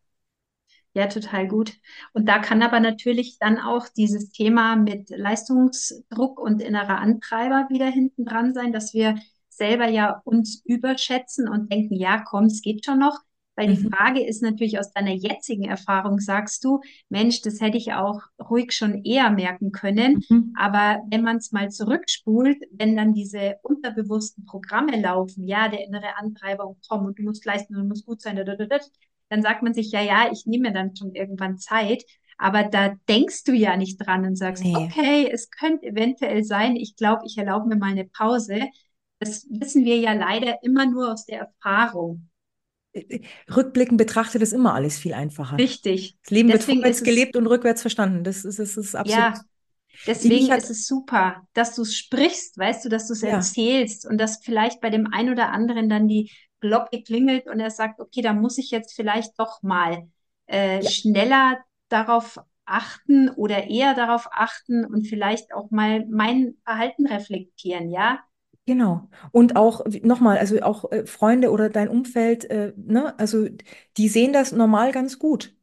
Ja, 0.93 1.07
total 1.07 1.47
gut. 1.47 1.73
Und 2.13 2.27
da 2.27 2.39
kann 2.39 2.61
aber 2.63 2.79
natürlich 2.79 3.37
dann 3.39 3.59
auch 3.59 3.87
dieses 3.89 4.31
Thema 4.31 4.75
mit 4.75 5.09
Leistungsdruck 5.09 6.39
und 6.39 6.61
innerer 6.61 6.97
Antreiber 6.99 7.67
wieder 7.69 7.85
hinten 7.87 8.25
dran 8.25 8.53
sein, 8.53 8.73
dass 8.73 8.93
wir 8.93 9.15
selber 9.57 9.87
ja 9.89 10.21
uns 10.25 10.61
überschätzen 10.65 11.47
und 11.49 11.71
denken, 11.71 11.95
ja, 11.95 12.23
komm, 12.23 12.45
es 12.45 12.61
geht 12.61 12.85
schon 12.85 12.99
noch. 12.99 13.19
Weil 13.55 13.67
die 13.69 13.73
Mhm. 13.73 13.89
Frage 13.89 14.23
ist 14.23 14.43
natürlich 14.43 14.77
aus 14.79 14.91
deiner 14.93 15.13
jetzigen 15.13 15.63
Erfahrung, 15.63 16.19
sagst 16.19 16.63
du, 16.63 16.79
Mensch, 17.09 17.41
das 17.41 17.59
hätte 17.59 17.77
ich 17.77 17.91
auch 17.93 18.21
ruhig 18.39 18.71
schon 18.71 19.03
eher 19.03 19.31
merken 19.31 19.71
können. 19.71 20.23
Mhm. 20.29 20.53
Aber 20.53 21.01
wenn 21.09 21.23
man 21.23 21.37
es 21.37 21.51
mal 21.51 21.69
zurückspult, 21.71 22.57
wenn 22.71 22.95
dann 22.95 23.13
diese 23.13 23.55
unterbewussten 23.63 24.45
Programme 24.45 24.99
laufen, 25.01 25.47
ja, 25.47 25.69
der 25.69 25.83
innere 25.85 26.17
Antreiber 26.17 26.67
und 26.67 26.77
komm 26.87 27.05
und 27.05 27.17
du 27.17 27.23
musst 27.23 27.45
leisten 27.45 27.75
und 27.75 27.81
du 27.83 27.87
musst 27.87 28.05
gut 28.05 28.21
sein, 28.21 28.35
da, 28.35 28.43
da, 28.43 28.55
da, 28.55 28.65
da, 28.65 28.77
dann 29.29 29.41
sagt 29.41 29.63
man 29.63 29.73
sich, 29.73 29.91
ja, 29.91 30.01
ja, 30.01 30.29
ich 30.31 30.45
nehme 30.45 30.69
mir 30.69 30.73
dann 30.73 30.95
schon 30.95 31.13
irgendwann 31.15 31.57
Zeit. 31.57 32.03
Aber 32.37 32.63
da 32.63 32.95
denkst 33.09 33.43
du 33.45 33.53
ja 33.53 33.75
nicht 33.77 33.97
dran 33.97 34.23
und 34.25 34.35
sagst, 34.35 34.63
Nee. 34.63 34.73
okay, 34.73 35.27
es 35.31 35.49
könnte 35.49 35.87
eventuell 35.87 36.43
sein, 36.43 36.75
ich 36.75 36.95
glaube, 36.95 37.23
ich 37.25 37.37
erlaube 37.37 37.67
mir 37.67 37.75
mal 37.77 37.91
eine 37.91 38.05
Pause. 38.05 38.61
Das 39.19 39.47
wissen 39.49 39.83
wir 39.85 39.97
ja 39.97 40.13
leider 40.13 40.63
immer 40.63 40.85
nur 40.85 41.11
aus 41.11 41.25
der 41.25 41.39
Erfahrung. 41.39 42.29
Rückblickend 43.55 43.97
betrachtet 43.97 44.41
ist 44.41 44.53
immer 44.53 44.73
alles 44.73 44.97
viel 44.97 45.13
einfacher. 45.13 45.57
Richtig. 45.57 46.17
Das 46.23 46.31
Leben 46.31 46.49
wird 46.49 46.61
Deswegen 46.61 46.79
vorwärts 46.79 46.97
ist 46.97 47.07
es, 47.07 47.15
gelebt 47.15 47.35
und 47.35 47.47
rückwärts 47.47 47.81
verstanden. 47.81 48.23
Das 48.23 48.45
ist, 48.45 48.59
das 48.59 48.77
ist 48.77 48.95
absolut. 48.95 49.19
ja, 49.19 49.41
deswegen 50.05 50.51
hat, 50.51 50.59
ist 50.59 50.69
es 50.69 50.87
super, 50.87 51.47
dass 51.53 51.75
du 51.75 51.83
es 51.83 51.95
sprichst, 51.95 52.57
weißt 52.57 52.85
du, 52.85 52.89
dass 52.89 53.07
du 53.07 53.13
es 53.13 53.21
ja, 53.21 53.29
erzählst 53.29 54.05
und 54.07 54.17
dass 54.17 54.39
vielleicht 54.43 54.81
bei 54.81 54.89
dem 54.89 55.07
einen 55.11 55.31
oder 55.31 55.51
anderen 55.51 55.89
dann 55.89 56.07
die 56.07 56.31
Glocke 56.59 57.03
klingelt 57.03 57.47
und 57.47 57.59
er 57.59 57.69
sagt, 57.69 57.99
okay, 57.99 58.21
da 58.21 58.33
muss 58.33 58.57
ich 58.57 58.71
jetzt 58.71 58.95
vielleicht 58.95 59.39
doch 59.39 59.61
mal 59.61 60.09
äh, 60.47 60.81
ja, 60.81 60.89
schneller 60.89 61.59
darauf 61.89 62.39
achten 62.65 63.29
oder 63.29 63.67
eher 63.67 63.93
darauf 63.93 64.27
achten 64.31 64.85
und 64.85 65.07
vielleicht 65.07 65.53
auch 65.53 65.71
mal 65.71 66.05
mein 66.09 66.55
Verhalten 66.63 67.07
reflektieren, 67.07 67.91
ja? 67.91 68.19
Genau. 68.67 69.09
Und 69.31 69.55
auch 69.55 69.85
nochmal, 70.03 70.37
also 70.39 70.61
auch 70.61 70.91
äh, 70.91 71.07
Freunde 71.07 71.51
oder 71.51 71.69
dein 71.69 71.89
Umfeld, 71.89 72.45
äh, 72.51 72.73
ne, 72.77 73.17
also 73.19 73.47
die 73.97 74.09
sehen 74.09 74.33
das 74.33 74.51
normal 74.53 74.91
ganz 74.91 75.19
gut. 75.19 75.55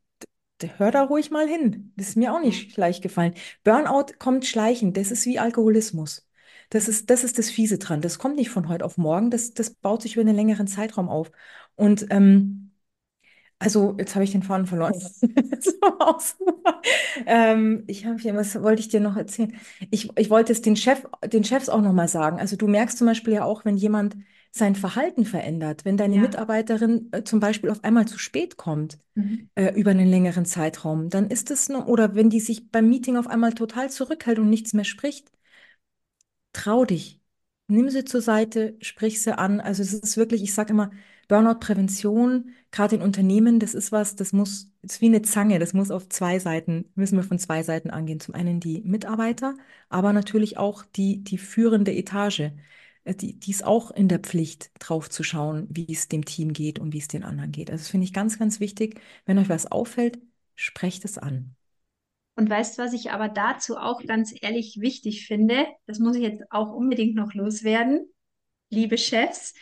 D- 0.63 0.71
Hör 0.79 0.93
da 0.93 1.05
ruhig 1.05 1.31
mal 1.33 1.49
hin. 1.49 1.93
Das 1.97 2.11
ist 2.11 2.17
mir 2.17 2.35
auch 2.35 2.41
nicht 2.41 2.77
leicht 2.79 3.03
gefallen. 3.03 3.35
Burnout 3.65 4.15
kommt 4.21 4.47
schleichend. 4.47 4.97
Das 4.99 5.13
ist 5.13 5.27
wie 5.27 5.41
Alkoholismus. 5.41 6.29
Das 6.71 6.89
ist, 6.89 7.11
das 7.11 7.25
ist 7.25 7.39
das 7.39 7.51
Fiese 7.51 7.79
dran. 7.79 8.03
Das 8.03 8.19
kommt 8.19 8.37
nicht 8.37 8.51
von 8.51 8.69
heute 8.69 8.85
auf 8.87 8.99
morgen. 8.99 9.31
Das, 9.31 9.55
das 9.55 9.71
baut 9.75 10.03
sich 10.03 10.15
über 10.17 10.23
einen 10.23 10.37
längeren 10.37 10.69
Zeitraum 10.69 11.09
auf. 11.11 11.33
Und 11.77 12.07
ähm, 12.11 12.73
Also, 13.59 13.95
jetzt 13.99 14.15
habe 14.15 14.25
ich 14.25 14.33
den 14.33 14.43
Faden 14.43 14.67
verloren. 14.67 14.95
Ähm, 17.27 17.85
ich 17.87 18.07
habe 18.07 18.19
hier, 18.19 18.35
was 18.35 18.61
wollte 18.63 18.81
ich 18.81 18.89
dir 18.89 19.01
noch 19.01 19.17
erzählen? 19.17 19.55
Ich, 19.91 20.11
ich 20.19 20.31
wollte 20.31 20.53
es 20.53 20.63
den 20.63 20.77
Chef, 20.77 21.05
den 21.25 21.45
Chefs 21.45 21.69
auch 21.69 21.81
noch 21.81 21.93
mal 21.93 22.09
sagen. 22.09 22.39
Also 22.39 22.57
du 22.57 22.67
merkst 22.69 22.99
zum 22.99 23.07
Beispiel 23.07 23.35
ja 23.35 23.45
auch, 23.45 23.65
wenn 23.65 23.77
jemand 23.77 24.17
sein 24.53 24.75
Verhalten 24.77 25.25
verändert, 25.25 25.85
wenn 25.85 25.97
deine 25.97 26.17
Ja. 26.17 26.21
Mitarbeiterin 26.23 27.09
äh, 27.13 27.25
zum 27.25 27.41
Beispiel 27.41 27.71
auf 27.71 27.83
einmal 27.85 28.07
zu 28.07 28.19
spät 28.19 28.57
kommt, 28.57 28.99
Mhm. 29.17 29.49
äh, 29.57 29.73
über 29.75 29.93
einen 29.93 30.09
längeren 30.09 30.45
Zeitraum, 30.47 31.11
dann 31.11 31.29
ist 31.29 31.51
es 31.51 31.69
noch, 31.69 31.87
oder 31.87 32.15
wenn 32.17 32.31
die 32.31 32.41
sich 32.41 32.71
beim 32.71 32.89
Meeting 32.89 33.17
auf 33.17 33.29
einmal 33.29 33.55
total 33.55 33.91
zurückhält 33.91 34.39
und 34.41 34.51
nichts 34.51 34.73
mehr 34.75 34.85
spricht, 34.85 35.31
trau 36.53 36.85
dich. 36.85 37.21
Nimm 37.67 37.89
sie 37.91 38.05
zur 38.05 38.21
Seite, 38.21 38.77
sprich 38.81 39.23
sie 39.23 39.37
an. 39.37 39.61
Also 39.61 39.83
es 39.83 39.93
ist 39.95 40.17
wirklich, 40.17 40.43
ich 40.43 40.55
sage 40.55 40.73
immer, 40.73 40.91
Burnout-Prävention, 41.29 42.51
gerade 42.71 42.97
in 42.97 43.03
Unternehmen, 43.03 43.59
das 43.61 43.75
ist 43.75 43.93
was, 43.93 44.17
das 44.17 44.33
muss, 44.33 44.71
ist 44.83 45.01
wie 45.01 45.07
eine 45.07 45.23
Zange, 45.23 45.59
das 45.59 45.73
muss 45.75 45.91
auf 45.91 46.09
zwei 46.09 46.39
Seiten, 46.39 46.91
müssen 46.95 47.17
wir 47.17 47.25
von 47.25 47.39
zwei 47.39 47.63
Seiten 47.63 47.91
angehen. 47.91 48.21
Zum 48.21 48.35
einen 48.35 48.61
die 48.61 48.83
Mitarbeiter, 48.83 49.57
aber 49.89 50.13
natürlich 50.13 50.59
auch 50.59 50.85
die, 50.85 51.23
die 51.25 51.39
führende 51.39 51.93
Etage. 51.95 52.51
Äh, 53.05 53.15
Die, 53.15 53.39
die 53.39 53.51
ist 53.51 53.65
auch 53.65 53.91
in 53.91 54.09
der 54.09 54.19
Pflicht, 54.21 54.71
drauf 54.79 55.11
zu 55.11 55.23
schauen, 55.23 55.67
wie 55.71 55.87
es 55.93 56.09
dem 56.09 56.25
Team 56.25 56.53
geht 56.53 56.79
und 56.79 56.93
wie 56.93 56.99
es 56.99 57.09
den 57.09 57.25
anderen 57.25 57.53
geht. 57.53 57.71
Also 57.71 57.83
das 57.83 57.91
finde 57.91 58.05
ich 58.07 58.13
ganz, 58.13 58.39
ganz 58.39 58.61
wichtig. 58.61 59.01
Wenn 59.27 59.39
euch 59.39 59.49
was 59.49 59.71
auffällt, 59.71 60.19
sprecht 60.55 61.05
es 61.05 61.19
an. 61.19 61.55
Und 62.37 62.51
weißt, 62.51 62.79
was 62.79 62.93
ich 62.93 63.13
aber 63.13 63.29
dazu 63.29 63.77
auch 63.77 64.05
ganz 64.05 64.35
ehrlich 64.41 64.79
wichtig 64.81 65.27
finde, 65.27 65.67
das 65.87 66.01
muss 66.01 66.17
ich 66.17 66.23
jetzt 66.23 66.43
auch 66.51 66.73
unbedingt 66.73 67.15
noch 67.15 67.33
loswerden, 67.35 68.09
liebe 68.71 68.99
Chefs, 68.99 69.55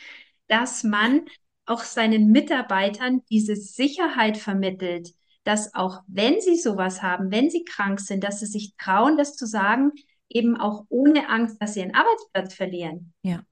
dass 0.49 0.85
man 0.85 1.27
auch 1.67 1.83
seinen 1.83 2.31
Mitarbeitern 2.31 3.23
diese 3.31 3.57
Sicherheit 3.57 4.37
vermittelt, 4.37 5.13
dass 5.45 5.75
auch 5.75 6.03
wenn 6.07 6.41
sie 6.41 6.57
sowas 6.57 7.03
haben, 7.03 7.31
wenn 7.31 7.51
sie 7.51 7.65
krank 7.65 8.01
sind, 8.01 8.25
dass 8.25 8.41
sie 8.41 8.47
sich 8.47 8.75
trauen, 8.77 9.17
das 9.17 9.37
zu 9.37 9.47
sagen, 9.47 9.93
eben 10.29 10.57
auch 10.57 10.85
ohne 10.89 11.29
Angst, 11.29 11.61
dass 11.61 11.75
sie 11.75 11.81
ihren 11.81 11.95
Arbeitsplatz 11.95 12.55
verlieren. 12.55 13.13
Ja, 13.23 13.43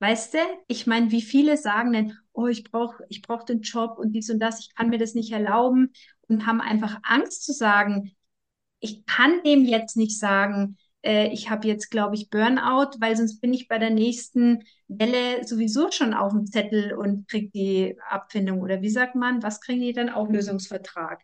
Weißt 0.00 0.34
du, 0.34 0.38
ich 0.68 0.86
meine, 0.86 1.10
wie 1.10 1.22
viele 1.22 1.56
sagen 1.56 1.92
denn, 1.92 2.16
oh, 2.32 2.46
ich 2.46 2.64
brauche 2.64 3.04
ich 3.08 3.20
brauch 3.22 3.42
den 3.42 3.62
Job 3.62 3.98
und 3.98 4.12
dies 4.12 4.30
und 4.30 4.38
das, 4.38 4.60
ich 4.60 4.74
kann 4.74 4.90
mir 4.90 4.98
das 4.98 5.14
nicht 5.14 5.32
erlauben 5.32 5.92
und 6.28 6.46
haben 6.46 6.60
einfach 6.60 7.00
Angst 7.02 7.44
zu 7.44 7.52
sagen, 7.52 8.12
ich 8.80 9.04
kann 9.06 9.42
dem 9.42 9.64
jetzt 9.64 9.96
nicht 9.96 10.16
sagen, 10.16 10.78
äh, 11.08 11.28
ich 11.32 11.50
habe 11.50 11.66
jetzt, 11.68 11.90
glaube 11.90 12.14
ich, 12.16 12.30
Burnout, 12.30 12.92
weil 13.00 13.16
sonst 13.16 13.40
bin 13.40 13.52
ich 13.54 13.68
bei 13.68 13.78
der 13.78 13.90
nächsten 13.90 14.64
Welle 14.88 15.46
sowieso 15.46 15.90
schon 15.90 16.14
auf 16.14 16.32
dem 16.32 16.46
Zettel 16.46 16.92
und 16.94 17.28
kriege 17.28 17.50
die 17.50 17.96
Abfindung. 18.08 18.60
Oder 18.62 18.82
wie 18.82 18.90
sagt 18.90 19.14
man, 19.16 19.42
was 19.42 19.60
kriegen 19.60 19.80
die 19.82 19.92
dann? 19.92 20.10
Auflösungsvertrag. 20.10 21.22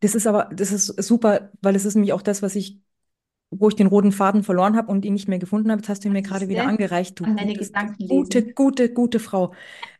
das 0.00 0.14
ist 0.14 0.26
aber, 0.26 0.50
das 0.54 0.72
ist 0.72 0.86
super, 1.02 1.50
weil 1.62 1.76
es 1.76 1.84
ist 1.84 1.94
nämlich 1.94 2.12
auch 2.12 2.22
das, 2.22 2.42
was 2.42 2.56
ich 2.56 2.78
wo 3.52 3.68
ich 3.68 3.76
den 3.76 3.86
roten 3.88 4.12
Faden 4.12 4.44
verloren 4.44 4.76
habe 4.76 4.90
und 4.92 5.04
ihn 5.06 5.14
nicht 5.14 5.28
mehr 5.28 5.38
gefunden 5.38 5.70
habe. 5.70 5.80
Jetzt 5.80 5.88
hast 5.88 6.04
du 6.04 6.08
ihn 6.08 6.12
mir 6.12 6.22
gerade 6.22 6.48
wieder 6.48 6.66
angereicht, 6.66 7.20
du 7.20 7.26
an 7.26 7.34
meine 7.34 7.52
gutes, 7.54 7.72
Gedanken 7.72 8.08
gute, 8.08 8.52
gute, 8.54 8.92
gute 8.92 9.20
Frau. 9.20 9.54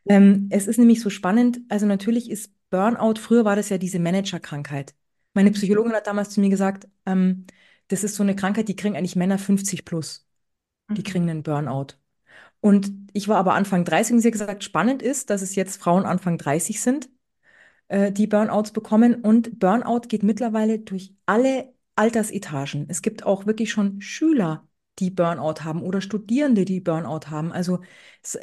Ähm, 0.07 0.47
es 0.51 0.67
ist 0.67 0.77
nämlich 0.79 1.01
so 1.01 1.09
spannend. 1.09 1.61
Also 1.69 1.85
natürlich 1.85 2.31
ist 2.31 2.53
Burnout, 2.69 3.15
früher 3.19 3.45
war 3.45 3.55
das 3.57 3.69
ja 3.69 3.77
diese 3.79 3.99
Managerkrankheit. 3.99 4.95
Meine 5.33 5.51
Mhm. 5.51 5.53
Psychologin 5.53 5.93
hat 5.93 6.07
damals 6.07 6.31
zu 6.31 6.41
mir 6.41 6.49
gesagt, 6.49 6.87
ähm, 7.05 7.45
das 7.89 8.03
ist 8.03 8.15
so 8.15 8.23
eine 8.23 8.35
Krankheit, 8.35 8.67
die 8.67 8.75
kriegen 8.75 8.95
eigentlich 8.97 9.15
Männer 9.15 9.37
50 9.37 9.85
plus. 9.85 10.27
Die 10.97 11.03
Mhm. 11.03 11.05
kriegen 11.05 11.29
einen 11.29 11.43
Burnout. 11.43 11.87
Und 12.61 12.91
ich 13.13 13.27
war 13.29 13.37
aber 13.37 13.53
Anfang 13.55 13.85
30 13.85 14.15
und 14.15 14.21
sie 14.21 14.29
hat 14.29 14.33
gesagt, 14.33 14.63
spannend 14.63 15.01
ist, 15.03 15.29
dass 15.31 15.41
es 15.43 15.55
jetzt 15.55 15.77
Frauen 15.81 16.05
Anfang 16.05 16.37
30 16.37 16.81
sind 16.81 17.09
äh, 17.87 18.11
die 18.11 18.27
Burnouts 18.27 18.71
bekommen. 18.71 19.15
Und 19.15 19.59
Burnout 19.59 20.01
geht 20.07 20.23
mittlerweile 20.23 20.79
durch 20.79 21.13
alle 21.25 21.73
Altersetagen. 21.95 22.85
Es 22.89 23.01
gibt 23.01 23.25
auch 23.25 23.45
wirklich 23.45 23.71
schon 23.71 24.01
Schüler, 24.01 24.67
die 24.99 25.09
Burnout 25.11 25.63
haben 25.63 25.81
oder 25.83 26.01
Studierende, 26.01 26.65
die 26.65 26.79
Burnout 26.81 27.29
haben. 27.29 27.51
Also 27.51 27.81
es, 28.23 28.37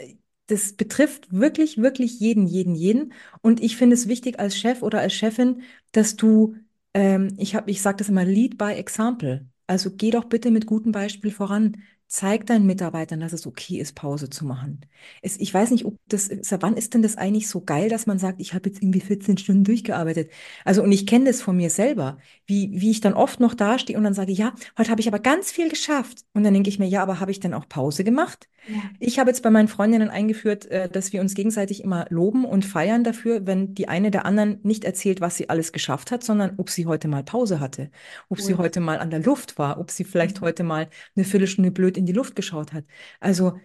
das 0.46 0.72
betrifft 0.74 1.32
wirklich, 1.32 1.78
wirklich 1.78 2.18
jeden, 2.20 2.46
jeden, 2.46 2.74
jeden. 2.74 3.12
Und 3.42 3.62
ich 3.62 3.76
finde 3.76 3.94
es 3.94 4.08
wichtig 4.08 4.38
als 4.40 4.56
Chef 4.58 4.82
oder 4.82 5.00
als 5.00 5.12
Chefin, 5.14 5.62
dass 5.92 6.16
du, 6.16 6.56
ähm, 6.94 7.34
ich 7.38 7.54
habe, 7.54 7.70
ich 7.70 7.82
sage 7.82 7.98
das 7.98 8.08
immer, 8.08 8.24
lead 8.24 8.58
by 8.58 8.72
example. 8.72 9.46
Also 9.66 9.90
geh 9.90 10.10
doch 10.10 10.24
bitte 10.24 10.50
mit 10.50 10.66
gutem 10.66 10.92
Beispiel 10.92 11.30
voran. 11.30 11.78
Zeig 12.08 12.44
deinen 12.46 12.66
Mitarbeitern, 12.66 13.20
dass 13.20 13.32
es 13.32 13.46
okay 13.46 13.78
ist, 13.78 13.94
Pause 13.94 14.28
zu 14.28 14.44
machen. 14.44 14.84
Es, 15.22 15.40
ich 15.40 15.52
weiß 15.54 15.70
nicht, 15.70 15.86
ob 15.86 15.98
das, 16.08 16.28
wann 16.60 16.76
ist 16.76 16.92
denn 16.92 17.00
das 17.00 17.16
eigentlich 17.16 17.48
so 17.48 17.62
geil, 17.64 17.88
dass 17.88 18.04
man 18.06 18.18
sagt, 18.18 18.38
ich 18.42 18.52
habe 18.52 18.68
jetzt 18.68 18.82
irgendwie 18.82 19.00
14 19.00 19.38
Stunden 19.38 19.64
durchgearbeitet. 19.64 20.30
Also, 20.66 20.82
und 20.82 20.92
ich 20.92 21.06
kenne 21.06 21.24
das 21.24 21.40
von 21.40 21.56
mir 21.56 21.70
selber, 21.70 22.18
wie, 22.44 22.70
wie 22.78 22.90
ich 22.90 23.00
dann 23.00 23.14
oft 23.14 23.40
noch 23.40 23.54
dastehe 23.54 23.96
und 23.96 24.04
dann 24.04 24.12
sage, 24.14 24.32
ja, 24.32 24.52
heute 24.76 24.90
habe 24.90 25.00
ich 25.00 25.08
aber 25.08 25.20
ganz 25.20 25.50
viel 25.52 25.70
geschafft. 25.70 26.24
Und 26.34 26.44
dann 26.44 26.52
denke 26.52 26.68
ich 26.68 26.78
mir, 26.78 26.86
ja, 26.86 27.02
aber 27.02 27.18
habe 27.20 27.30
ich 27.30 27.40
denn 27.40 27.54
auch 27.54 27.66
Pause 27.68 28.04
gemacht? 28.04 28.48
Ja, 28.66 28.92
Ich 28.98 29.18
habe 29.18 29.30
jetzt 29.30 29.42
bei 29.42 29.50
meinen 29.50 29.68
Freundinnen 29.68 30.08
eingeführt, 30.10 30.66
äh, 30.66 30.88
dass 30.88 31.12
wir 31.12 31.20
uns 31.20 31.34
gegenseitig 31.34 31.82
immer 31.82 32.06
loben 32.10 32.44
und 32.44 32.64
feiern 32.64 33.04
dafür, 33.04 33.46
wenn 33.46 33.74
die 33.74 33.88
eine 33.88 34.10
der 34.10 34.24
anderen 34.24 34.60
nicht 34.62 34.84
erzählt, 34.84 35.20
was 35.20 35.36
sie 35.36 35.48
alles 35.50 35.72
geschafft 35.72 36.10
hat, 36.10 36.22
sondern 36.24 36.54
ob 36.58 36.70
sie 36.70 36.86
heute 36.86 37.08
mal 37.08 37.24
Pause 37.24 37.60
hatte, 37.60 37.90
ob 38.28 38.40
sie 38.40 38.54
cool. 38.54 38.58
heute 38.58 38.80
mal 38.80 38.98
an 38.98 39.10
der 39.10 39.20
Luft 39.20 39.58
war, 39.58 39.78
ob 39.80 39.90
sie 39.90 40.04
vielleicht 40.04 40.40
Mhm. 40.40 40.42
heute 40.42 40.62
mal 40.64 40.88
eine 41.16 41.24
Viertelstunde 41.24 41.70
blöd 41.72 41.96
in 41.96 42.06
die 42.06 42.12
Luft 42.12 42.36
geschaut 42.36 42.72
hat. 42.72 42.84
Also 43.20 43.58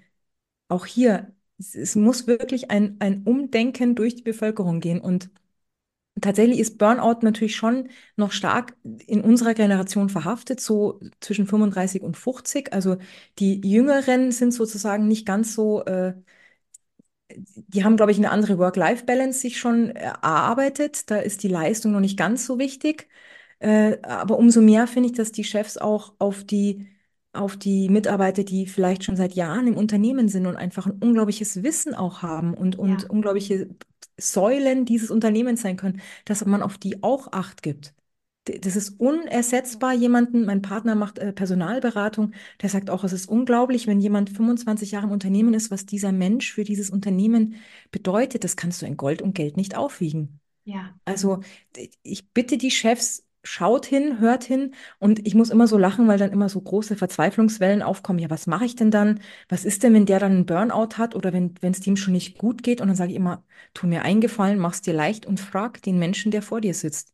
auch 0.70 0.86
hier, 0.86 1.34
es, 1.60 1.76
es 1.76 1.96
muss 1.96 2.28
wirklich 2.28 2.72
ein, 2.72 2.98
ein 3.00 3.24
Umdenken 3.24 3.96
durch 3.96 4.16
die 4.16 4.24
Bevölkerung 4.24 4.80
gehen. 4.80 5.02
Und 5.02 5.30
tatsächlich 6.22 6.60
ist 6.60 6.78
Burnout 6.78 7.20
natürlich 7.24 7.56
schon 7.56 7.90
noch 8.16 8.32
stark 8.32 8.76
in 9.08 9.22
unserer 9.22 9.54
Generation 9.54 10.10
verhaftet, 10.10 10.60
so 10.62 11.00
zwischen 11.20 11.48
35 11.48 12.02
und 12.04 12.18
50. 12.18 12.74
Also 12.74 12.98
die 13.40 13.62
Jüngeren 13.68 14.32
sind 14.32 14.54
sozusagen 14.54 15.08
nicht 15.08 15.26
ganz 15.26 15.54
so, 15.56 15.84
äh, 15.86 16.14
die 17.68 17.84
haben, 17.84 17.98
glaube 17.98 18.12
ich, 18.12 18.18
eine 18.18 18.32
andere 18.32 18.58
Work-Life-Balance 18.58 19.40
sich 19.40 19.60
schon 19.60 19.90
erarbeitet. 19.92 21.10
Da 21.12 21.18
ist 21.18 21.44
die 21.44 21.48
Leistung 21.50 21.92
noch 21.92 22.00
nicht 22.00 22.18
ganz 22.18 22.46
so 22.46 22.60
wichtig. 22.60 23.08
Äh, 23.60 23.98
aber 24.04 24.38
umso 24.38 24.62
mehr 24.62 24.88
finde 24.88 25.10
ich, 25.10 25.16
dass 25.16 25.32
die 25.32 25.44
Chefs 25.44 25.78
auch 25.78 26.14
auf 26.20 26.44
die, 26.44 26.88
auf 27.34 27.58
die 27.58 27.90
Mitarbeiter, 27.90 28.44
die 28.44 28.68
vielleicht 28.68 29.04
schon 29.04 29.16
seit 29.18 29.34
Jahren 29.34 29.68
im 29.68 29.78
Unternehmen 29.78 30.30
sind 30.30 30.46
und 30.48 30.56
einfach 30.56 30.86
ein 30.88 31.00
unglaubliches 31.02 31.64
Wissen 31.64 31.94
auch 31.96 32.22
haben 32.22 32.54
und, 32.54 32.78
und 32.78 33.04
Ja, 33.04 33.10
unglaubliche 33.10 33.70
Säulen 34.20 34.86
dieses 34.86 35.12
Unternehmens 35.12 35.62
sein 35.62 35.78
können, 35.78 36.02
dass 36.26 36.46
man 36.46 36.62
auf 36.64 36.78
die 36.78 37.04
auch 37.04 37.32
Acht 37.32 37.62
gibt. 37.64 37.94
Das 38.46 38.78
ist 38.78 39.00
unersetzbar. 39.00 39.94
Jemanden, 39.94 40.46
mein 40.46 40.62
Partner 40.62 40.96
macht 40.96 41.20
äh, 41.20 41.34
Personalberatung, 41.34 42.34
der 42.62 42.70
sagt 42.70 42.90
auch, 42.90 43.04
es 43.04 43.12
ist 43.12 43.28
unglaublich, 43.28 43.88
wenn 43.88 44.00
jemand 44.00 44.30
25 44.30 44.92
Jahre 44.92 45.08
im 45.08 45.12
Unternehmen 45.12 45.54
ist, 45.54 45.70
was 45.70 45.86
dieser 45.86 46.14
Mensch 46.14 46.54
für 46.54 46.64
dieses 46.64 46.90
Unternehmen 46.90 47.56
bedeutet. 47.92 48.46
Das 48.46 48.56
kannst 48.56 48.82
du 48.82 48.86
in 48.86 48.96
Gold 48.96 49.22
und 49.22 49.36
Geld 49.36 49.58
nicht 49.58 49.76
aufwiegen. 49.76 50.40
ja. 50.66 50.98
Also 51.06 51.42
ich 52.04 52.32
bitte 52.32 52.58
die 52.58 52.72
Chefs, 52.72 53.26
schaut 53.48 53.86
hin, 53.86 54.20
hört 54.20 54.44
hin 54.44 54.74
und 55.00 55.26
ich 55.26 55.36
muss 55.36 55.50
immer 55.50 55.68
so 55.68 55.78
lachen, 55.78 56.08
weil 56.08 56.18
dann 56.20 56.32
immer 56.32 56.50
so 56.50 56.62
große 56.62 56.96
Verzweiflungswellen 56.96 57.82
aufkommen. 57.82 58.20
Ja, 58.20 58.30
was 58.30 58.48
mache 58.48 58.66
ich 58.66 58.76
denn 58.76 58.92
dann? 58.92 59.20
Was 59.50 59.66
ist 59.66 59.84
denn, 59.84 59.94
wenn 59.94 60.06
der 60.06 60.20
dann 60.20 60.32
einen 60.34 60.46
Burnout 60.46 60.98
hat 60.98 61.16
oder 61.16 61.34
wenn 61.34 61.56
es 61.62 61.80
dem 61.80 61.96
schon 61.98 62.14
nicht 62.14 62.38
gut 62.38 62.64
geht? 62.64 62.82
Und 62.82 62.88
dann 62.88 62.96
sage 62.98 63.12
ich 63.12 63.18
immer, 63.18 63.44
tu 63.74 63.88
mir 63.88 64.04
einen 64.04 64.22
Gefallen, 64.22 64.60
mach's 64.60 64.82
dir 64.82 64.94
leicht 64.94 65.26
und 65.26 65.40
frag 65.40 65.82
den 65.82 66.00
Menschen, 66.00 66.32
der 66.32 66.42
vor 66.42 66.62
dir 66.62 66.74
sitzt. 66.74 67.14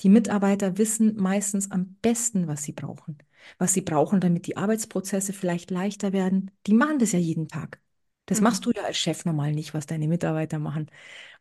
Die 0.00 0.08
Mitarbeiter 0.08 0.78
wissen 0.78 1.16
meistens 1.16 1.70
am 1.70 1.96
besten, 2.02 2.46
was 2.48 2.62
sie 2.64 2.72
brauchen. 2.72 3.18
Was 3.58 3.74
sie 3.74 3.82
brauchen, 3.82 4.20
damit 4.20 4.46
die 4.46 4.56
Arbeitsprozesse 4.56 5.32
vielleicht 5.32 5.70
leichter 5.70 6.12
werden. 6.12 6.50
Die 6.66 6.74
machen 6.74 6.98
das 6.98 7.12
ja 7.12 7.18
jeden 7.18 7.48
Tag. 7.48 7.80
Das 8.26 8.40
machst 8.40 8.64
Mhm. 8.64 8.66
du 8.66 8.72
ja 8.72 8.82
als 8.84 8.96
Chef 8.98 9.24
normal 9.24 9.52
nicht, 9.52 9.74
was 9.74 9.86
deine 9.86 10.08
Mitarbeiter 10.08 10.58
machen. 10.58 10.90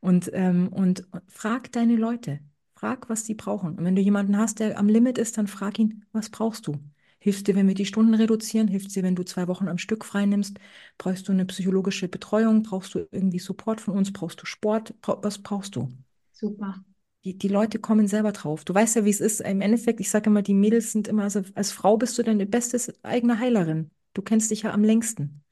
Und, 0.02 0.30
ähm, 0.34 0.70
und 0.70 1.08
frag 1.28 1.72
deine 1.72 1.96
Leute. 1.96 2.40
Frag, 2.84 3.10
was 3.10 3.24
die 3.24 3.36
brauchen. 3.36 3.78
Und 3.78 3.84
wenn 3.86 3.96
du 3.96 4.02
jemanden 4.02 4.38
hast, 4.38 4.60
der 4.60 4.78
am 4.78 4.88
Limit 4.90 5.18
ist, 5.18 5.38
dann 5.38 5.48
frag 5.48 5.80
ihn, 5.80 6.06
was 6.12 6.30
brauchst 6.30 6.68
du? 6.68 6.78
Hilft 7.20 7.48
dir, 7.48 7.56
wenn 7.56 7.68
wir 7.68 7.76
die 7.76 7.86
Stunden 7.86 8.14
reduzieren? 8.14 8.68
Hilft 8.68 8.94
dir, 8.96 9.04
wenn 9.04 9.16
du 9.16 9.24
zwei 9.24 9.48
Wochen 9.48 9.68
am 9.70 9.78
Stück 9.78 10.04
frei 10.06 10.26
nimmst? 10.26 10.60
Brauchst 10.98 11.28
du 11.28 11.32
eine 11.32 11.46
psychologische 11.46 12.10
Betreuung? 12.10 12.64
Brauchst 12.64 12.94
du 12.96 13.08
irgendwie 13.12 13.40
Support 13.40 13.80
von 13.82 13.96
uns? 13.98 14.12
Brauchst 14.12 14.42
du 14.42 14.46
Sport? 14.46 14.94
Was 15.06 15.40
brauchst 15.40 15.76
du? 15.78 15.90
Super. 16.32 16.84
Die, 17.26 17.38
die 17.38 17.48
Leute 17.48 17.80
kommen 17.80 18.08
selber 18.08 18.32
drauf. 18.34 18.66
Du 18.66 18.74
weißt 18.74 18.96
ja, 18.98 19.06
wie 19.06 19.10
es 19.10 19.22
ist. 19.22 19.40
Im 19.42 19.62
Endeffekt, 19.62 20.00
ich 20.00 20.10
sage 20.10 20.30
immer, 20.30 20.42
die 20.42 20.54
Mädels 20.54 20.92
sind 20.92 21.08
immer, 21.08 21.24
also 21.24 21.42
als 21.56 21.72
Frau 21.72 21.98
bist 21.98 22.18
du 22.18 22.24
deine 22.24 22.46
beste 22.46 22.78
eigene 23.04 23.40
Heilerin. 23.40 23.92
Du 24.14 24.22
kennst 24.22 24.52
dich 24.52 24.64
ja 24.64 24.74
am 24.74 24.84
längsten. 24.84 25.44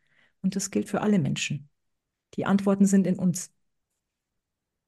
Und 0.41 0.55
das 0.55 0.71
gilt 0.71 0.89
für 0.89 1.01
alle 1.01 1.19
Menschen. 1.19 1.69
Die 2.35 2.45
Antworten 2.45 2.85
sind 2.87 3.07
in 3.07 3.19
uns, 3.19 3.51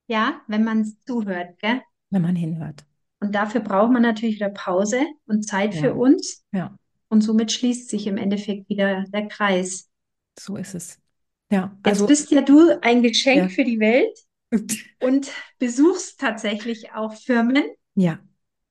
Ja, 0.08 0.42
wenn 0.48 0.64
man 0.64 0.86
zuhört, 1.06 1.60
gell? 1.60 1.82
Wenn 2.14 2.22
man 2.22 2.36
hinhört. 2.36 2.86
Und 3.20 3.34
dafür 3.36 3.62
braucht 3.62 3.92
man 3.92 4.02
natürlich 4.02 4.36
wieder 4.36 4.50
Pause 4.50 5.02
und 5.26 5.44
Zeit 5.48 5.74
für 5.76 5.88
Ja, 5.88 5.94
uns. 5.94 6.44
ja, 6.52 6.76
Und 7.10 7.22
somit 7.22 7.52
schließt 7.52 7.90
sich 7.90 8.08
im 8.08 8.18
Endeffekt 8.18 8.70
wieder 8.70 9.04
der 9.14 9.28
Kreis. 9.28 9.90
so 10.40 10.58
ist 10.58 10.74
es. 10.76 11.00
Ja, 11.52 11.76
Jetzt 11.76 11.84
also, 11.84 12.08
bist 12.08 12.32
ja 12.32 12.42
du 12.42 12.80
ein 12.82 13.04
Geschenk 13.04 13.44
ja. 13.44 13.50
für 13.50 13.64
die 13.64 13.80
Welt 13.80 14.18
und 15.00 15.32
besuchst 15.60 16.20
tatsächlich 16.20 16.94
auch 16.94 17.14
Firmen 17.14 17.64
Ja, 17.96 18.20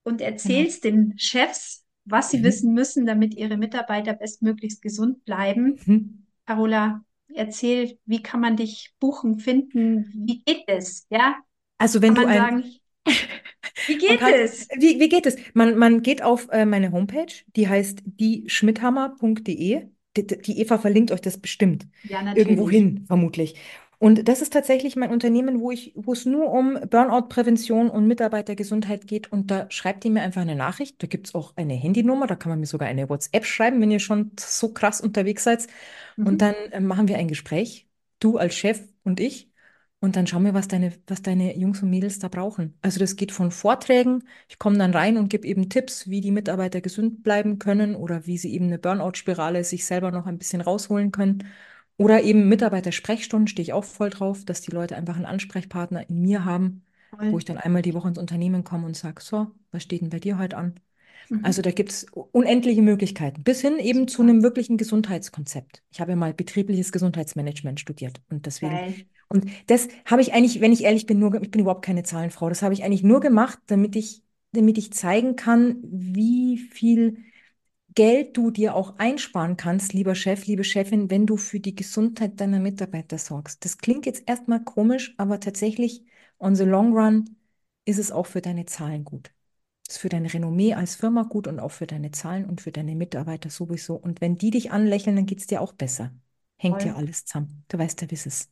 und 0.03 0.19
genau. 0.19 0.31
erzählst 0.31 0.85
den 0.85 1.15
Chefs, 1.19 1.85
was 2.05 2.31
sie 2.31 2.39
Mhm. 2.39 2.45
wissen 2.45 2.75
müssen, 2.75 3.07
damit 3.07 3.35
ihre 3.35 3.57
Mitarbeiter 3.57 4.15
bestmöglichst 4.15 4.83
gesund 4.83 5.25
bleiben. 5.25 5.79
Mhm. 5.87 6.27
Carola, 6.47 7.05
erzähl, 7.35 7.99
wie 8.05 8.23
kann 8.23 8.41
man 8.41 8.57
dich 8.57 8.93
buchen, 8.99 9.39
finden? 9.39 10.11
Wie 10.27 10.43
geht 10.43 10.65
es? 10.67 11.07
Ja, 11.11 11.37
Also 11.79 12.03
wenn 12.03 12.15
du 12.15 12.27
ein, 12.27 12.39
sagen, 12.39 12.65
wie 13.87 13.99
geht 13.99 14.21
kann, 14.21 14.35
es? 14.45 14.69
wie, 14.79 15.01
wie 15.01 15.09
geht 15.09 15.27
es? 15.27 15.37
Man, 15.55 15.77
man 15.79 16.03
geht 16.03 16.23
auf 16.23 16.49
äh, 16.51 16.65
meine 16.67 16.93
Homepage, 16.93 17.33
die 17.57 17.69
heißt 17.69 18.01
dieschmidhammer.de. 18.05 19.87
Die, 20.17 20.27
die 20.27 20.61
Eva 20.61 20.79
verlinkt 20.79 21.11
euch 21.13 21.21
das 21.23 21.39
bestimmt. 21.39 21.87
Ja, 22.03 22.23
Irgendwo 22.35 22.69
natürlich. 22.69 22.69
hin, 22.69 23.05
vermutlich. 23.07 23.57
Und 23.99 24.29
das 24.29 24.43
ist 24.43 24.53
tatsächlich 24.53 24.97
mein 24.97 25.11
Unternehmen, 25.13 25.61
wo 25.61 25.71
ich, 25.71 25.93
wo 25.95 26.13
es 26.13 26.27
nur 26.27 26.51
um 26.53 26.75
Burnout-Prävention 26.91 27.89
und 27.89 28.09
Mitarbeitergesundheit 28.09 29.07
geht. 29.07 29.31
Und 29.33 29.51
da 29.51 29.67
schreibt 29.71 30.05
ihr 30.05 30.11
mir 30.11 30.23
einfach 30.23 30.41
eine 30.43 30.57
Nachricht. 30.57 31.01
Da 31.03 31.07
gibt 31.07 31.29
es 31.29 31.35
auch 31.37 31.57
eine 31.57 31.75
Handynummer, 31.75 32.27
da 32.27 32.35
kann 32.37 32.51
man 32.51 32.61
mir 32.61 32.67
sogar 32.67 32.89
eine 32.89 33.09
WhatsApp 33.09 33.47
schreiben, 33.47 33.81
wenn 33.81 33.93
ihr 33.93 34.01
schon 34.01 34.33
so 34.39 34.73
krass 34.73 35.01
unterwegs 35.01 35.45
seid. 35.45 35.69
Und 36.25 36.41
Mhm. 36.41 36.43
dann 36.43 36.55
äh, 36.73 36.81
machen 36.81 37.09
wir 37.09 37.17
ein 37.19 37.29
Gespräch, 37.29 37.89
du 38.21 38.39
als 38.39 38.55
Chef 38.57 38.81
und 39.05 39.21
ich. 39.21 39.52
Und 40.03 40.17
dann 40.17 40.27
schauen 40.27 40.45
wir, 40.45 40.53
was 40.53 40.67
deine, 40.67 40.93
was 41.07 41.23
deine 41.23 41.57
Jungs 41.57 41.81
und 41.81 41.91
Mädels 41.91 42.19
da 42.19 42.27
brauchen. 42.27 42.75
Also 42.83 42.99
das 42.99 43.15
geht 43.15 43.31
von 43.31 43.53
Vorträgen. 43.53 44.25
Ich 44.49 44.59
komme 44.59 44.77
dann 44.77 44.93
rein 44.93 45.17
und 45.17 45.29
gebe 45.29 45.47
eben 45.47 45.69
Tipps, 45.69 46.09
wie 46.09 46.21
die 46.21 46.33
Mitarbeiter 46.33 46.81
gesund 46.81 47.23
bleiben 47.23 47.61
können 47.61 47.95
oder 47.95 48.27
wie 48.27 48.37
sie 48.37 48.53
eben 48.53 48.67
eine 48.67 48.81
Burnout-Spirale 48.81 49.63
sich 49.63 49.85
selber 49.87 50.11
noch 50.11 50.27
ein 50.27 50.39
bisschen 50.39 50.61
rausholen 50.61 51.13
können. 51.13 51.47
Oder 51.99 52.23
eben 52.25 52.49
Mitarbeitersprechstunden, 52.49 53.47
stehe 53.47 53.63
ich 53.63 53.73
auch 53.73 53.85
voll 53.85 54.11
drauf, 54.11 54.45
dass 54.45 54.61
die 54.61 54.73
Leute 54.73 54.97
einfach 54.97 55.15
einen 55.15 55.25
Ansprechpartner 55.27 56.09
in 56.11 56.21
mir 56.21 56.45
haben, 56.45 56.85
wo 57.29 57.39
Toll. 57.39 57.39
ich 57.39 57.45
dann 57.45 57.59
einmal 57.59 57.83
die 57.83 57.95
Woche 57.95 58.09
ins 58.09 58.19
Unternehmen 58.19 58.65
komme 58.65 58.87
und 58.87 58.97
sage, 58.97 59.23
so, 59.23 59.53
was 59.71 59.85
steht 59.85 60.01
denn 60.03 60.11
bei 60.11 60.19
dir 60.19 60.37
heute 60.39 60.57
an? 60.57 60.75
Also 61.41 61.61
Mhm. 61.61 61.63
da 61.63 61.71
gibt 61.73 61.91
es 61.91 62.07
unendliche 62.13 62.83
Möglichkeiten, 62.83 63.43
bis 63.43 63.61
hin 63.61 63.79
eben 63.79 64.07
zu 64.09 64.23
einem 64.23 64.43
wirklichen 64.43 64.77
Gesundheitskonzept. 64.77 65.83
Ich 65.91 66.01
habe 66.01 66.13
ja 66.13 66.17
mal 66.17 66.35
betriebliches 66.35 66.93
Gesundheitsmanagement 66.93 67.81
studiert 67.81 68.21
und 68.31 68.47
deswegen, 68.47 68.83
Geil. 68.85 69.07
und 69.29 69.47
das 69.67 69.89
habe 70.05 70.23
ich 70.23 70.35
eigentlich, 70.35 70.61
wenn 70.61 70.73
ich 70.73 70.85
ehrlich 70.85 71.07
bin, 71.07 71.19
nur, 71.19 71.35
ich 71.43 71.51
bin 71.51 71.61
überhaupt 71.63 71.85
keine 71.85 72.03
Zahlenfrau, 72.05 72.49
das 72.49 72.63
habe 72.63 72.75
ich 72.75 72.85
eigentlich 72.85 73.03
nur 73.03 73.21
gemacht, 73.21 73.59
damit 73.67 73.97
ich, 73.97 74.23
damit 74.53 74.79
ich 74.79 74.93
zeigen 74.93 75.37
kann, 75.37 75.79
wie 75.83 76.59
viel 76.59 77.19
Geld 77.95 78.37
du 78.37 78.51
dir 78.51 78.75
auch 78.75 78.99
einsparen 78.99 79.57
kannst, 79.57 79.93
lieber 79.95 80.15
Chef, 80.15 80.47
liebe 80.47 80.65
Chefin, 80.65 81.11
wenn 81.11 81.27
du 81.27 81.37
für 81.39 81.61
die 81.61 81.75
Gesundheit 81.77 82.41
deiner 82.41 82.61
Mitarbeiter 82.61 83.19
sorgst. 83.19 83.65
Das 83.65 83.79
klingt 83.79 84.07
jetzt 84.07 84.25
erstmal 84.29 84.63
komisch, 84.65 85.15
aber 85.19 85.41
tatsächlich, 85.41 86.05
on 86.39 86.55
the 86.57 86.65
long 86.65 86.93
run, 86.97 87.37
ist 87.85 87.99
es 87.99 88.11
auch 88.13 88.27
für 88.27 88.41
deine 88.43 88.67
Zahlen 88.67 89.05
gut. 89.05 89.32
Ist 89.93 89.99
für 89.99 90.09
dein 90.09 90.27
Renommee 90.27 90.75
als 90.75 90.97
Firma 90.97 91.23
gut 91.25 91.47
und 91.47 91.61
auch 91.61 91.71
für 91.71 91.87
deine 91.87 92.11
Zahlen 92.13 92.47
und 92.47 92.61
für 92.63 92.73
deine 92.73 92.95
Mitarbeiter 92.97 93.51
sowieso. 93.51 93.95
Und 93.97 94.21
wenn 94.23 94.39
die 94.39 94.51
dich 94.51 94.71
anlächeln, 94.73 95.17
dann 95.17 95.27
geht 95.27 95.41
es 95.41 95.47
dir 95.47 95.61
auch 95.61 95.73
besser. 95.75 96.13
Hängt 96.59 96.83
ja 96.85 96.95
alles 96.97 97.25
zusammen. 97.27 97.65
Du 97.69 97.79
weißt 97.79 98.01
ja, 98.03 98.11
wie 98.11 98.15
es 98.15 98.27
ist. 98.27 98.51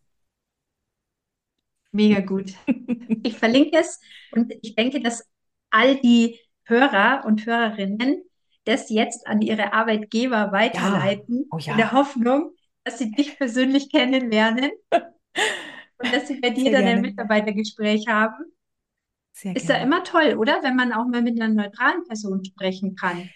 Mega 1.93 2.21
gut. 2.21 2.55
Ich 3.23 3.39
verlinke 3.39 3.79
es 3.79 4.01
und 4.31 4.53
ich 4.63 4.75
denke, 4.75 5.01
dass 5.03 5.29
all 5.71 5.97
die 6.01 6.39
Hörer 6.65 7.25
und 7.27 7.47
Hörerinnen 7.47 8.23
das 8.65 8.91
jetzt 8.91 9.27
an 9.27 9.43
ihre 9.43 9.73
Arbeitgeber 9.73 10.53
Ja, 10.73 11.13
weiterleiten, 11.13 11.51
oh 11.51 11.59
in 11.69 11.77
der 11.77 11.93
ja, 11.93 11.93
Hoffnung, 11.93 12.53
dass 12.85 12.99
sie 12.99 13.11
dich 13.11 13.37
persönlich 13.39 13.91
kennenlernen 13.91 14.71
und 15.99 16.13
dass 16.13 16.29
sie 16.29 16.41
bei 16.41 16.51
dir 16.51 16.71
sehr 16.71 16.73
dann 16.73 16.87
ein 16.87 17.01
gerne, 17.01 17.03
Mitarbeitergespräch 17.03 18.07
haben. 18.09 18.45
Sehr 19.41 19.57
Ist 19.57 19.69
ja 19.69 19.77
immer 19.77 20.05
toll, 20.05 20.35
oder? 20.37 20.59
Wenn 20.63 20.77
man 20.77 20.93
auch 20.93 21.07
mal 21.07 21.23
mit 21.23 21.41
einer 21.41 21.53
neutralen 21.53 22.05
Person 22.05 22.45
sprechen 22.45 22.95
kann. 22.95 23.31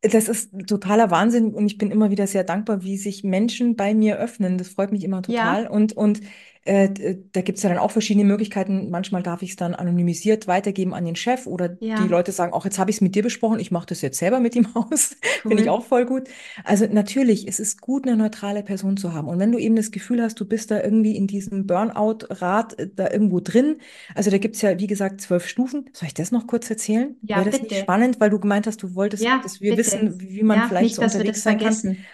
Das 0.00 0.28
ist 0.28 0.52
totaler 0.68 1.10
Wahnsinn 1.10 1.54
und 1.54 1.66
ich 1.66 1.76
bin 1.76 1.90
immer 1.90 2.10
wieder 2.10 2.28
sehr 2.28 2.44
dankbar, 2.44 2.84
wie 2.84 2.96
sich 2.96 3.24
Menschen 3.24 3.74
bei 3.74 3.94
mir 3.94 4.16
öffnen. 4.18 4.56
Das 4.56 4.68
freut 4.68 4.92
mich 4.92 5.02
immer 5.02 5.22
total. 5.22 5.64
Ja, 5.64 5.70
Und, 5.70 5.92
und 5.92 6.20
äh, 6.64 7.16
da 7.32 7.40
gibt 7.40 7.58
es 7.58 7.64
ja 7.64 7.68
dann 7.70 7.78
auch 7.78 7.90
verschiedene 7.90 8.24
Möglichkeiten. 8.24 8.90
Manchmal 8.90 9.24
darf 9.24 9.42
ich 9.42 9.50
es 9.50 9.56
dann 9.56 9.74
anonymisiert 9.74 10.46
weitergeben 10.46 10.94
an 10.94 11.04
den 11.04 11.16
Chef 11.16 11.48
oder 11.48 11.68
die 11.68 11.86
ja, 11.86 12.04
Leute 12.06 12.30
sagen, 12.30 12.52
auch 12.52 12.64
jetzt 12.64 12.78
habe 12.78 12.90
ich 12.90 12.98
es 12.98 13.00
mit 13.00 13.16
dir 13.16 13.24
besprochen, 13.24 13.58
ich 13.58 13.72
mache 13.72 13.86
das 13.86 14.00
jetzt 14.02 14.18
selber 14.18 14.38
mit 14.38 14.54
ihm 14.54 14.68
aus. 14.74 15.16
Finde 15.48 15.62
ich 15.62 15.68
cool. 15.68 15.68
auch 15.68 15.84
voll 15.84 16.06
gut. 16.06 16.28
Also 16.64 16.86
natürlich, 16.86 17.48
es 17.48 17.58
ist 17.58 17.80
gut, 17.80 18.06
eine 18.06 18.16
neutrale 18.16 18.62
Person 18.62 18.96
zu 18.96 19.12
haben. 19.14 19.26
Und 19.28 19.38
wenn 19.38 19.50
du 19.52 19.58
eben 19.58 19.76
das 19.76 19.90
Gefühl 19.90 20.22
hast, 20.22 20.38
du 20.40 20.44
bist 20.44 20.70
da 20.70 20.80
irgendwie 20.82 21.16
in 21.16 21.26
diesem 21.26 21.66
Burnout-Rad 21.66 22.78
äh, 22.78 22.88
da 22.94 23.10
irgendwo 23.10 23.40
drin, 23.40 23.78
also 24.14 24.30
da 24.30 24.38
gibt 24.38 24.56
es 24.56 24.62
ja, 24.62 24.78
wie 24.78 24.86
gesagt, 24.86 25.20
zwölf 25.20 25.46
Stufen. 25.46 25.90
Soll 25.92 26.08
ich 26.08 26.14
das 26.14 26.30
noch 26.32 26.46
kurz 26.46 26.68
erzählen? 26.70 27.16
Ja, 27.22 27.36
Wäre 27.36 27.44
das 27.44 27.60
nicht 27.62 27.70
bitte. 27.70 27.74
spannend, 27.74 28.20
weil 28.20 28.30
du 28.30 28.38
gemeint 28.38 28.66
hast, 28.66 28.82
du 28.82 28.94
wolltest, 28.94 29.24
Ja, 29.24 29.40
dass 29.40 29.60
wir 29.60 29.74
bitte. 29.74 29.78
wissen, 29.78 29.87
wie 29.96 30.36
wie 30.36 30.42
man 30.42 30.52
Ja, 30.52 30.62
vielleicht 30.62 30.80
nicht, 30.80 30.94
so 30.94 31.02
unterwegs 31.02 31.42
sein 31.42 31.58
kann, 31.58 31.72
vergessen. 31.80 32.06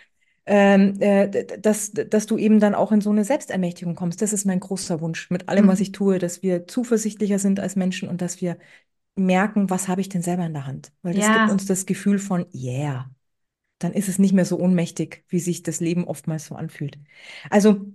ähm, 0.47 1.01
äh, 1.01 1.47
dass, 1.61 1.93
dass 1.93 2.27
du 2.27 2.37
eben 2.39 2.61
dann 2.61 2.75
auch 2.75 2.93
in 2.93 3.01
so 3.03 3.11
eine 3.11 3.25
Selbstermächtigung 3.25 3.95
kommst. 3.97 4.21
Das 4.23 4.33
ist 4.33 4.45
mein 4.47 4.61
großer 4.61 5.01
Wunsch 5.01 5.31
mit 5.31 5.49
allem, 5.49 5.69
was 5.69 5.81
ich 5.81 5.89
Mhm. 5.89 5.93
tue, 5.93 6.19
dass 6.19 6.43
wir 6.43 6.67
zuversichtlicher 6.69 7.39
sind 7.39 7.61
als 7.61 7.77
Menschen 7.77 8.09
und 8.09 8.21
dass 8.23 8.41
wir 8.43 8.57
merken, 9.17 9.71
was 9.71 9.89
habe 9.89 10.01
ich 10.03 10.09
denn 10.11 10.23
selber 10.23 10.45
in 10.47 10.53
der 10.55 10.67
Hand? 10.67 10.93
Weil 11.03 11.15
das 11.15 11.31
gibt 11.33 11.47
Ja, 11.47 11.51
uns 11.51 11.67
das 11.67 11.87
Gefühl 11.87 12.19
von, 12.19 12.47
yeah, 12.55 13.11
dann 13.79 13.93
ist 13.93 14.09
es 14.09 14.19
nicht 14.19 14.33
mehr 14.33 14.45
so 14.45 14.59
ohnmächtig, 14.59 15.25
wie 15.29 15.41
sich 15.41 15.63
das 15.63 15.81
Leben 15.81 16.05
oftmals 16.07 16.47
so 16.47 16.55
anfühlt. 16.55 16.99
Also, 17.51 17.87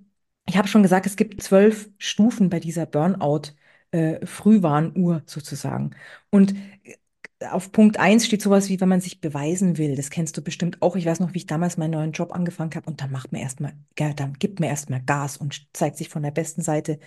ich 0.48 0.58
habe 0.58 0.68
schon 0.68 0.84
gesagt, 0.84 1.06
es 1.06 1.16
gibt 1.16 1.42
zwölf 1.44 1.90
Stufen 1.98 2.50
bei 2.50 2.60
dieser 2.60 2.86
Burnout-Frühwarnuhr 2.86 5.24
sozusagen. 5.26 5.92
Und 6.30 6.54
äh, 6.84 6.96
auf 7.52 7.72
Punkt 7.72 7.98
eins 8.00 8.26
steht 8.26 8.42
sowas 8.42 8.70
wie, 8.70 8.80
wenn 8.82 8.90
man 8.90 9.02
sich 9.02 9.22
beweisen 9.22 9.78
will. 9.78 9.96
Das 9.96 10.10
kennst 10.10 10.38
du 10.38 10.42
bestimmt 10.44 10.82
auch. 10.82 10.96
Ich 10.96 11.06
weiß 11.06 11.20
noch, 11.22 11.34
wie 11.34 11.38
ich 11.40 11.48
damals 11.48 11.78
meinen 11.78 11.92
neuen 11.92 12.12
Job 12.12 12.34
angefangen 12.34 12.72
habe 12.76 12.88
und 12.90 13.02
dann 13.02 13.12
macht 13.12 13.32
man 13.32 13.42
erstmal, 13.42 13.74
ja, 13.98 14.14
dann 14.14 14.34
gibt 14.34 14.60
man 14.60 14.70
erstmal 14.70 15.02
Gas 15.02 15.38
und 15.38 15.68
zeigt 15.74 15.98
sich 15.98 16.10
von 16.10 16.24
der 16.24 16.32
besten 16.32 16.62
Seite. 16.62 17.00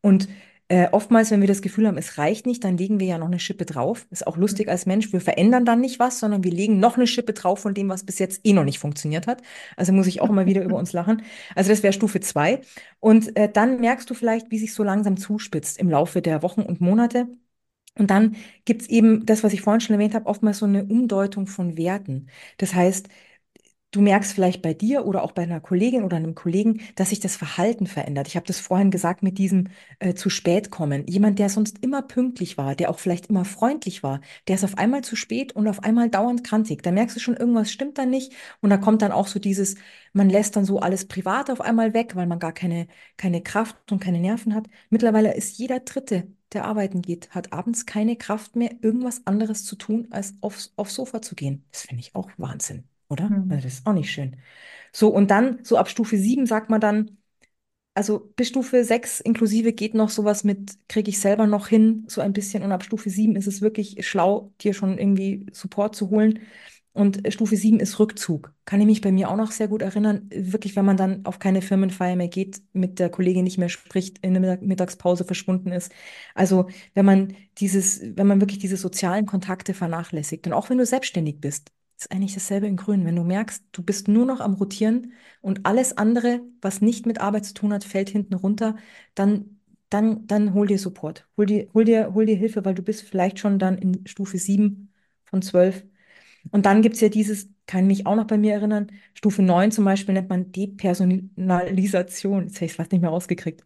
Und 0.00 0.28
Äh, 0.70 0.88
oftmals, 0.92 1.30
wenn 1.30 1.40
wir 1.40 1.48
das 1.48 1.62
Gefühl 1.62 1.86
haben, 1.86 1.96
es 1.96 2.18
reicht 2.18 2.44
nicht, 2.44 2.62
dann 2.62 2.76
legen 2.76 3.00
wir 3.00 3.06
ja 3.06 3.16
noch 3.16 3.28
eine 3.28 3.38
Schippe 3.38 3.64
drauf. 3.64 4.06
Ist 4.10 4.26
auch 4.26 4.36
lustig 4.36 4.68
als 4.68 4.84
Mensch. 4.84 5.10
Wir 5.14 5.22
verändern 5.22 5.64
dann 5.64 5.80
nicht 5.80 5.98
was, 5.98 6.20
sondern 6.20 6.44
wir 6.44 6.50
legen 6.52 6.78
noch 6.78 6.96
eine 6.96 7.06
Schippe 7.06 7.32
drauf 7.32 7.60
von 7.60 7.72
dem, 7.72 7.88
was 7.88 8.04
bis 8.04 8.18
jetzt 8.18 8.42
eh 8.44 8.52
noch 8.52 8.64
nicht 8.64 8.78
funktioniert 8.78 9.26
hat. 9.26 9.40
Also 9.76 9.94
muss 9.94 10.06
ich 10.06 10.20
auch 10.20 10.28
immer 10.28 10.44
wieder 10.44 10.62
über 10.62 10.76
uns 10.76 10.92
lachen. 10.92 11.22
Also 11.54 11.70
das 11.70 11.82
wäre 11.82 11.94
Stufe 11.94 12.20
zwei. 12.20 12.60
Und 13.00 13.34
äh, 13.36 13.50
dann 13.50 13.80
merkst 13.80 14.10
du 14.10 14.14
vielleicht, 14.14 14.50
wie 14.50 14.58
sich 14.58 14.74
so 14.74 14.82
langsam 14.84 15.16
zuspitzt 15.16 15.78
im 15.78 15.88
Laufe 15.88 16.20
der 16.20 16.42
Wochen 16.42 16.60
und 16.62 16.80
Monate. 16.82 17.28
Und 17.98 18.10
dann 18.10 18.36
gibt 18.64 18.82
es 18.82 18.88
eben 18.88 19.26
das, 19.26 19.44
was 19.44 19.52
ich 19.52 19.62
vorhin 19.62 19.80
schon 19.80 19.94
erwähnt 19.94 20.14
habe, 20.14 20.26
oftmals 20.26 20.58
so 20.58 20.66
eine 20.66 20.84
Umdeutung 20.84 21.46
von 21.46 21.76
Werten. 21.76 22.28
Das 22.58 22.74
heißt, 22.74 23.08
du 23.90 24.02
merkst 24.02 24.32
vielleicht 24.34 24.60
bei 24.62 24.74
dir 24.74 25.06
oder 25.06 25.22
auch 25.22 25.32
bei 25.32 25.42
einer 25.42 25.60
Kollegin 25.60 26.04
oder 26.04 26.16
einem 26.18 26.34
Kollegen, 26.34 26.80
dass 26.94 27.08
sich 27.10 27.20
das 27.20 27.36
Verhalten 27.36 27.86
verändert. 27.86 28.28
Ich 28.28 28.36
habe 28.36 28.46
das 28.46 28.60
vorhin 28.60 28.90
gesagt 28.90 29.22
mit 29.22 29.38
diesem 29.38 29.68
äh, 29.98 30.14
zu 30.14 30.28
spät 30.30 30.70
kommen. 30.70 31.06
Jemand, 31.06 31.38
der 31.38 31.48
sonst 31.48 31.78
immer 31.82 32.02
pünktlich 32.02 32.58
war, 32.58 32.74
der 32.74 32.90
auch 32.90 32.98
vielleicht 32.98 33.26
immer 33.28 33.44
freundlich 33.46 34.02
war, 34.02 34.20
der 34.46 34.56
ist 34.56 34.64
auf 34.64 34.76
einmal 34.76 35.02
zu 35.04 35.16
spät 35.16 35.52
und 35.56 35.68
auf 35.68 35.82
einmal 35.84 36.10
dauernd 36.10 36.44
krantig. 36.44 36.82
Da 36.82 36.90
merkst 36.92 37.16
du 37.16 37.20
schon, 37.20 37.36
irgendwas 37.36 37.72
stimmt 37.72 37.96
da 37.98 38.04
nicht. 38.06 38.32
Und 38.60 38.70
da 38.70 38.76
kommt 38.76 39.00
dann 39.02 39.12
auch 39.12 39.26
so 39.26 39.38
dieses, 39.38 39.76
man 40.12 40.28
lässt 40.30 40.56
dann 40.56 40.64
so 40.66 40.80
alles 40.80 41.06
privat 41.08 41.50
auf 41.50 41.60
einmal 41.60 41.94
weg, 41.94 42.14
weil 42.14 42.26
man 42.26 42.38
gar 42.38 42.52
keine, 42.52 42.88
keine 43.16 43.42
Kraft 43.42 43.90
und 43.92 44.00
keine 44.00 44.20
Nerven 44.20 44.54
hat. 44.54 44.66
Mittlerweile 44.90 45.34
ist 45.34 45.58
jeder 45.58 45.80
Dritte, 45.80 46.26
der 46.52 46.64
arbeiten 46.64 47.02
geht, 47.02 47.30
hat 47.30 47.52
abends 47.52 47.86
keine 47.86 48.16
Kraft 48.16 48.56
mehr, 48.56 48.70
irgendwas 48.82 49.26
anderes 49.26 49.64
zu 49.64 49.76
tun, 49.76 50.08
als 50.10 50.34
aufs, 50.40 50.72
aufs 50.76 50.94
Sofa 50.94 51.22
zu 51.22 51.34
gehen. 51.34 51.64
Das 51.72 51.82
finde 51.82 52.00
ich 52.00 52.14
auch 52.14 52.30
Wahnsinn 52.38 52.84
oder? 53.08 53.28
Mhm. 53.28 53.50
Also 53.50 53.64
das 53.64 53.74
ist 53.74 53.86
auch 53.86 53.92
nicht 53.92 54.10
schön. 54.10 54.36
So, 54.92 55.08
und 55.08 55.30
dann, 55.30 55.64
so 55.64 55.76
ab 55.78 55.88
Stufe 55.88 56.16
7 56.18 56.46
sagt 56.46 56.70
man 56.70 56.80
dann, 56.80 57.18
also 57.94 58.20
bis 58.36 58.48
Stufe 58.48 58.84
6 58.84 59.20
inklusive 59.20 59.72
geht 59.72 59.94
noch 59.94 60.10
sowas 60.10 60.44
mit, 60.44 60.78
kriege 60.88 61.10
ich 61.10 61.18
selber 61.20 61.46
noch 61.46 61.68
hin, 61.68 62.04
so 62.08 62.20
ein 62.20 62.32
bisschen. 62.32 62.62
Und 62.62 62.72
ab 62.72 62.84
Stufe 62.84 63.10
7 63.10 63.34
ist 63.36 63.46
es 63.48 63.60
wirklich 63.60 64.06
schlau, 64.06 64.52
dir 64.60 64.72
schon 64.74 64.98
irgendwie 64.98 65.46
Support 65.52 65.96
zu 65.96 66.10
holen. 66.10 66.40
Und 66.92 67.22
Stufe 67.32 67.56
7 67.56 67.78
ist 67.78 67.98
Rückzug. 68.00 68.52
Kann 68.64 68.80
ich 68.80 68.86
mich 68.86 69.00
bei 69.00 69.12
mir 69.12 69.30
auch 69.30 69.36
noch 69.36 69.52
sehr 69.52 69.68
gut 69.68 69.82
erinnern. 69.82 70.28
Wirklich, 70.34 70.74
wenn 70.74 70.84
man 70.84 70.96
dann 70.96 71.24
auf 71.26 71.38
keine 71.38 71.62
Firmenfeier 71.62 72.16
mehr 72.16 72.28
geht, 72.28 72.60
mit 72.72 72.98
der 72.98 73.08
Kollegin 73.08 73.44
nicht 73.44 73.58
mehr 73.58 73.68
spricht, 73.68 74.18
in 74.18 74.34
der 74.34 74.58
Mittagspause 74.60 75.24
verschwunden 75.24 75.70
ist. 75.70 75.92
Also, 76.34 76.68
wenn 76.94 77.04
man 77.04 77.34
dieses, 77.58 78.00
wenn 78.16 78.26
man 78.26 78.40
wirklich 78.40 78.58
diese 78.58 78.76
sozialen 78.76 79.26
Kontakte 79.26 79.74
vernachlässigt. 79.74 80.46
Und 80.46 80.52
auch 80.52 80.70
wenn 80.70 80.78
du 80.78 80.86
selbstständig 80.86 81.40
bist, 81.40 81.70
ist 81.98 82.10
eigentlich 82.12 82.34
dasselbe 82.34 82.66
in 82.66 82.76
Grün. 82.76 83.04
Wenn 83.04 83.16
du 83.16 83.24
merkst, 83.24 83.64
du 83.72 83.82
bist 83.82 84.08
nur 84.08 84.26
noch 84.26 84.40
am 84.40 84.54
Rotieren 84.54 85.12
und 85.40 85.66
alles 85.66 85.96
andere, 85.96 86.40
was 86.60 86.80
nicht 86.80 87.06
mit 87.06 87.20
Arbeit 87.20 87.44
zu 87.44 87.54
tun 87.54 87.72
hat, 87.72 87.84
fällt 87.84 88.08
hinten 88.10 88.34
runter, 88.34 88.76
dann, 89.14 89.60
dann, 89.90 90.26
dann 90.26 90.54
hol 90.54 90.66
dir 90.66 90.78
Support. 90.78 91.28
Hol 91.36 91.46
dir, 91.46 91.68
hol 91.74 91.84
dir, 91.84 92.14
hol 92.14 92.26
dir 92.26 92.36
Hilfe, 92.36 92.64
weil 92.64 92.74
du 92.74 92.82
bist 92.82 93.02
vielleicht 93.02 93.38
schon 93.38 93.58
dann 93.58 93.78
in 93.78 94.06
Stufe 94.06 94.38
7 94.38 94.92
von 95.24 95.42
12. 95.42 95.84
Und 96.50 96.66
dann 96.66 96.82
gibt 96.82 96.94
es 96.96 97.00
ja 97.00 97.08
dieses, 97.08 97.48
kann 97.66 97.86
mich 97.86 98.06
auch 98.06 98.14
noch 98.16 98.26
bei 98.26 98.38
mir 98.38 98.54
erinnern, 98.54 98.90
Stufe 99.14 99.42
9 99.42 99.70
zum 99.72 99.84
Beispiel 99.84 100.14
nennt 100.14 100.28
man 100.28 100.52
Depersonalisation. 100.52 102.44
Jetzt 102.46 102.56
habe 102.56 102.64
ich 102.66 102.72
es 102.72 102.76
fast 102.76 102.92
nicht 102.92 103.00
mehr 103.02 103.10
rausgekriegt. 103.10 103.64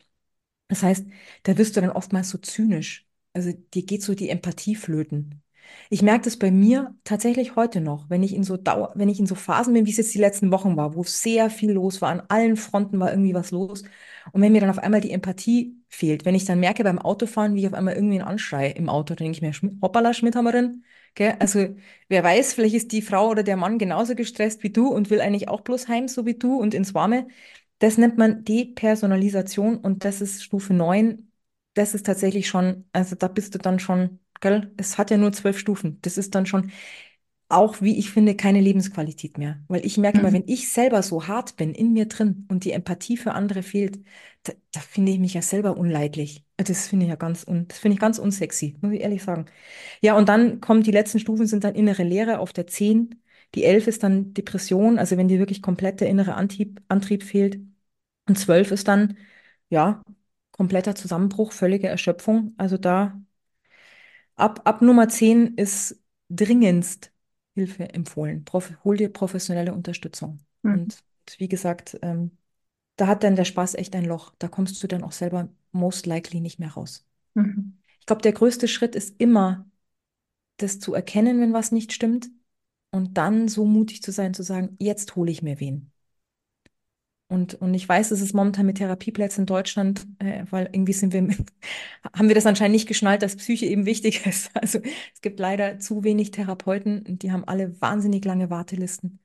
Das 0.68 0.83
heißt, 0.83 1.07
da 1.45 1.59
wirst 1.59 1.77
du 1.77 1.81
dann 1.83 1.91
oftmals 1.91 2.31
so 2.31 2.39
zynisch. 2.39 3.07
Also 3.35 3.53
dir 3.75 3.85
geht 3.85 4.03
so 4.03 4.14
die 4.14 4.31
Empathie 4.31 4.77
flöten. 4.77 5.41
Ich 5.90 6.02
merke 6.02 6.24
das 6.24 6.36
bei 6.38 6.50
mir 6.50 6.94
tatsächlich 7.04 7.56
heute 7.56 7.80
noch, 7.80 8.08
wenn 8.10 8.22
ich 8.22 8.34
in 8.34 8.44
so 8.44 8.56
Dauer, 8.56 8.92
wenn 8.96 9.08
ich 9.08 9.20
in 9.20 9.26
so 9.26 9.34
Phasen 9.34 9.74
bin, 9.74 9.86
wie 9.86 9.90
es 9.90 9.96
jetzt 9.96 10.14
die 10.14 10.18
letzten 10.18 10.50
Wochen 10.52 10.76
war, 10.76 10.94
wo 10.94 11.04
sehr 11.04 11.50
viel 11.50 11.72
los 11.72 12.00
war, 12.02 12.10
an 12.10 12.22
allen 12.28 12.56
Fronten 12.56 12.98
war 13.00 13.10
irgendwie 13.10 13.34
was 13.34 13.50
los. 13.50 13.82
Und 14.32 14.40
wenn 14.42 14.52
mir 14.52 14.60
dann 14.60 14.70
auf 14.70 14.78
einmal 14.78 15.00
die 15.00 15.10
Empathie 15.10 15.76
fehlt, 15.88 16.24
wenn 16.24 16.34
ich 16.34 16.44
dann 16.44 16.60
merke 16.60 16.84
beim 16.84 16.98
Autofahren, 16.98 17.54
wie 17.54 17.60
ich 17.60 17.66
auf 17.66 17.74
einmal 17.74 17.94
irgendwie 17.94 18.20
einen 18.20 18.28
Anschrei 18.28 18.70
im 18.70 18.88
Auto, 18.88 19.14
dann 19.14 19.24
denke 19.32 19.36
ich 19.48 19.62
mir, 19.62 19.70
hoppala, 19.82 20.14
Schmidthammerin, 20.14 20.84
gell? 21.14 21.36
Also, 21.38 21.74
wer 22.08 22.24
weiß, 22.24 22.54
vielleicht 22.54 22.74
ist 22.74 22.92
die 22.92 23.02
Frau 23.02 23.28
oder 23.30 23.42
der 23.42 23.56
Mann 23.56 23.78
genauso 23.78 24.14
gestresst 24.14 24.62
wie 24.62 24.70
du 24.70 24.88
und 24.88 25.10
will 25.10 25.20
eigentlich 25.20 25.48
auch 25.48 25.60
bloß 25.62 25.88
heim, 25.88 26.08
so 26.08 26.26
wie 26.26 26.34
du 26.34 26.56
und 26.56 26.74
ins 26.74 26.94
Warme. 26.94 27.26
Das 27.78 27.98
nennt 27.98 28.16
man 28.18 28.44
Depersonalisation 28.44 29.78
und 29.78 30.04
das 30.04 30.20
ist 30.20 30.42
Stufe 30.42 30.72
9. 30.74 31.30
Das 31.74 31.94
ist 31.94 32.06
tatsächlich 32.06 32.48
schon, 32.48 32.84
also 32.92 33.16
da 33.16 33.28
bist 33.28 33.54
du 33.54 33.58
dann 33.58 33.78
schon 33.78 34.20
Gell? 34.43 34.72
Es 34.76 34.99
hat 34.99 35.11
ja 35.11 35.16
nur 35.16 35.32
zwölf 35.32 35.59
Stufen. 35.59 35.99
Das 36.03 36.18
ist 36.18 36.34
dann 36.34 36.47
schon 36.47 36.72
auch, 37.49 37.80
wie 37.82 37.99
ich 37.99 38.11
finde, 38.11 38.34
keine 38.34 38.61
Lebensqualität 38.61 39.38
mehr. 39.38 39.62
Weil 39.68 39.86
ich 39.86 39.99
merke 39.99 40.18
mhm. 40.18 40.24
immer, 40.24 40.32
wenn 40.32 40.49
ich 40.49 40.72
selber 40.72 41.03
so 41.03 41.28
hart 41.28 41.57
bin 41.57 41.74
in 41.74 41.93
mir 41.93 42.07
drin 42.09 42.47
und 42.51 42.64
die 42.64 42.72
Empathie 42.72 43.16
für 43.16 43.32
andere 43.32 43.62
fehlt, 43.62 44.01
da, 44.43 44.53
da 44.72 44.80
finde 44.80 45.12
ich 45.12 45.18
mich 45.20 45.34
ja 45.34 45.43
selber 45.43 45.76
unleidlich. 45.76 46.45
Das 46.57 46.88
finde 46.88 47.07
ich 47.07 47.11
ja 47.11 47.16
ganz, 47.16 47.47
un, 47.47 47.68
das 47.68 47.78
finde 47.78 47.95
ich 47.95 48.01
ganz 48.01 48.18
unsexy, 48.18 48.76
muss 48.80 48.93
ich 48.93 49.01
ehrlich 49.01 49.22
sagen. 49.22 49.47
Ja, 50.01 50.16
und 50.16 50.28
dann 50.28 50.61
kommen 50.61 50.82
die 50.82 50.90
letzten 50.90 51.20
Stufen, 51.20 51.47
sind 51.47 51.64
dann 51.64 51.74
innere 51.74 52.03
Leere 52.05 52.38
auf 52.40 52.53
der 52.53 52.66
10. 52.66 53.22
Die 53.55 53.64
11 53.64 53.86
ist 53.86 54.03
dann 54.03 54.34
Depression, 54.34 54.99
also 54.99 55.16
wenn 55.16 55.28
dir 55.28 55.38
wirklich 55.38 55.62
komplett 55.62 56.01
der 56.01 56.09
innere 56.09 56.34
Antrieb, 56.34 56.80
Antrieb 56.88 57.22
fehlt. 57.22 57.61
Und 58.28 58.38
12 58.38 58.70
ist 58.72 58.88
dann, 58.88 59.16
ja, 59.68 60.03
kompletter 60.53 60.95
Zusammenbruch, 60.95 61.53
völlige 61.53 61.88
Erschöpfung. 61.88 62.55
Also 62.57 62.78
da 62.78 63.20
Ab, 64.43 64.62
ab 64.64 64.82
Nummer 64.82 65.09
10 65.09 65.55
ist 65.55 66.03
dringendst 66.28 67.12
Hilfe 67.55 67.95
empfohlen. 67.95 68.45
Prof, 68.45 68.72
hol 68.82 68.97
dir 68.97 69.09
professionelle 69.09 69.72
Unterstützung. 69.72 70.40
Mhm. 70.62 70.72
Und 70.72 71.05
wie 71.38 71.47
gesagt, 71.47 71.97
ähm, 72.03 72.32
da 72.97 73.07
hat 73.07 73.22
dann 73.22 73.36
der 73.36 73.45
Spaß 73.45 73.74
echt 73.74 73.95
ein 73.95 74.05
Loch. 74.05 74.34
Da 74.40 74.49
kommst 74.49 74.82
du 74.82 74.88
dann 74.88 75.05
auch 75.05 75.12
selber 75.12 75.49
most 75.70 76.07
likely 76.07 76.40
nicht 76.40 76.59
mehr 76.59 76.72
raus. 76.72 77.07
Mhm. 77.34 77.78
Ich 78.01 78.07
glaube, 78.07 78.22
der 78.22 78.32
größte 78.32 78.66
Schritt 78.66 78.97
ist 78.97 79.14
immer, 79.20 79.70
das 80.57 80.80
zu 80.80 80.93
erkennen, 80.93 81.40
wenn 81.40 81.53
was 81.53 81.70
nicht 81.70 81.93
stimmt. 81.93 82.28
Und 82.90 83.16
dann 83.18 83.47
so 83.47 83.64
mutig 83.64 84.03
zu 84.03 84.11
sein, 84.11 84.34
zu 84.34 84.43
sagen, 84.43 84.74
jetzt 84.80 85.14
hole 85.14 85.30
ich 85.30 85.43
mir 85.43 85.61
wen. 85.61 85.91
Und, 87.33 87.55
und 87.55 87.72
ich 87.72 87.89
weiß, 87.89 88.11
es 88.11 88.20
ist 88.20 88.35
momentan 88.35 88.66
mit 88.66 88.76
Therapieplätzen 88.76 89.43
in 89.43 89.47
Deutschland, 89.47 90.07
äh, 90.18 90.45
weil 90.51 90.68
irgendwie 90.72 90.93
sind 90.93 91.14
wir, 91.14 91.22
haben 92.14 92.28
wir 92.28 92.35
das 92.35 92.45
anscheinend 92.45 92.74
nicht 92.74 92.87
geschnallt, 92.89 93.22
dass 93.22 93.37
Psyche 93.37 93.64
eben 93.66 93.87
wichtig 93.87 94.26
ist. 94.26 94.51
Also 94.55 94.80
es 95.14 95.22
gibt 95.22 95.41
leider 95.41 95.78
zu 95.78 96.05
wenig 96.05 96.30
Therapeuten 96.30 97.18
die 97.18 97.33
haben 97.33 97.45
alle 97.45 97.80
wahnsinnig 97.80 98.24
lange 98.26 98.51
Wartelisten. 98.51 99.18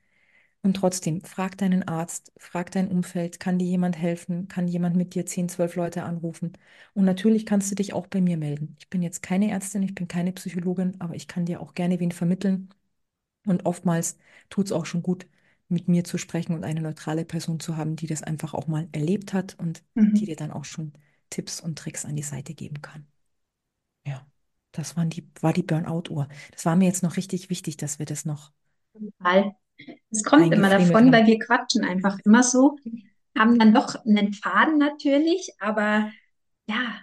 Und 0.63 0.75
trotzdem, 0.75 1.21
frag 1.23 1.57
deinen 1.57 1.83
Arzt, 1.87 2.33
frag 2.37 2.71
dein 2.71 2.89
Umfeld, 2.89 3.39
kann 3.39 3.59
dir 3.59 3.67
jemand 3.67 3.97
helfen, 3.97 4.47
kann 4.47 4.67
jemand 4.67 4.95
mit 4.97 5.15
dir 5.15 5.25
10, 5.25 5.49
12 5.49 5.75
Leute 5.75 6.03
anrufen. 6.03 6.53
Und 6.93 7.05
natürlich 7.05 7.45
kannst 7.45 7.71
du 7.71 7.75
dich 7.75 7.93
auch 7.93 8.07
bei 8.07 8.21
mir 8.21 8.37
melden. 8.37 8.75
Ich 8.79 8.89
bin 8.89 9.01
jetzt 9.03 9.21
keine 9.23 9.51
Ärztin, 9.51 9.83
ich 9.83 9.95
bin 9.95 10.07
keine 10.07 10.33
Psychologin, 10.33 10.95
aber 10.99 11.15
ich 11.15 11.27
kann 11.27 11.45
dir 11.45 11.61
auch 11.61 11.73
gerne 11.73 11.99
wen 11.99 12.11
vermitteln. 12.11 12.69
Und 13.45 13.65
oftmals 13.65 14.17
tut 14.49 14.67
es 14.67 14.71
auch 14.71 14.85
schon 14.85 15.01
gut, 15.03 15.27
mit 15.69 15.87
mir 15.87 16.03
zu 16.03 16.17
sprechen 16.17 16.53
und 16.53 16.63
eine 16.63 16.81
neutrale 16.81 17.25
Person 17.25 17.59
zu 17.59 17.77
haben, 17.77 17.95
die 17.95 18.07
das 18.07 18.23
einfach 18.23 18.53
auch 18.53 18.67
mal 18.67 18.87
erlebt 18.91 19.33
hat 19.33 19.55
und 19.59 19.83
mhm. 19.95 20.13
die 20.13 20.25
dir 20.25 20.35
dann 20.35 20.51
auch 20.51 20.65
schon 20.65 20.93
Tipps 21.29 21.59
und 21.59 21.77
Tricks 21.77 22.05
an 22.05 22.15
die 22.15 22.23
Seite 22.23 22.53
geben 22.53 22.81
kann. 22.81 23.05
Ja, 24.05 24.25
das 24.71 24.95
waren 24.95 25.09
die, 25.09 25.27
war 25.41 25.53
die 25.53 25.63
Burnout-Uhr. 25.63 26.27
Das 26.51 26.65
war 26.65 26.75
mir 26.75 26.85
jetzt 26.85 27.03
noch 27.03 27.17
richtig 27.17 27.49
wichtig, 27.49 27.77
dass 27.77 27.99
wir 27.99 28.05
das 28.05 28.25
noch. 28.25 28.51
Total. 28.93 29.55
Es 30.09 30.23
kommt 30.23 30.53
immer 30.53 30.69
davon, 30.69 31.11
weil 31.11 31.27
wir 31.27 31.37
quatschen 31.39 31.83
einfach 31.83 32.17
immer 32.25 32.43
so, 32.43 32.77
haben 33.37 33.59
dann 33.59 33.73
doch 33.73 33.95
einen 34.05 34.33
Faden 34.33 34.77
natürlich, 34.77 35.51
aber 35.59 36.11
ja. 36.67 37.01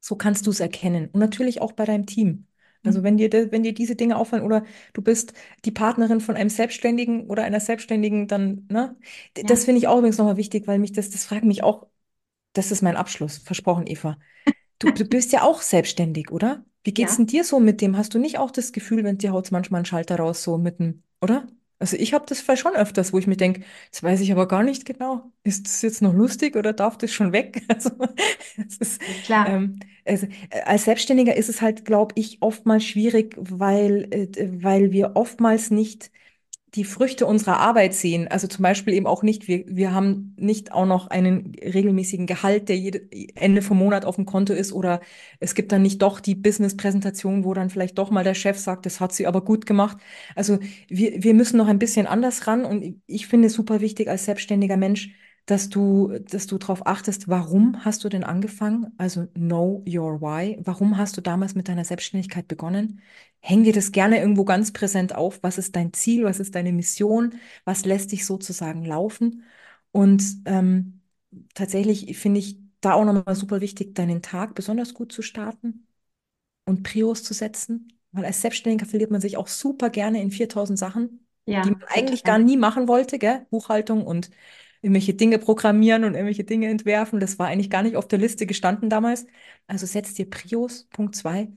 So 0.00 0.16
kannst 0.16 0.46
du 0.46 0.50
es 0.50 0.60
erkennen. 0.60 1.08
Und 1.12 1.20
natürlich 1.20 1.60
auch 1.60 1.72
bei 1.72 1.84
deinem 1.84 2.06
Team. 2.06 2.45
Also 2.86 3.02
wenn 3.02 3.16
dir, 3.16 3.30
wenn 3.52 3.62
dir 3.62 3.74
diese 3.74 3.96
Dinge 3.96 4.16
auffallen 4.16 4.44
oder 4.44 4.64
du 4.92 5.02
bist 5.02 5.32
die 5.64 5.70
Partnerin 5.70 6.20
von 6.20 6.36
einem 6.36 6.50
Selbstständigen 6.50 7.26
oder 7.28 7.44
einer 7.44 7.60
Selbstständigen, 7.60 8.28
dann, 8.28 8.66
ne? 8.70 8.96
Ja. 9.36 9.44
Das 9.44 9.64
finde 9.64 9.78
ich 9.78 9.88
auch 9.88 9.98
übrigens 9.98 10.18
nochmal 10.18 10.36
wichtig, 10.36 10.66
weil 10.66 10.78
mich 10.78 10.92
das, 10.92 11.10
das 11.10 11.24
fragen 11.24 11.48
mich 11.48 11.62
auch, 11.62 11.86
das 12.52 12.70
ist 12.70 12.82
mein 12.82 12.96
Abschluss, 12.96 13.38
versprochen, 13.38 13.86
Eva. 13.86 14.18
Du, 14.78 14.90
du 14.90 15.06
bist 15.06 15.32
ja 15.32 15.42
auch 15.42 15.62
selbstständig, 15.62 16.30
oder? 16.30 16.62
Wie 16.84 16.92
geht's 16.92 17.12
ja. 17.12 17.16
denn 17.16 17.26
dir 17.26 17.44
so 17.44 17.60
mit 17.60 17.80
dem? 17.80 17.96
Hast 17.96 18.12
du 18.12 18.18
nicht 18.18 18.38
auch 18.38 18.50
das 18.50 18.72
Gefühl, 18.72 19.04
wenn 19.04 19.16
dir 19.16 19.32
haut 19.32 19.50
manchmal 19.50 19.78
einen 19.78 19.86
Schalter 19.86 20.16
raus, 20.16 20.42
so 20.42 20.58
mitten, 20.58 21.02
oder? 21.22 21.46
Also 21.78 21.96
ich 21.98 22.14
habe 22.14 22.24
das 22.26 22.40
vielleicht 22.40 22.62
schon 22.62 22.74
öfters, 22.74 23.12
wo 23.12 23.18
ich 23.18 23.26
mir 23.26 23.36
denke, 23.36 23.62
das 23.90 24.02
weiß 24.02 24.20
ich 24.20 24.32
aber 24.32 24.48
gar 24.48 24.62
nicht 24.62 24.86
genau. 24.86 25.30
Ist 25.44 25.66
das 25.66 25.82
jetzt 25.82 26.00
noch 26.02 26.14
lustig 26.14 26.56
oder 26.56 26.72
darf 26.72 26.96
das 26.98 27.12
schon 27.12 27.32
weg? 27.32 27.62
Also, 27.68 27.90
ist, 28.80 29.00
Klar. 29.24 29.46
Ähm, 29.46 29.80
also, 30.06 30.26
äh, 30.50 30.62
als 30.64 30.84
Selbstständiger 30.84 31.36
ist 31.36 31.48
es 31.50 31.60
halt, 31.60 31.84
glaube 31.84 32.14
ich, 32.16 32.38
oftmals 32.40 32.84
schwierig, 32.84 33.34
weil, 33.38 34.08
äh, 34.10 34.28
weil 34.62 34.92
wir 34.92 35.12
oftmals 35.16 35.70
nicht 35.70 36.10
die 36.76 36.84
Früchte 36.84 37.26
unserer 37.26 37.58
Arbeit 37.58 37.94
sehen. 37.94 38.28
Also 38.28 38.46
zum 38.46 38.62
Beispiel 38.62 38.94
eben 38.94 39.06
auch 39.06 39.22
nicht, 39.22 39.48
wir, 39.48 39.64
wir 39.66 39.92
haben 39.94 40.34
nicht 40.38 40.72
auch 40.72 40.84
noch 40.84 41.08
einen 41.08 41.52
regelmäßigen 41.56 42.26
Gehalt, 42.26 42.68
der 42.68 42.76
jede, 42.76 43.00
Ende 43.34 43.62
vom 43.62 43.78
Monat 43.78 44.04
auf 44.04 44.16
dem 44.16 44.26
Konto 44.26 44.52
ist 44.52 44.72
oder 44.72 45.00
es 45.40 45.54
gibt 45.54 45.72
dann 45.72 45.82
nicht 45.82 46.02
doch 46.02 46.20
die 46.20 46.34
Business-Präsentation, 46.34 47.44
wo 47.44 47.54
dann 47.54 47.70
vielleicht 47.70 47.96
doch 47.98 48.10
mal 48.10 48.24
der 48.24 48.34
Chef 48.34 48.58
sagt, 48.58 48.84
das 48.84 49.00
hat 49.00 49.12
sie 49.12 49.26
aber 49.26 49.42
gut 49.42 49.64
gemacht. 49.64 49.96
Also 50.34 50.58
wir, 50.88 51.22
wir 51.22 51.34
müssen 51.34 51.56
noch 51.56 51.68
ein 51.68 51.78
bisschen 51.78 52.06
anders 52.06 52.46
ran 52.46 52.64
und 52.66 53.00
ich 53.06 53.26
finde 53.26 53.46
es 53.48 53.54
super 53.54 53.80
wichtig 53.80 54.08
als 54.08 54.26
selbstständiger 54.26 54.76
Mensch, 54.76 55.10
dass 55.46 55.68
du, 55.70 56.18
dass 56.30 56.46
du 56.48 56.58
darauf 56.58 56.86
achtest, 56.86 57.28
warum 57.28 57.84
hast 57.84 58.02
du 58.04 58.08
denn 58.08 58.24
angefangen? 58.24 58.92
Also 58.98 59.26
know 59.34 59.84
your 59.88 60.20
why. 60.20 60.58
Warum 60.64 60.96
hast 60.98 61.16
du 61.16 61.20
damals 61.20 61.54
mit 61.54 61.68
deiner 61.68 61.84
Selbstständigkeit 61.84 62.48
begonnen? 62.48 63.00
Häng 63.40 63.62
dir 63.64 63.72
das 63.72 63.92
gerne 63.92 64.18
irgendwo 64.20 64.44
ganz 64.44 64.72
präsent 64.72 65.14
auf. 65.14 65.42
Was 65.42 65.58
ist 65.58 65.76
dein 65.76 65.92
Ziel? 65.92 66.24
Was 66.24 66.40
ist 66.40 66.54
deine 66.56 66.72
Mission? 66.72 67.34
Was 67.64 67.84
lässt 67.84 68.12
dich 68.12 68.26
sozusagen 68.26 68.84
laufen? 68.84 69.44
Und 69.92 70.22
ähm, 70.46 71.00
tatsächlich 71.54 72.18
finde 72.18 72.40
ich 72.40 72.58
da 72.80 72.94
auch 72.94 73.04
nochmal 73.04 73.34
super 73.36 73.60
wichtig, 73.60 73.94
deinen 73.94 74.22
Tag 74.22 74.54
besonders 74.54 74.94
gut 74.94 75.12
zu 75.12 75.22
starten 75.22 75.86
und 76.64 76.82
Prios 76.82 77.22
zu 77.22 77.34
setzen. 77.34 77.92
Weil 78.12 78.24
als 78.24 78.40
Selbstständiger 78.42 78.86
verliert 78.86 79.10
man 79.10 79.20
sich 79.20 79.36
auch 79.36 79.48
super 79.48 79.90
gerne 79.90 80.22
in 80.22 80.30
4000 80.30 80.78
Sachen, 80.78 81.26
Ja, 81.46 81.64
die 81.64 81.70
man 81.72 81.82
eigentlich 81.88 82.24
gar 82.24 82.38
nie 82.38 82.56
machen 82.56 82.88
wollte, 82.88 83.18
gell? 83.18 83.46
Buchhaltung 83.50 84.06
und 84.06 84.30
irgendwelche 84.82 85.14
Dinge 85.14 85.38
programmieren 85.38 86.04
und 86.04 86.14
irgendwelche 86.14 86.44
Dinge 86.44 86.68
entwerfen. 86.68 87.20
Das 87.20 87.38
war 87.38 87.48
eigentlich 87.48 87.70
gar 87.70 87.82
nicht 87.82 87.96
auf 87.96 88.08
der 88.08 88.18
Liste 88.18 88.46
gestanden 88.46 88.90
damals. 88.90 89.26
Also 89.66 89.86
setz 89.86 90.14
dir 90.14 90.28
Prios, 90.30 90.84
Punkt 90.90 91.16
zwei. 91.16 91.48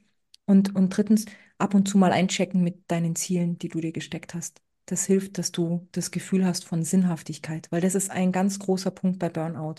Und, 0.45 0.75
und 0.75 0.89
drittens, 0.95 1.25
ab 1.57 1.73
und 1.73 1.87
zu 1.87 1.97
mal 1.97 2.11
einchecken 2.11 2.63
mit 2.63 2.89
deinen 2.89 3.15
Zielen, 3.15 3.57
die 3.59 3.69
du 3.69 3.79
dir 3.81 3.91
gesteckt 3.91 4.33
hast. 4.33 4.61
Das 4.85 5.05
hilft, 5.05 5.37
dass 5.37 5.51
du 5.51 5.87
das 5.91 6.09
Gefühl 6.11 6.45
hast 6.45 6.65
von 6.65 6.83
Sinnhaftigkeit, 6.83 7.67
weil 7.71 7.81
das 7.81 7.93
ist 7.95 8.09
ein 8.09 8.31
ganz 8.31 8.57
großer 8.59 8.89
Punkt 8.91 9.19
bei 9.19 9.29
Burnout. 9.29 9.75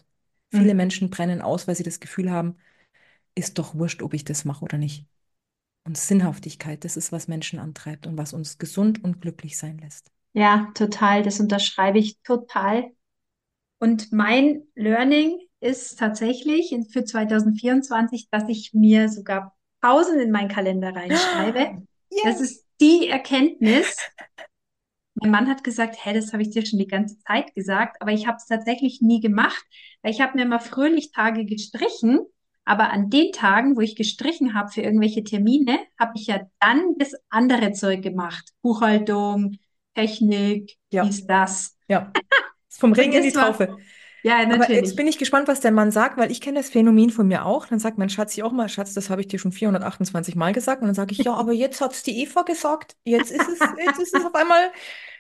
Viele 0.50 0.74
Mhm. 0.74 0.74
Menschen 0.74 1.10
brennen 1.10 1.42
aus, 1.42 1.66
weil 1.66 1.74
sie 1.74 1.82
das 1.82 1.98
Gefühl 2.00 2.30
haben, 2.30 2.56
ist 3.34 3.58
doch 3.58 3.74
wurscht, 3.74 4.02
ob 4.02 4.14
ich 4.14 4.24
das 4.24 4.44
mache 4.44 4.64
oder 4.64 4.78
nicht. 4.78 5.06
Und 5.84 5.98
Sinnhaftigkeit, 5.98 6.84
das 6.84 6.96
ist, 6.96 7.12
was 7.12 7.28
Menschen 7.28 7.58
antreibt 7.58 8.06
und 8.06 8.16
was 8.18 8.32
uns 8.34 8.58
gesund 8.58 9.04
und 9.04 9.20
glücklich 9.20 9.58
sein 9.58 9.78
lässt. 9.78 10.10
Ja, 10.32 10.70
total. 10.74 11.22
Das 11.22 11.38
unterschreibe 11.40 11.98
ich 11.98 12.18
total. 12.22 12.90
Und 13.80 14.12
mein 14.12 14.62
Learning 14.74 15.38
ist 15.60 15.98
tatsächlich 15.98 16.74
für 16.92 17.04
2024, 17.04 18.28
dass 18.30 18.44
ich 18.48 18.72
mir 18.74 19.08
sogar 19.08 19.56
Pausen 19.80 20.20
in 20.20 20.30
meinen 20.30 20.48
Kalender 20.48 20.94
reinschreibe. 20.94 21.70
Das 22.22 22.40
Yes. 22.40 22.40
ist 22.40 22.66
die 22.80 23.08
Erkenntnis. 23.08 23.96
Mein 25.14 25.30
Mann 25.30 25.48
hat 25.48 25.64
gesagt, 25.64 25.96
hä, 26.04 26.12
das 26.12 26.32
habe 26.32 26.42
ich 26.42 26.50
dir 26.50 26.64
schon 26.66 26.78
die 26.78 26.86
ganze 26.86 27.18
Zeit 27.20 27.54
gesagt, 27.54 28.00
aber 28.00 28.12
ich 28.12 28.26
habe 28.26 28.36
es 28.36 28.46
tatsächlich 28.46 29.00
nie 29.00 29.20
gemacht, 29.20 29.62
weil 30.02 30.12
ich 30.12 30.20
habe 30.20 30.36
mir 30.36 30.44
mal 30.44 30.58
fröhlich 30.58 31.12
Tage 31.12 31.44
gestrichen, 31.44 32.20
aber 32.64 32.90
an 32.90 33.10
den 33.10 33.32
Tagen, 33.32 33.76
wo 33.76 33.80
ich 33.80 33.96
gestrichen 33.96 34.54
habe 34.54 34.70
für 34.70 34.82
irgendwelche 34.82 35.24
Termine, 35.24 35.78
habe 35.98 36.12
ich 36.16 36.26
ja 36.26 36.40
dann 36.60 36.96
das 36.98 37.14
andere 37.28 37.72
Zeug 37.72 38.02
gemacht. 38.02 38.50
Buchhaltung, 38.62 39.56
Technik, 39.94 40.76
Ja, 40.90 41.04
dies, 41.04 41.26
das. 41.26 41.76
ja. 41.88 42.12
Vom 42.80 42.92
Ring 42.92 43.12
in 43.12 43.22
die 43.22 43.32
Taufe. 43.32 43.76
ja, 44.22 44.38
Aber 44.38 44.52
jetzt 44.52 44.68
natürlich. 44.68 44.96
bin 44.96 45.06
ich 45.06 45.18
gespannt, 45.18 45.48
was 45.48 45.60
der 45.60 45.70
Mann 45.70 45.90
sagt, 45.90 46.16
weil 46.16 46.30
ich 46.30 46.40
kenne 46.40 46.58
das 46.58 46.70
Phänomen 46.70 47.10
von 47.10 47.28
mir 47.28 47.46
auch. 47.46 47.66
Dann 47.66 47.78
sagt 47.78 47.98
mein 47.98 48.10
Schatz 48.10 48.34
ich 48.36 48.42
auch 48.42 48.52
mal, 48.52 48.68
Schatz, 48.68 48.94
das 48.94 49.10
habe 49.10 49.20
ich 49.20 49.28
dir 49.28 49.38
schon 49.38 49.52
428 49.52 50.34
Mal 50.34 50.52
gesagt. 50.52 50.82
Und 50.82 50.88
dann 50.88 50.94
sage 50.94 51.12
ich, 51.12 51.18
ja, 51.18 51.34
aber 51.34 51.52
jetzt 51.52 51.80
hat 51.80 51.92
es 51.92 52.02
die 52.02 52.22
Eva 52.22 52.42
gesagt. 52.42 52.96
Jetzt 53.04 53.30
ist 53.30 53.48
es, 53.48 53.60
jetzt 53.84 54.00
ist 54.00 54.14
es 54.14 54.24
auf 54.24 54.34
einmal, 54.34 54.70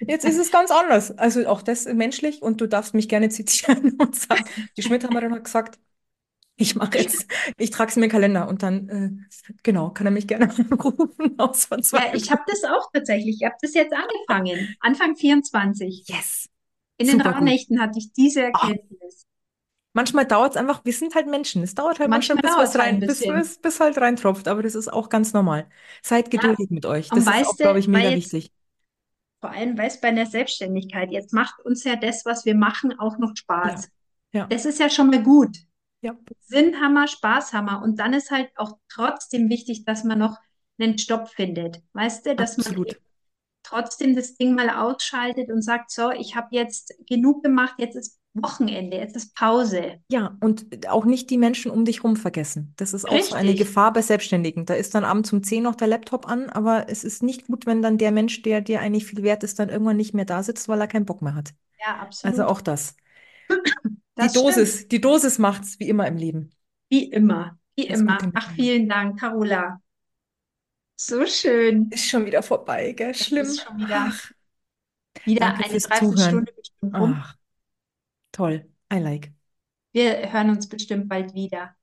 jetzt 0.00 0.24
ist 0.24 0.38
es 0.38 0.50
ganz 0.50 0.70
anders. 0.70 1.16
Also 1.18 1.46
auch 1.46 1.62
das 1.62 1.86
menschlich 1.86 2.42
und 2.42 2.60
du 2.60 2.66
darfst 2.66 2.94
mich 2.94 3.08
gerne 3.08 3.28
zitieren 3.28 3.92
und 3.98 4.16
sagen, 4.16 4.44
die 4.76 4.82
Schmidt 4.82 5.04
haben 5.04 5.14
mir 5.14 5.20
dann 5.20 5.42
gesagt, 5.42 5.78
ich 6.60 6.76
mache 6.76 6.98
jetzt, 6.98 7.26
ich 7.56 7.70
trage 7.70 7.90
es 7.90 7.96
mir 7.96 8.04
in 8.04 8.08
den 8.08 8.12
Kalender 8.12 8.48
und 8.48 8.62
dann, 8.62 8.88
äh, 8.88 9.10
genau, 9.62 9.90
kann 9.90 10.06
er 10.06 10.10
mich 10.10 10.26
gerne 10.26 10.50
anrufen 10.70 11.38
aus 11.38 11.68
Ja, 11.70 12.12
ich 12.12 12.30
habe 12.30 12.42
das 12.46 12.64
auch 12.64 12.90
tatsächlich. 12.92 13.38
Ich 13.40 13.44
habe 13.46 13.56
das 13.62 13.72
jetzt 13.72 13.94
angefangen, 13.94 14.76
Anfang 14.80 15.16
24. 15.16 16.04
Yes, 16.06 16.48
In 17.00 17.08
den. 17.08 17.20
Rauhnächten 17.20 17.80
hatte 17.80 17.98
ich 17.98 18.12
diese 18.12 18.42
Ah, 18.52 18.70
Erkenntnis. 18.70 19.26
manchmal 19.92 20.26
dauert 20.26 20.52
es 20.52 20.56
einfach, 20.56 20.84
wir 20.84 20.92
sind 20.92 21.14
halt 21.14 21.26
Menschen. 21.28 21.62
Es 21.62 21.74
dauert 21.74 21.98
halt 22.00 22.10
manchmal, 22.10 22.38
Manchmal 22.38 22.38
bis 22.38 22.56
was 22.56 22.74
es 22.74 22.78
halt 22.78 22.92
ein 22.92 22.98
rein, 22.98 23.04
bis, 23.04 23.24
bis, 23.26 23.58
bis 23.60 23.80
halt 23.80 23.98
reintropft, 23.98 24.48
aber 24.48 24.62
das 24.62 24.74
ist 24.74 24.88
auch 24.92 25.08
ganz 25.08 25.32
normal. 25.32 25.68
Seid 26.02 26.30
Ja, 26.34 26.42
geduldig 26.42 26.70
mit 26.70 26.86
euch. 26.86 27.12
und 27.12 27.12
Das 27.12 27.28
ist 27.28 27.44
auch, 27.44 27.58
glaube 27.60 27.78
ich, 27.78 27.88
mega 27.88 28.12
jetzt 28.12 28.14
wichtig. 28.14 28.52
vor 29.40 29.50
allem, 29.50 29.78
weil 29.78 29.86
es 29.88 30.00
bei 30.00 30.08
einer 30.08 30.26
Selbstständigkeit, 30.26 31.10
jetzt 31.12 31.32
macht 31.32 31.60
uns 31.64 31.84
ja 31.84 31.96
das, 31.96 32.24
was 32.24 32.44
wir 32.44 32.54
machen, 32.54 32.98
auch 32.98 33.18
noch 33.18 33.32
Ja, 33.62 33.84
Spaß. 33.84 33.88
ja, 34.32 34.50
Das 34.50 34.66
ist 34.66 34.80
ja 34.80 34.90
schon 34.90 35.08
mal 35.08 35.22
gut. 35.22 35.56
ja, 36.02 36.16
Sinnhammer, 36.40 37.08
Spaßhammer. 37.08 37.82
Und 37.82 37.98
dann 38.00 38.14
ist 38.14 38.30
halt 38.32 38.50
auch 38.56 38.78
trotzdem 38.90 39.48
wichtig, 39.50 39.84
dass 39.86 40.04
man 40.04 40.18
noch 40.20 40.38
einen 40.78 40.98
Stopp 40.98 41.28
findet. 41.30 41.82
Weißt 41.94 42.26
du, 42.26 42.36
dass 42.36 42.58
man 42.58 42.66
absolut. 42.66 42.86
eben 42.86 43.00
trotzdem 43.70 44.14
das 44.14 44.34
Ding 44.36 44.54
mal 44.54 44.70
ausschaltet 44.70 45.50
und 45.50 45.62
sagt, 45.62 45.90
so, 45.90 46.10
ich 46.10 46.36
habe 46.36 46.48
jetzt 46.50 46.94
genug 47.08 47.42
gemacht, 47.42 47.74
jetzt 47.78 47.96
ist 47.96 48.18
Wochenende, 48.34 48.96
jetzt 48.96 49.16
ist 49.16 49.34
Pause. 49.34 49.96
Ja, 50.08 50.36
und 50.40 50.86
auch 50.88 51.04
nicht 51.04 51.30
die 51.30 51.38
Menschen 51.38 51.70
um 51.70 51.84
dich 51.84 52.04
rum 52.04 52.14
vergessen. 52.16 52.74
Das 52.76 52.94
ist 52.94 53.04
auch 53.08 53.20
so 53.20 53.34
eine. 53.34 53.54
Gefahr 53.54 53.92
bei 53.92 54.02
Selbstständigen. 54.02 54.66
Da 54.66 54.74
ist 54.74 54.94
dann 54.94 55.04
abends 55.04 55.32
um 55.32 55.42
10 55.42 55.64
noch 55.64 55.74
der 55.74 55.88
Laptop 55.88 56.28
an, 56.28 56.48
aber 56.48 56.88
es 56.88 57.02
ist 57.02 57.22
nicht 57.24 57.46
gut, 57.48 57.66
wenn 57.66 57.82
dann 57.82 57.98
der 57.98 58.12
Mensch, 58.12 58.42
der 58.42 58.60
dir 58.60 58.80
eigentlich 58.80 59.06
viel 59.06 59.22
wert 59.24 59.42
ist, 59.42 59.58
dann 59.58 59.68
irgendwann 59.68 59.96
nicht 59.96 60.14
mehr 60.14 60.24
da 60.24 60.42
sitzt, 60.42 60.68
weil 60.68 60.80
er 60.80 60.86
keinen 60.86 61.06
Bock 61.06 61.22
mehr 61.22 61.34
hat. 61.34 61.54
Ja, 61.80 61.96
Also 62.22 62.42
absolut. 62.42 62.50
auch 62.50 62.60
das. 62.60 62.96
Die 64.20 64.26
Das 64.26 64.32
stimmt. 64.38 64.46
Dosis, 64.46 64.88
die 64.88 65.00
Dosis 65.00 65.38
macht's 65.38 65.78
wie 65.80 65.88
immer 65.88 66.06
im 66.06 66.16
Leben. 66.16 66.50
Wie 66.88 67.04
immer, 67.10 67.58
wie 67.76 67.86
Das 67.88 68.00
immer. 68.00 68.18
Ach, 68.34 68.50
vielen 68.52 68.88
Dank, 68.88 69.18
Carola. 69.18 69.80
So 71.02 71.24
schön. 71.24 71.88
Ist 71.90 72.10
schon 72.10 72.26
wieder 72.26 72.42
vorbei, 72.42 72.92
gell? 72.92 73.12
Es 73.12 73.24
Schlimm. 73.24 73.46
ist 73.46 73.62
schon 73.62 73.78
wieder, 73.78 74.08
Ach, 74.10 74.30
wieder 75.24 75.40
danke 75.40 75.64
eine 75.64 75.70
fürs 75.70 75.84
Dreiviertelstunde 75.84 76.52
bestimmt 76.52 76.94
rum. 76.94 77.14
Ach, 77.16 77.36
toll. 78.32 78.66
I 78.92 78.98
like. 78.98 79.32
Wir 79.92 80.30
hören 80.30 80.50
uns 80.50 80.68
bestimmt 80.68 81.08
bald 81.08 81.32
wieder. 81.32 81.74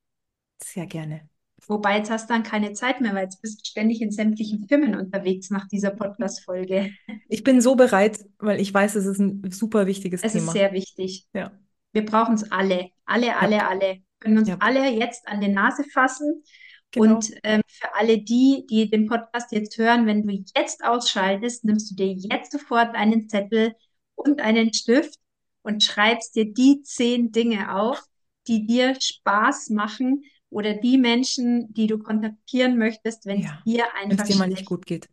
Sehr 0.63 0.86
gerne. 0.86 1.28
Wobei, 1.65 1.97
jetzt 1.97 2.11
hast 2.11 2.30
du 2.30 2.34
dann 2.36 2.43
keine 2.43 2.74
Zeit 2.74 3.01
mehr, 3.01 3.15
weil 3.15 3.24
jetzt 3.24 3.41
bist 3.41 3.59
du 3.59 3.65
ständig 3.65 4.03
in 4.03 4.11
sämtlichen 4.11 4.68
Firmen 4.68 4.93
unterwegs 4.93 5.49
nach 5.49 5.68
dieser 5.68 5.89
Podcast-Folge. 5.89 6.93
Ich 7.28 7.43
bin 7.43 7.59
so 7.59 7.76
bereit, 7.76 8.20
weil 8.38 8.61
ich 8.61 8.72
weiß, 8.72 8.93
es 8.95 9.07
ist 9.07 9.18
ein 9.18 9.49
super 9.49 9.88
wichtiges 9.88 10.24
Es 10.24 10.36
ist 10.36 10.41
Thema. 10.41 10.51
sehr 10.51 10.72
wichtig. 10.74 11.26
Ja, 11.34 11.51
Wir 11.91 12.05
brauchen 12.05 12.36
es 12.36 12.51
alle. 12.51 12.91
Alle, 13.05 13.28
ja, 13.28 13.39
alle, 13.39 13.68
alle. 13.68 13.82
Wir 13.82 14.01
können 14.20 14.38
uns 14.38 14.47
ja, 14.47 14.57
alle 14.59 14.88
jetzt 14.91 15.28
an 15.28 15.41
die 15.41 15.47
Nase 15.49 15.84
fassen. 15.91 16.43
Genau. 16.91 17.13
Und 17.15 17.31
ähm, 17.43 17.61
für 17.67 17.93
alle 17.95 18.17
die, 18.19 18.65
die 18.69 18.89
den 18.89 19.07
Podcast 19.07 19.51
jetzt 19.51 19.77
hören, 19.77 20.05
wenn 20.05 20.23
du 20.23 20.31
jetzt 20.55 20.83
ausschaltest, 20.83 21.65
nimmst 21.65 21.91
du 21.91 21.95
dir 21.95 22.13
jetzt 22.13 22.51
sofort 22.51 22.95
einen 22.95 23.29
Zettel 23.29 23.75
und 24.15 24.41
einen 24.41 24.73
Stift 24.73 25.19
und 25.61 25.83
schreibst 25.83 26.35
dir 26.35 26.51
die 26.53 26.81
zehn 26.83 27.31
Dinge 27.31 27.75
auf, 27.75 28.01
die 28.47 28.65
dir 28.65 28.95
Spaß 28.99 29.69
machen 29.71 30.23
oder 30.49 30.73
die 30.73 30.97
Menschen, 30.97 31.73
die 31.73 31.88
du 31.88 31.99
kontaktieren 31.99 32.77
möchtest, 32.77 33.25
wenn 33.25 33.39
es 33.39 33.45
Ja, 33.45 33.61
dir 33.65 33.85
einfach 33.95 34.25
dir 34.25 34.35
mal 34.38 34.47
nicht 34.47 34.65
gut 34.65 34.85
geht. 34.85 35.09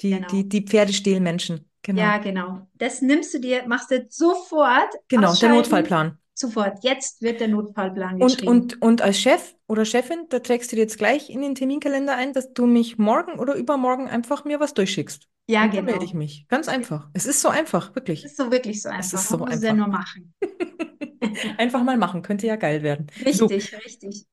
Die, 0.00 0.10
Genau. 0.10 0.28
die, 0.28 0.48
die 0.48 0.62
Pferdestehlmenschen. 0.62 1.68
Ja, 1.94 2.18
Genau. 2.18 2.24
genau. 2.24 2.68
Das 2.74 3.02
nimmst 3.02 3.34
du 3.34 3.38
dir, 3.40 3.66
machst 3.66 3.90
du 3.90 4.06
sofort 4.08 4.88
Genau, 5.08 5.34
der 5.34 5.50
Notfallplan. 5.50 6.18
Sofort. 6.34 6.82
Jetzt 6.82 7.22
wird 7.22 7.40
der 7.40 7.48
Notfallplan 7.48 8.14
Und, 8.14 8.20
geschrieben. 8.22 8.48
und, 8.48 8.82
und 8.82 9.02
als 9.02 9.18
Chef 9.20 9.54
oder 9.66 9.84
Chefin, 9.84 10.26
da 10.28 10.38
trägst 10.40 10.72
du 10.72 10.76
dir 10.76 10.82
jetzt 10.82 10.98
gleich 10.98 11.30
in 11.30 11.40
den 11.42 11.54
Terminkalender 11.54 12.16
ein, 12.16 12.32
dass 12.32 12.52
du 12.52 12.66
mich 12.66 12.98
morgen 12.98 13.38
oder 13.38 13.54
übermorgen 13.54 14.08
einfach 14.08 14.44
mir 14.44 14.60
was 14.60 14.74
durchschickst. 14.74 15.28
Ja, 15.48 15.64
Und 15.64 15.74
dann 15.74 15.84
melde 15.84 16.04
ich 16.04 16.12
genau. 16.12 16.22
mich. 16.22 16.46
Ganz 16.48 16.68
einfach. 16.68 17.08
Es 17.12 17.26
ist 17.26 17.40
so 17.40 17.48
einfach, 17.48 17.94
wirklich. 17.94 18.24
ist 18.24 18.36
so 18.36 18.50
wirklich 18.50 18.80
so 18.82 18.88
Es 18.90 18.94
einfach. 19.14 19.18
ist 19.18 19.30
Man 19.30 19.38
so 19.40 19.44
muss 19.44 19.54
es 19.54 19.62
ja 19.62 19.70
einfach. 19.70 19.86
nur 19.86 19.88
machen. 19.88 20.34
Einfach 21.56 21.82
mal 21.82 21.96
machen, 21.96 22.20
könnte 22.22 22.46
ja 22.46 22.56
geil 22.56 22.82
werden. 22.82 23.06
So, 23.32 23.46
Richtig, 23.46 23.74
richtig. 23.86 24.26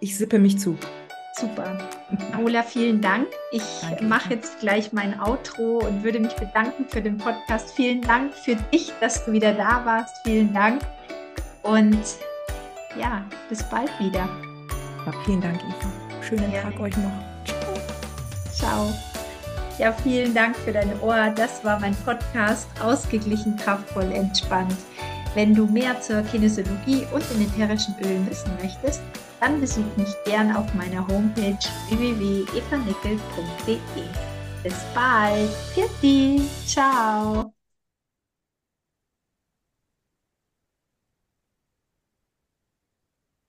ich 0.00 0.16
sippe 0.16 0.38
mich 0.38 0.58
zu. 0.58 0.76
Super. 1.38 1.76
Carola, 2.32 2.62
vielen 2.62 3.02
Dank. 3.02 3.26
Ich 3.52 3.62
Danke, 3.82 4.04
mache 4.04 4.34
jetzt 4.34 4.60
gleich 4.60 4.92
mein 4.94 5.20
Outro 5.20 5.78
und 5.78 6.02
würde 6.02 6.18
mich 6.18 6.34
bedanken 6.34 6.86
für 6.88 7.02
den 7.02 7.18
Podcast. 7.18 7.72
Vielen 7.76 8.00
Dank 8.00 8.32
für 8.32 8.56
dich, 8.72 8.90
dass 9.00 9.24
du 9.26 9.32
wieder 9.32 9.52
da 9.52 9.84
warst. 9.84 10.16
Vielen 10.24 10.54
Dank. 10.54 10.80
Und 11.62 11.98
ja, 12.98 13.22
bis 13.50 13.62
bald 13.64 13.90
wieder. 14.00 14.26
Ja, 15.04 15.12
vielen 15.26 15.42
Dank, 15.42 15.60
Eva. 15.62 16.22
Schönen 16.22 16.50
Tag 16.52 16.70
Gerne. 16.70 16.80
euch 16.80 16.96
noch. 16.96 17.12
Ciao. 17.44 17.74
Ciao. 18.52 18.94
Ja, 19.78 19.92
vielen 19.92 20.32
Dank 20.32 20.56
für 20.56 20.72
dein 20.72 20.98
Ohr. 21.00 21.34
Das 21.36 21.62
war 21.62 21.78
mein 21.78 21.94
Podcast 21.96 22.66
Ausgeglichen, 22.82 23.56
kraftvoll, 23.56 24.10
entspannt. 24.10 24.74
Wenn 25.34 25.54
du 25.54 25.66
mehr 25.66 26.00
zur 26.00 26.22
Kinesiologie 26.22 27.06
und 27.12 27.22
den 27.30 27.42
ätherischen 27.42 27.94
Ölen 28.02 28.26
wissen 28.30 28.50
möchtest, 28.62 29.02
dann 29.40 29.60
besuch 29.60 29.96
mich 29.96 30.14
gern 30.24 30.54
auf 30.56 30.72
meiner 30.74 31.06
Homepage 31.06 31.58
www.evanickel.de. 31.88 33.78
Bis 34.62 34.74
bald. 34.94 35.50
Pfiat 35.74 35.90
Ciao. 36.66 37.55